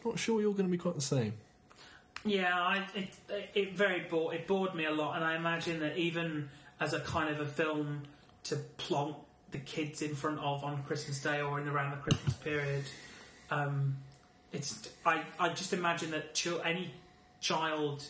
Not 0.05 0.16
sure 0.16 0.41
you're 0.41 0.53
going 0.53 0.66
to 0.66 0.70
be 0.70 0.78
quite 0.78 0.95
the 0.95 1.01
same. 1.01 1.32
Yeah, 2.24 2.55
I, 2.55 2.86
it, 2.95 3.09
it 3.55 3.72
very 3.72 4.01
bored, 4.01 4.36
it 4.36 4.47
bored 4.47 4.74
me 4.74 4.84
a 4.84 4.93
lot, 4.93 5.16
and 5.16 5.24
I 5.24 5.36
imagine 5.36 5.80
that 5.80 5.97
even 5.97 6.51
as 6.81 6.95
a 6.95 7.01
kind 7.01 7.28
of 7.31 7.41
a 7.41 7.47
film 7.47 8.03
to 8.45 8.57
plonk 8.78 9.16
the 9.51 9.59
kids 9.59 10.03
in 10.03 10.14
front 10.14 10.39
of 10.39 10.64
on 10.64 10.83
Christmas 10.85 11.22
Day 11.22 11.41
or 11.41 11.61
in 11.61 11.68
around 11.68 11.91
the 11.91 11.99
Christmas 11.99 12.35
period, 12.35 12.85
um, 13.51 13.97
it's 14.53 14.89
I, 15.05 15.22
I 15.39 15.51
just 15.51 15.72
imagine 15.72 16.11
that 16.12 16.35
chil- 16.35 16.62
any 16.64 16.93
child 17.41 18.05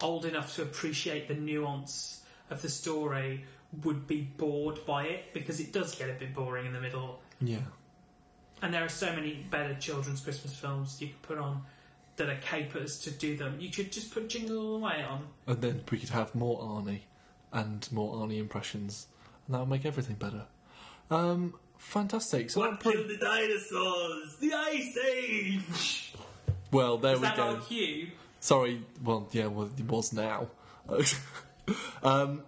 old 0.00 0.24
enough 0.24 0.54
to 0.56 0.62
appreciate 0.62 1.28
the 1.28 1.34
nuance 1.34 2.22
of 2.50 2.62
the 2.62 2.68
story 2.68 3.44
would 3.82 4.06
be 4.06 4.20
bored 4.20 4.78
by 4.86 5.04
it 5.04 5.32
because 5.32 5.60
it 5.60 5.72
does 5.72 5.94
get 5.94 6.08
a 6.08 6.12
bit 6.12 6.34
boring 6.34 6.66
in 6.66 6.72
the 6.72 6.80
middle. 6.80 7.20
Yeah. 7.40 7.58
And 8.62 8.72
there 8.72 8.84
are 8.84 8.88
so 8.88 9.12
many 9.12 9.44
better 9.50 9.74
children's 9.74 10.20
Christmas 10.20 10.54
films 10.54 11.00
you 11.00 11.08
could 11.08 11.22
put 11.22 11.38
on 11.38 11.62
that 12.16 12.28
are 12.28 12.36
capers 12.36 13.00
to 13.00 13.10
do 13.10 13.36
them. 13.36 13.56
You 13.58 13.70
could 13.70 13.90
just 13.90 14.14
put 14.14 14.28
Jingle 14.28 14.58
All 14.58 14.78
the 14.78 14.84
Way 14.84 15.04
on. 15.08 15.26
And 15.46 15.60
then 15.60 15.82
we 15.90 15.98
could 15.98 16.10
have 16.10 16.34
more 16.34 16.60
Arnie 16.60 17.00
and 17.54 17.90
more 17.90 18.14
Arnie 18.16 18.38
impressions, 18.38 19.06
and 19.46 19.54
that 19.54 19.60
would 19.60 19.70
make 19.70 19.86
everything 19.86 20.16
better. 20.16 20.42
Um, 21.10 21.54
fantastic. 21.78 22.50
So 22.50 22.60
that 22.62 22.80
pre- 22.80 23.02
the 23.06 23.16
dinosaurs? 23.16 24.36
The 24.40 24.52
Ice 24.52 24.98
Age! 25.14 26.12
well, 26.70 26.98
there 26.98 27.14
Is 27.14 27.20
we 27.20 27.26
that 27.26 27.36
go. 27.36 27.42
our 27.42 27.60
cue? 27.60 28.08
Sorry. 28.40 28.82
Well, 29.02 29.28
yeah. 29.32 29.46
Well, 29.46 29.70
it 29.78 29.86
was 29.90 30.12
now. 30.12 30.48
um, 32.02 32.42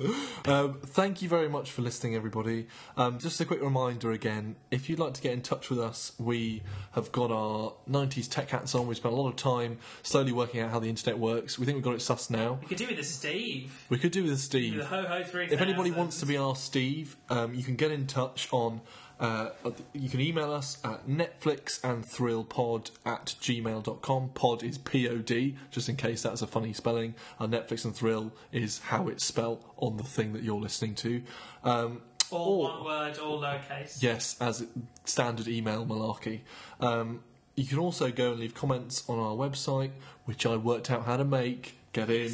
Um, 0.46 0.80
thank 0.82 1.20
you 1.20 1.28
very 1.28 1.48
much 1.48 1.70
for 1.70 1.82
listening, 1.82 2.14
everybody. 2.14 2.66
Um, 2.96 3.18
just 3.18 3.40
a 3.40 3.44
quick 3.44 3.60
reminder 3.62 4.10
again 4.10 4.56
if 4.70 4.88
you'd 4.88 4.98
like 4.98 5.12
to 5.14 5.20
get 5.20 5.34
in 5.34 5.42
touch 5.42 5.68
with 5.68 5.78
us, 5.78 6.12
we 6.18 6.62
have 6.92 7.12
got 7.12 7.30
our 7.30 7.74
90s 7.88 8.28
tech 8.28 8.48
hats 8.50 8.74
on. 8.74 8.86
We 8.86 8.94
spent 8.94 9.12
a 9.12 9.16
lot 9.16 9.28
of 9.28 9.36
time 9.36 9.78
slowly 10.02 10.32
working 10.32 10.60
out 10.60 10.70
how 10.70 10.78
the 10.78 10.88
internet 10.88 11.18
works. 11.18 11.58
We 11.58 11.66
think 11.66 11.76
we've 11.76 11.84
got 11.84 11.94
it 11.94 11.98
sussed 12.00 12.30
now. 12.30 12.58
We 12.62 12.68
could 12.68 12.78
do 12.78 12.86
with 12.86 12.98
a 12.98 13.04
Steve. 13.04 13.84
We 13.90 13.98
could 13.98 14.12
do 14.12 14.22
with 14.22 14.32
Do 14.32 14.36
Steve. 14.38 14.76
the 14.78 14.86
Ho 14.86 15.02
Ho 15.02 15.22
3000. 15.22 15.52
If 15.52 15.60
anybody 15.60 15.90
wants 15.90 16.18
to 16.20 16.26
be 16.26 16.38
our 16.38 16.56
Steve, 16.56 17.16
um, 17.28 17.54
you 17.54 17.62
can 17.62 17.76
get 17.76 17.90
in 17.90 18.06
touch 18.06 18.48
on. 18.50 18.80
Uh, 19.20 19.50
you 19.92 20.08
can 20.08 20.20
email 20.20 20.52
us 20.52 20.78
at 20.82 21.06
Netflix 21.06 21.78
and 21.84 22.02
thrillpod 22.04 22.90
at 23.04 23.34
gmail.com. 23.40 24.30
Pod 24.30 24.62
is 24.62 24.78
P 24.78 25.06
O 25.08 25.18
D, 25.18 25.56
just 25.70 25.90
in 25.90 25.96
case 25.96 26.22
that's 26.22 26.40
a 26.40 26.46
funny 26.46 26.72
spelling. 26.72 27.14
And 27.38 27.52
Netflix 27.52 27.84
and 27.84 27.94
thrill 27.94 28.32
is 28.50 28.78
how 28.78 29.08
it's 29.08 29.24
spelt 29.24 29.62
on 29.76 29.98
the 29.98 30.04
thing 30.04 30.32
that 30.32 30.42
you're 30.42 30.58
listening 30.60 30.94
to. 30.96 31.22
Um, 31.64 32.00
All 32.30 32.64
or- 32.64 32.70
one 32.78 32.84
word, 32.84 33.18
all 33.18 33.40
lowercase. 33.42 34.02
Yes, 34.02 34.36
as 34.40 34.64
standard 35.04 35.48
email 35.48 35.84
malarkey. 35.84 36.40
Um, 36.80 37.22
you 37.56 37.66
can 37.66 37.78
also 37.78 38.10
go 38.10 38.30
and 38.30 38.40
leave 38.40 38.54
comments 38.54 39.04
on 39.06 39.18
our 39.18 39.34
website, 39.34 39.90
which 40.24 40.46
I 40.46 40.56
worked 40.56 40.90
out 40.90 41.04
how 41.04 41.18
to 41.18 41.24
make 41.26 41.76
get 41.92 42.08
in. 42.08 42.32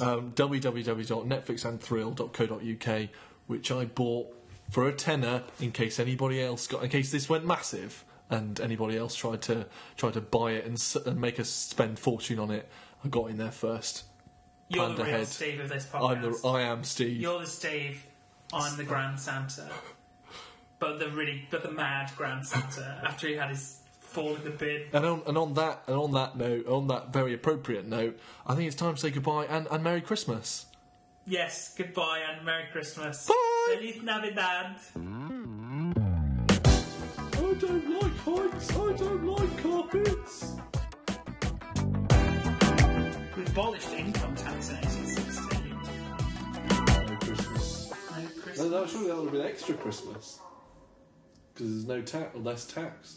Um, 0.00 0.32
www.netflixandthrill.co.uk, 0.32 3.08
which 3.46 3.70
I 3.70 3.84
bought 3.84 4.34
for 4.70 4.88
a 4.88 4.92
tenner 4.92 5.42
in 5.60 5.72
case 5.72 5.98
anybody 6.00 6.42
else 6.42 6.66
got, 6.66 6.82
in 6.82 6.90
case 6.90 7.10
this 7.12 7.28
went 7.28 7.44
massive 7.44 8.04
and 8.30 8.58
anybody 8.60 8.96
else 8.96 9.14
tried 9.14 9.42
to 9.42 9.66
tried 9.96 10.14
to 10.14 10.20
buy 10.20 10.52
it 10.52 10.64
and, 10.64 10.74
s- 10.74 10.96
and 10.96 11.20
make 11.20 11.38
us 11.38 11.48
spend 11.48 11.98
fortune 11.98 12.38
on 12.38 12.50
it. 12.50 12.68
I 13.04 13.08
got 13.08 13.30
in 13.30 13.36
there 13.36 13.50
first. 13.50 14.04
You're 14.68 14.84
Planned 14.86 14.98
the 14.98 15.04
real 15.04 15.14
ahead. 15.14 15.26
Steve 15.26 15.60
of 15.60 15.68
this 15.68 15.86
I'm 15.92 16.00
podcast. 16.00 16.42
the, 16.42 16.48
I 16.48 16.60
am 16.62 16.84
Steve. 16.84 17.20
You're 17.20 17.40
the 17.40 17.46
Steve. 17.46 18.06
I'm 18.52 18.76
the 18.76 18.84
Grand 18.84 19.20
Santa. 19.20 19.68
But 20.78 20.98
the 20.98 21.08
really, 21.10 21.46
but 21.50 21.62
the 21.62 21.70
mad 21.70 22.10
Grand 22.16 22.46
Santa 22.46 23.00
after 23.06 23.28
he 23.28 23.34
had 23.34 23.50
his 23.50 23.80
fall 24.00 24.34
in 24.34 24.44
the 24.44 24.50
bin. 24.50 24.84
And 24.92 25.04
on, 25.04 25.22
and 25.26 25.36
on 25.38 25.54
that 25.54 25.82
and 25.86 25.96
on 25.96 26.12
that 26.12 26.36
note, 26.36 26.66
on 26.66 26.88
that 26.88 27.12
very 27.12 27.32
appropriate 27.34 27.86
note, 27.86 28.18
I 28.46 28.54
think 28.54 28.66
it's 28.66 28.76
time 28.76 28.94
to 28.94 29.00
say 29.00 29.10
goodbye 29.10 29.46
and, 29.46 29.66
and 29.70 29.84
Merry 29.84 30.00
Christmas. 30.00 30.66
Yes, 31.26 31.74
goodbye 31.76 32.20
and 32.30 32.44
Merry 32.44 32.64
Christmas. 32.70 33.26
Bye. 33.26 33.34
Feliz 33.76 34.02
Navidad. 34.02 34.76
I 37.36 37.54
don't 37.58 38.00
like 38.00 38.16
heights. 38.18 38.70
I 38.70 38.92
don't 38.92 39.24
like 39.24 39.62
carpets. 39.62 40.56
We 43.36 43.42
abolished 43.46 43.90
income 43.92 44.34
tax 44.36 44.68
in 44.70 44.76
1816. 44.76 47.06
Merry 47.06 47.16
Christmas. 47.16 47.90
No 47.90 47.96
No, 48.20 48.28
Christmas. 48.42 48.70
no, 48.70 48.86
surely 48.86 49.06
that 49.08 49.16
would 49.16 49.24
have 49.24 49.32
been 49.32 49.46
extra 49.46 49.74
Christmas 49.76 50.38
because 51.54 51.70
there's 51.70 51.86
no 51.86 52.02
tax 52.02 52.34
or 52.36 52.40
less 52.40 52.66
tax. 52.66 53.16